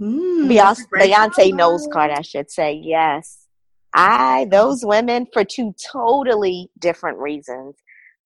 Mm, 0.00 0.48
Beyonce, 0.48 0.84
Beyonce 0.92 1.54
Knowles 1.54 1.88
Carter, 1.92 2.14
I 2.18 2.22
should 2.22 2.50
say. 2.50 2.80
Yes. 2.82 3.46
I, 3.94 4.46
those 4.50 4.84
women, 4.84 5.26
for 5.32 5.44
two 5.44 5.74
totally 5.92 6.70
different 6.78 7.18
reasons, 7.18 7.76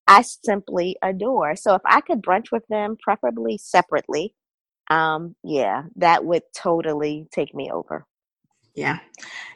I 0.07 0.23
simply 0.23 0.97
adore. 1.03 1.57
So 1.57 1.75
if 1.75 1.83
I 1.85 2.01
could 2.01 2.23
brunch 2.23 2.47
with 2.51 2.67
them, 2.69 2.97
preferably 3.03 3.59
separately, 3.59 4.35
um, 4.91 5.37
yeah, 5.45 5.83
that 5.97 6.25
would 6.25 6.43
totally 6.57 7.29
take 7.31 7.55
me 7.55 7.71
over. 7.71 8.07
Yeah. 8.75 9.01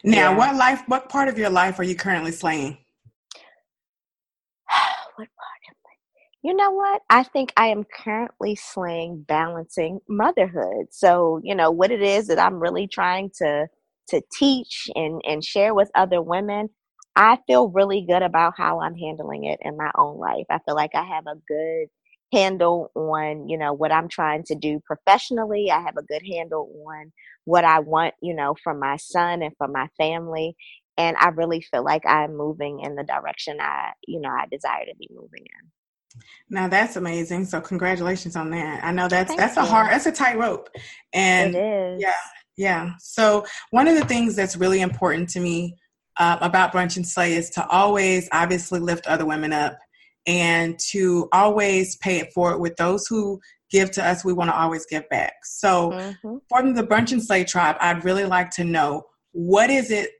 Now, 0.03 0.31
yeah. 0.31 0.37
what 0.37 0.55
life, 0.55 0.83
what 0.87 1.09
part 1.09 1.29
of 1.29 1.39
your 1.39 1.49
life 1.49 1.79
are 1.79 1.83
you 1.83 1.95
currently 1.95 2.31
slaying? 2.31 2.77
what 5.15 5.27
part 5.27 5.61
am 5.69 5.75
I? 5.85 5.95
You 6.43 6.53
know 6.55 6.71
what? 6.71 7.01
I 7.09 7.23
think 7.23 7.53
I 7.55 7.67
am 7.67 7.85
currently 7.85 8.55
slaying 8.55 9.23
balancing 9.27 9.99
motherhood. 10.09 10.87
So, 10.91 11.39
you 11.43 11.55
know, 11.55 11.71
what 11.71 11.91
it 11.91 12.01
is 12.01 12.27
that 12.27 12.39
I'm 12.39 12.59
really 12.59 12.87
trying 12.87 13.31
to 13.37 13.67
to 14.09 14.21
teach 14.37 14.89
and 14.95 15.21
and 15.25 15.43
share 15.43 15.73
with 15.73 15.89
other 15.95 16.21
women, 16.21 16.69
I 17.15 17.37
feel 17.47 17.69
really 17.69 18.05
good 18.07 18.21
about 18.23 18.53
how 18.57 18.81
I'm 18.81 18.95
handling 18.95 19.45
it 19.45 19.59
in 19.61 19.77
my 19.77 19.91
own 19.97 20.17
life. 20.19 20.45
I 20.49 20.59
feel 20.65 20.75
like 20.75 20.93
I 20.95 21.03
have 21.05 21.25
a 21.27 21.35
good 21.47 21.87
handle 22.33 22.91
on, 22.95 23.47
you 23.47 23.57
know, 23.57 23.71
what 23.73 23.91
I'm 23.93 24.09
trying 24.09 24.43
to 24.47 24.55
do 24.55 24.81
professionally. 24.85 25.71
I 25.71 25.79
have 25.81 25.95
a 25.97 26.03
good 26.03 26.23
handle 26.29 26.69
on 26.89 27.13
what 27.45 27.63
I 27.63 27.79
want, 27.79 28.15
you 28.21 28.33
know, 28.35 28.55
from 28.63 28.79
my 28.79 28.97
son 28.97 29.41
and 29.43 29.55
from 29.57 29.71
my 29.71 29.87
family 29.97 30.55
and 30.97 31.15
I 31.17 31.29
really 31.29 31.61
feel 31.61 31.83
like 31.83 32.05
I'm 32.05 32.35
moving 32.37 32.81
in 32.81 32.95
the 32.95 33.03
direction 33.03 33.57
I, 33.59 33.93
you 34.07 34.19
know, 34.21 34.29
I 34.29 34.45
desire 34.51 34.85
to 34.85 34.95
be 34.99 35.09
moving 35.11 35.45
in. 35.45 35.71
Now 36.49 36.67
that's 36.67 36.95
amazing. 36.95 37.45
So 37.45 37.61
congratulations 37.61 38.35
on 38.35 38.49
that. 38.51 38.83
I 38.83 38.91
know 38.91 39.07
that's 39.07 39.29
Thank 39.29 39.39
that's 39.39 39.55
you. 39.55 39.63
a 39.63 39.65
hard 39.65 39.91
that's 39.91 40.05
a 40.05 40.11
tight 40.11 40.37
rope. 40.37 40.69
And 41.13 41.53
yeah, 41.99 42.13
yeah. 42.57 42.91
So 42.99 43.45
one 43.71 43.87
of 43.87 43.95
the 43.95 44.05
things 44.05 44.35
that's 44.35 44.55
really 44.55 44.81
important 44.81 45.29
to 45.29 45.39
me 45.39 45.75
uh, 46.17 46.37
about 46.41 46.73
brunch 46.73 46.95
and 46.95 47.07
slay 47.07 47.33
is 47.33 47.49
to 47.51 47.67
always 47.67 48.29
obviously 48.31 48.79
lift 48.79 49.07
other 49.07 49.25
women 49.25 49.53
up 49.53 49.77
and 50.25 50.79
to 50.79 51.27
always 51.33 51.97
pay 51.97 52.19
it 52.19 52.31
forward 52.33 52.59
with 52.59 52.75
those 52.77 53.07
who 53.07 53.39
give 53.71 53.91
to 53.91 54.05
us 54.05 54.23
we 54.23 54.33
want 54.33 54.49
to 54.49 54.55
always 54.55 54.85
give 54.85 55.07
back 55.09 55.33
so 55.43 55.91
mm-hmm. 55.91 56.37
from 56.47 56.73
the 56.73 56.83
brunch 56.83 57.11
and 57.11 57.23
slay 57.23 57.43
tribe 57.43 57.75
i'd 57.81 58.05
really 58.05 58.25
like 58.25 58.49
to 58.49 58.63
know 58.63 59.03
what 59.31 59.69
is 59.69 59.91
it 59.91 60.11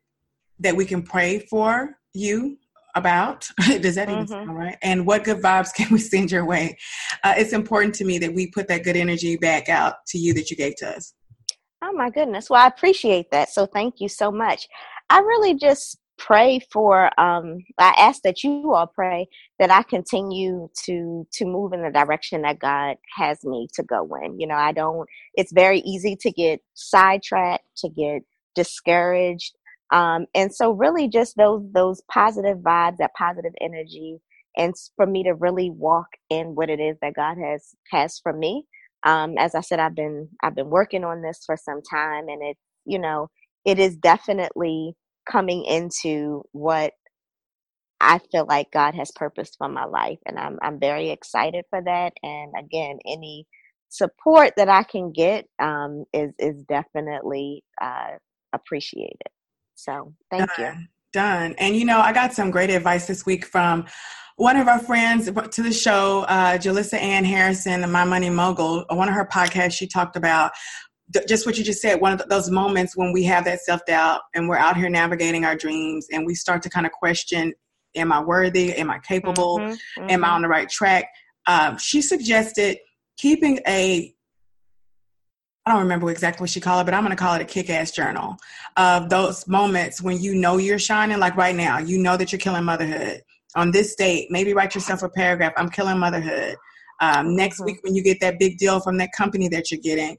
that 0.59 0.75
we 0.75 0.85
can 0.85 1.01
pray 1.01 1.39
for 1.39 1.97
you 2.13 2.57
about. 2.95 3.47
Does 3.81 3.95
that 3.95 4.09
even 4.09 4.25
mm-hmm. 4.25 4.33
sound 4.33 4.55
right? 4.55 4.77
And 4.81 5.05
what 5.05 5.23
good 5.23 5.41
vibes 5.41 5.73
can 5.73 5.91
we 5.91 5.99
send 5.99 6.31
your 6.31 6.45
way? 6.45 6.77
Uh, 7.23 7.33
it's 7.37 7.53
important 7.53 7.95
to 7.95 8.05
me 8.05 8.17
that 8.19 8.33
we 8.33 8.47
put 8.47 8.67
that 8.67 8.83
good 8.83 8.95
energy 8.95 9.37
back 9.37 9.69
out 9.69 9.95
to 10.07 10.17
you 10.17 10.33
that 10.33 10.49
you 10.49 10.57
gave 10.57 10.75
to 10.77 10.89
us. 10.89 11.13
Oh 11.83 11.91
my 11.91 12.09
goodness. 12.09 12.49
Well, 12.49 12.63
I 12.63 12.67
appreciate 12.67 13.29
that. 13.31 13.49
So 13.49 13.65
thank 13.65 13.95
you 13.99 14.07
so 14.07 14.31
much. 14.31 14.67
I 15.09 15.19
really 15.19 15.55
just 15.55 15.97
pray 16.17 16.59
for 16.71 17.09
um 17.19 17.57
I 17.79 17.93
ask 17.97 18.21
that 18.21 18.43
you 18.43 18.71
all 18.73 18.87
pray 18.87 19.27
that 19.57 19.71
I 19.71 19.81
continue 19.83 20.69
to 20.85 21.27
to 21.33 21.45
move 21.45 21.73
in 21.73 21.81
the 21.81 21.89
direction 21.89 22.43
that 22.43 22.59
God 22.59 22.97
has 23.17 23.43
me 23.43 23.67
to 23.73 23.83
go 23.83 24.07
in. 24.23 24.39
You 24.39 24.47
know, 24.47 24.55
I 24.55 24.71
don't 24.71 25.07
it's 25.33 25.51
very 25.51 25.79
easy 25.79 26.15
to 26.21 26.31
get 26.31 26.61
sidetracked, 26.75 27.65
to 27.77 27.89
get 27.89 28.21
discouraged. 28.55 29.55
Um, 29.93 30.27
and 30.35 30.55
so 30.55 30.73
really 30.73 31.09
just 31.09 31.37
those 31.37 31.63
those 31.73 32.03
positive 32.11 32.59
vibes, 32.59 32.97
that 32.99 33.15
positive 33.17 33.53
energy, 33.61 34.19
and 34.57 34.75
for 34.97 35.07
me 35.07 35.23
to 35.25 35.35
really 35.35 35.71
walk 35.71 36.09
in 36.31 36.55
what 36.55 36.71
it 36.71 36.81
is 36.81 36.97
that 37.03 37.15
God 37.15 37.37
has 37.39 37.75
has 37.91 38.19
for 38.23 38.33
me. 38.33 38.65
Um, 39.05 39.35
as 39.39 39.55
I 39.55 39.61
said, 39.61 39.79
I've 39.79 39.95
been 39.95 40.29
I've 40.43 40.55
been 40.55 40.71
working 40.71 41.05
on 41.05 41.23
this 41.23 41.43
for 41.47 41.57
some 41.57 41.81
time, 41.83 42.29
and 42.29 42.43
it 42.43 42.57
you 42.85 42.99
know 42.99 43.29
it 43.65 43.79
is 43.79 43.97
definitely 43.97 44.95
coming 45.31 45.65
into 45.65 46.43
what 46.53 46.93
I 48.01 48.19
feel 48.31 48.45
like 48.47 48.71
God 48.71 48.95
has 48.95 49.11
purposed 49.11 49.55
for 49.57 49.69
my 49.69 49.85
life, 49.85 50.19
and 50.25 50.37
I'm 50.39 50.59
I'm 50.61 50.79
very 50.79 51.09
excited 51.11 51.65
for 51.69 51.81
that. 51.83 52.13
And 52.23 52.53
again, 52.59 52.99
any 53.07 53.47
support 53.89 54.53
that 54.57 54.69
I 54.69 54.83
can 54.83 55.11
get 55.13 55.47
um, 55.59 56.05
is 56.13 56.31
is 56.39 56.63
definitely 56.63 57.63
uh, 57.81 58.17
appreciated. 58.53 59.17
So 59.75 60.13
thank 60.31 60.49
Done. 60.55 60.77
you. 60.77 60.87
Done. 61.13 61.55
And 61.57 61.75
you 61.75 61.85
know, 61.85 61.99
I 61.99 62.13
got 62.13 62.33
some 62.33 62.51
great 62.51 62.69
advice 62.69 63.05
this 63.07 63.25
week 63.25 63.45
from 63.45 63.85
one 64.37 64.57
of 64.57 64.67
our 64.67 64.79
friends 64.79 65.25
to 65.25 65.61
the 65.61 65.71
show, 65.71 66.21
uh, 66.27 66.57
Jalissa 66.57 66.95
Ann 66.95 67.23
Harrison, 67.23 67.81
the 67.81 67.87
My 67.87 68.03
Money 68.03 68.29
Mogul. 68.29 68.85
One 68.89 69.07
of 69.07 69.13
her 69.13 69.25
podcasts, 69.25 69.73
she 69.73 69.87
talked 69.87 70.15
about 70.15 70.51
just 71.27 71.45
what 71.45 71.57
you 71.57 71.63
just 71.63 71.81
said. 71.81 72.01
One 72.01 72.13
of 72.13 72.27
those 72.29 72.49
moments 72.49 72.97
when 72.97 73.13
we 73.13 73.23
have 73.25 73.45
that 73.45 73.61
self 73.61 73.85
doubt 73.85 74.21
and 74.33 74.49
we're 74.49 74.57
out 74.57 74.77
here 74.77 74.89
navigating 74.89 75.45
our 75.45 75.55
dreams, 75.55 76.07
and 76.11 76.25
we 76.25 76.33
start 76.33 76.63
to 76.63 76.69
kind 76.69 76.85
of 76.85 76.91
question: 76.91 77.53
Am 77.95 78.11
I 78.11 78.21
worthy? 78.21 78.73
Am 78.73 78.89
I 78.89 78.99
capable? 78.99 79.59
Mm-hmm, 79.59 79.71
mm-hmm. 79.71 80.09
Am 80.09 80.23
I 80.23 80.27
mm-hmm. 80.27 80.35
on 80.35 80.41
the 80.41 80.47
right 80.47 80.69
track? 80.69 81.05
Uh, 81.45 81.77
she 81.77 82.01
suggested 82.01 82.77
keeping 83.17 83.59
a 83.67 84.13
I 85.65 85.71
don't 85.71 85.81
remember 85.81 86.11
exactly 86.11 86.43
what 86.43 86.49
she 86.49 86.59
called 86.59 86.81
it, 86.81 86.85
but 86.85 86.93
I'm 86.93 87.03
going 87.03 87.15
to 87.15 87.21
call 87.21 87.35
it 87.35 87.41
a 87.41 87.45
kick 87.45 87.69
ass 87.69 87.91
journal 87.91 88.37
of 88.75 89.09
those 89.09 89.47
moments 89.47 90.01
when 90.01 90.19
you 90.21 90.35
know 90.35 90.57
you're 90.57 90.79
shining, 90.79 91.19
like 91.19 91.37
right 91.37 91.55
now, 91.55 91.77
you 91.77 91.97
know 91.97 92.17
that 92.17 92.31
you're 92.31 92.39
killing 92.39 92.65
motherhood. 92.65 93.21
On 93.55 93.71
this 93.71 93.95
date, 93.95 94.27
maybe 94.29 94.53
write 94.53 94.75
yourself 94.75 95.03
a 95.03 95.09
paragraph 95.09 95.53
I'm 95.55 95.69
killing 95.69 95.99
motherhood. 95.99 96.57
Um, 96.99 97.35
next 97.35 97.57
mm-hmm. 97.57 97.65
week, 97.65 97.77
when 97.81 97.95
you 97.95 98.03
get 98.03 98.19
that 98.19 98.39
big 98.39 98.57
deal 98.57 98.79
from 98.81 98.97
that 98.97 99.11
company 99.15 99.47
that 99.49 99.71
you're 99.71 99.79
getting, 99.79 100.17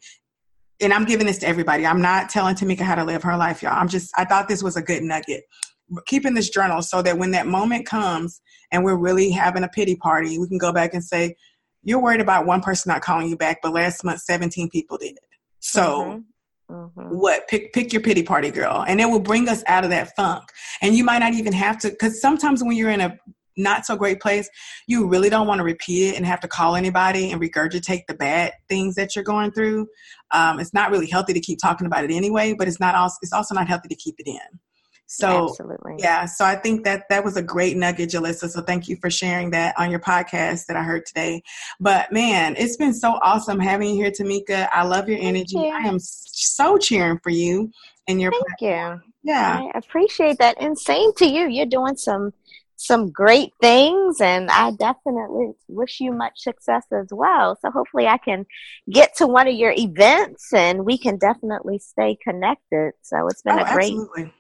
and 0.81 0.93
I'm 0.93 1.05
giving 1.05 1.27
this 1.27 1.39
to 1.39 1.47
everybody. 1.47 1.87
I'm 1.87 2.01
not 2.01 2.31
telling 2.31 2.55
Tamika 2.55 2.81
how 2.81 2.95
to 2.95 3.05
live 3.05 3.23
her 3.23 3.37
life, 3.37 3.63
y'all. 3.63 3.79
I'm 3.79 3.89
just, 3.89 4.13
I 4.17 4.25
thought 4.25 4.49
this 4.49 4.63
was 4.63 4.77
a 4.77 4.83
good 4.83 5.03
nugget. 5.03 5.45
Keeping 6.07 6.35
this 6.35 6.51
journal 6.51 6.83
so 6.83 7.03
that 7.03 7.19
when 7.19 7.31
that 7.33 7.47
moment 7.47 7.87
comes 7.87 8.41
and 8.73 8.83
we're 8.83 8.97
really 8.97 9.31
having 9.31 9.63
a 9.63 9.69
pity 9.69 9.97
party, 9.97 10.39
we 10.39 10.49
can 10.49 10.59
go 10.59 10.73
back 10.73 10.95
and 10.95 11.05
say, 11.05 11.37
You're 11.83 12.03
worried 12.03 12.21
about 12.21 12.47
one 12.47 12.61
person 12.61 12.91
not 12.91 13.03
calling 13.03 13.29
you 13.29 13.37
back, 13.37 13.59
but 13.63 13.73
last 13.73 14.03
month 14.05 14.21
17 14.21 14.71
people 14.71 14.97
did. 14.99 15.19
So 15.65 16.05
mm-hmm. 16.05 16.19
Mm-hmm. 16.71 17.09
what 17.09 17.47
pick 17.49 17.73
pick 17.73 17.93
your 17.93 18.01
pity 18.01 18.23
party 18.23 18.51
girl 18.51 18.85
and 18.89 18.99
it 18.99 19.05
will 19.05 19.21
bring 19.21 19.49
us 19.51 19.63
out 19.67 19.85
of 19.85 19.91
that 19.91 20.17
funk 20.17 20.45
and 20.81 20.95
you 20.95 21.05
might 21.05 21.19
not 21.19 21.35
even 21.35 21.53
have 21.53 21.79
to 21.81 21.91
because 21.91 22.23
sometimes 22.23 22.65
when 22.65 22.75
you're 22.75 22.91
in 22.91 23.03
a 23.03 23.19
not 23.59 23.85
so 23.85 23.97
great 23.97 24.19
place 24.19 24.49
you 24.87 25.07
really 25.07 25.29
don't 25.29 25.47
want 25.47 25.59
to 25.59 25.63
repeat 25.63 26.09
it 26.09 26.17
and 26.17 26.25
have 26.25 26.41
to 26.41 26.49
call 26.49 26.75
anybody 26.75 27.31
and 27.31 27.41
regurgitate 27.41 28.03
the 28.09 28.15
bad 28.15 28.53
things 28.71 28.95
that 28.95 29.15
you're 29.15 29.25
going 29.25 29.53
through 29.53 29.87
um, 30.31 30.59
it's 30.59 30.73
not 30.73 30.91
really 30.91 31.07
healthy 31.07 31.35
to 31.35 31.41
keep 31.41 31.59
talking 31.59 31.87
about 31.87 32.03
it 32.03 32.11
anyway 32.11 32.55
but 32.55 32.67
it's 32.67 32.81
not 32.81 32.95
also 32.95 33.17
it's 33.21 33.33
also 33.33 33.55
not 33.55 33.69
healthy 33.69 33.89
to 33.89 33.97
keep 33.97 34.15
it 34.19 34.27
in 34.27 34.59
so 35.07 35.51
Absolutely. 35.51 35.97
yeah, 35.99 36.25
so 36.25 36.45
I 36.45 36.57
think 36.57 36.85
that 36.85 37.05
that 37.11 37.23
was 37.23 37.37
a 37.37 37.43
great 37.43 37.77
nugget, 37.77 38.11
Jalissa. 38.11 38.49
So 38.49 38.63
thank 38.63 38.89
you 38.89 38.97
for 38.97 39.11
sharing 39.11 39.51
that 39.51 39.75
on 39.79 39.91
your 39.91 40.01
podcast 40.01 40.67
that 40.67 40.77
I 40.77 40.83
heard 40.83 41.07
today. 41.07 41.43
But 41.79 42.11
man, 42.11 42.55
it's 42.57 42.77
been 42.77 42.95
so 42.95 43.19
awesome 43.23 43.61
having 43.61 43.91
you 43.91 43.97
here, 43.97 44.11
Tamika. 44.11 44.69
I 44.73 44.85
love 44.85 45.09
your 45.09 45.19
energy. 45.21 45.57
You. 45.57 45.67
I 45.67 45.81
am 45.81 45.99
so 46.01 46.79
cheering 46.79 47.19
for 47.23 47.31
you 47.31 47.71
and 48.09 48.21
your 48.21 48.33
Thank 48.33 48.45
you. 48.61 49.01
Yeah. 49.23 49.61
I 49.63 49.79
appreciate 49.79 50.39
that. 50.39 50.57
And 50.61 50.79
same 50.79 51.13
to 51.15 51.27
you. 51.27 51.49
You're 51.49 51.67
doing 51.67 51.97
some 51.97 52.33
some 52.77 53.11
great 53.11 53.51
things 53.63 54.21
and 54.21 54.51
I 54.51 54.73
definitely 54.73 55.53
wish 55.69 56.01
you 56.01 56.13
much 56.13 56.41
success 56.41 56.85
as 56.93 57.07
well. 57.11 57.57
So 57.63 57.71
hopefully 57.71 58.07
I 58.07 58.19
can 58.19 58.45
get 58.91 59.17
to 59.19 59.27
one 59.27 59.47
of 59.47 59.55
your 59.55 59.73
events 59.77 60.53
and 60.53 60.85
we 60.85 60.99
can 60.99 61.17
definitely 61.17 61.79
stay 61.79 62.19
connected. 62.23 62.93
So 63.01 63.27
it's 63.29 63.43
been 63.43 63.61
oh, 63.61 63.63
a 63.63 63.73
great 63.73 63.93
absolutely 63.93 64.33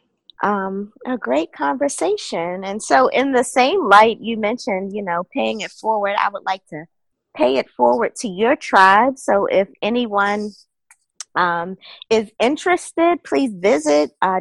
um, 0.45 0.93
a 1.07 1.17
great 1.17 1.53
conversation. 1.53 2.65
And 2.65 2.81
so, 2.81 3.09
in 3.09 3.33
the 3.33 3.43
same 3.43 3.89
light, 3.89 4.19
you 4.21 4.37
mentioned, 4.37 4.95
you 4.95 5.03
know, 5.03 5.25
paying 5.33 5.63
it 5.63 5.71
forward. 5.71 6.15
I 6.19 6.29
would 6.29 6.45
like 6.45 6.65
to 6.67 6.85
pay 7.35 7.57
it 7.57 7.71
forward 7.71 8.15
to 8.17 8.29
your 8.29 8.55
tribe. 8.55 9.19
So, 9.19 9.47
if 9.47 9.69
anyone 9.81 10.51
um, 11.37 11.77
is 12.11 12.31
interested, 12.41 13.23
please 13.25 13.53
visit 13.55 14.11
uh. 14.23 14.41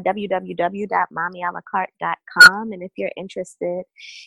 And 2.43 2.83
if 2.83 2.91
you're 2.97 3.11
interested 3.17 3.83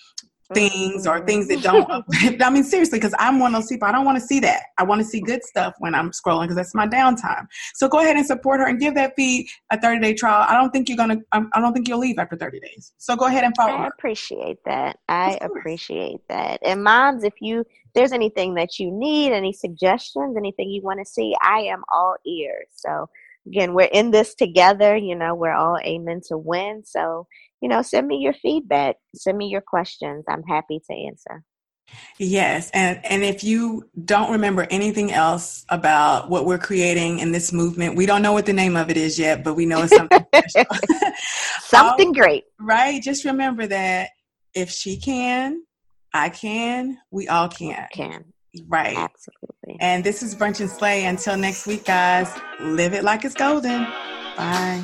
things 0.54 1.06
or 1.06 1.26
things 1.26 1.48
that 1.48 1.62
don't 1.62 1.88
mm-hmm. 1.88 2.42
i 2.44 2.50
mean 2.50 2.64
seriously 2.64 2.98
because 2.98 3.14
i'm 3.20 3.40
one 3.40 3.54
of 3.54 3.62
those 3.62 3.70
people 3.70 3.88
i 3.88 3.92
don't 3.92 4.06
want 4.06 4.18
to 4.20 4.26
see 4.30 4.40
that. 4.40 4.64
I 4.78 4.84
want 4.84 5.02
to 5.02 5.08
see 5.08 5.20
good 5.20 5.44
stuff 5.44 5.76
when 5.80 5.96
i'm 5.96 6.12
scrolling 6.12 6.44
because 6.44 6.56
that's 6.56 6.76
my 6.76 6.88
downtime. 6.88 7.48
So 7.74 7.88
go 7.88 8.00
ahead 8.00 8.16
and 8.16 8.26
support 8.26 8.60
her 8.60 8.68
and 8.68 8.80
give 8.80 8.96
that 8.96 9.14
feed 9.16 9.48
a 9.72 9.80
30 9.80 10.00
day 10.02 10.14
trial. 10.14 10.46
I 10.48 10.54
don't 10.54 10.72
think 10.72 10.88
you're 10.88 10.98
gonna 10.98 11.18
i 11.34 11.60
don't 11.60 11.74
think 11.74 11.88
you'll 11.88 12.00
leave 12.00 12.20
after 12.20 12.36
30 12.36 12.60
days. 12.60 12.94
So 12.98 13.16
go 13.16 13.26
ahead 13.26 13.44
and 13.44 13.54
follow 13.56 13.74
i 13.74 13.84
her. 13.84 13.88
appreciate 13.88 14.58
that. 14.66 14.98
I 15.08 15.38
appreciate 15.42 16.22
that. 16.30 16.60
And 16.64 16.84
moms 16.84 17.24
if 17.24 17.34
you 17.42 17.66
there's 17.96 18.12
anything 18.12 18.54
that 18.54 18.80
you 18.80 18.92
need 18.92 19.34
any 19.34 19.52
suggestions 19.52 20.38
anything 20.38 20.70
you 20.70 20.82
want 20.82 21.00
to 21.00 21.06
see 21.06 21.36
i 21.42 21.60
am 21.60 21.84
all 21.92 22.16
ears. 22.26 22.68
So 22.76 23.10
again 23.48 23.74
we're 23.74 23.90
in 23.92 24.12
this 24.12 24.36
together 24.36 24.96
you 24.96 25.16
know 25.16 25.36
we're 25.36 25.54
all 25.54 25.80
aiming 25.84 26.22
to 26.28 26.38
win. 26.38 26.84
So 26.86 27.28
you 27.62 27.70
know, 27.70 27.82
send 27.82 28.08
me 28.08 28.18
your 28.18 28.34
feedback, 28.34 28.96
send 29.16 29.38
me 29.38 29.48
your 29.48 29.62
questions. 29.62 30.26
I'm 30.30 30.44
happy 30.44 30.80
to 30.90 30.94
answer. 30.94 31.44
Yes, 32.18 32.70
and 32.72 33.04
and 33.06 33.24
if 33.24 33.44
you 33.44 33.90
don't 34.06 34.32
remember 34.32 34.68
anything 34.70 35.12
else 35.12 35.66
about 35.70 36.30
what 36.30 36.46
we're 36.46 36.60
creating 36.60 37.20
in 37.20 37.32
this 37.32 37.52
movement, 37.52 37.96
we 37.96 38.06
don't 38.06 38.22
know 38.22 38.34
what 38.34 38.46
the 38.46 38.54
name 38.54 38.76
of 38.76 38.90
it 38.90 38.98
is 38.98 39.18
yet, 39.18 39.44
but 39.44 39.56
we 39.56 39.66
know 39.66 39.82
it's 39.82 39.96
something 39.96 40.24
special. 40.36 40.70
something 41.62 42.10
um, 42.10 42.14
great. 42.14 42.44
Right? 42.60 43.02
Just 43.02 43.26
remember 43.26 43.66
that 43.68 44.10
if 44.54 44.70
she 44.70 44.98
can, 44.98 45.64
I 46.14 46.30
can, 46.30 46.98
we 47.12 47.28
all 47.28 47.48
can. 47.48 47.88
Can. 47.92 48.26
Right. 48.68 48.98
Absolutely. 48.98 49.78
And 49.80 50.04
this 50.04 50.24
is 50.24 50.36
Brunch 50.36 50.60
and 50.60 50.70
Slay. 50.70 51.06
Until 51.06 51.38
next 51.38 51.68
week, 51.68 51.86
guys, 51.86 52.32
live 52.60 52.94
it 52.94 53.04
like 53.04 53.24
it's 53.24 53.36
golden. 53.36 53.84
Bye. 54.36 54.84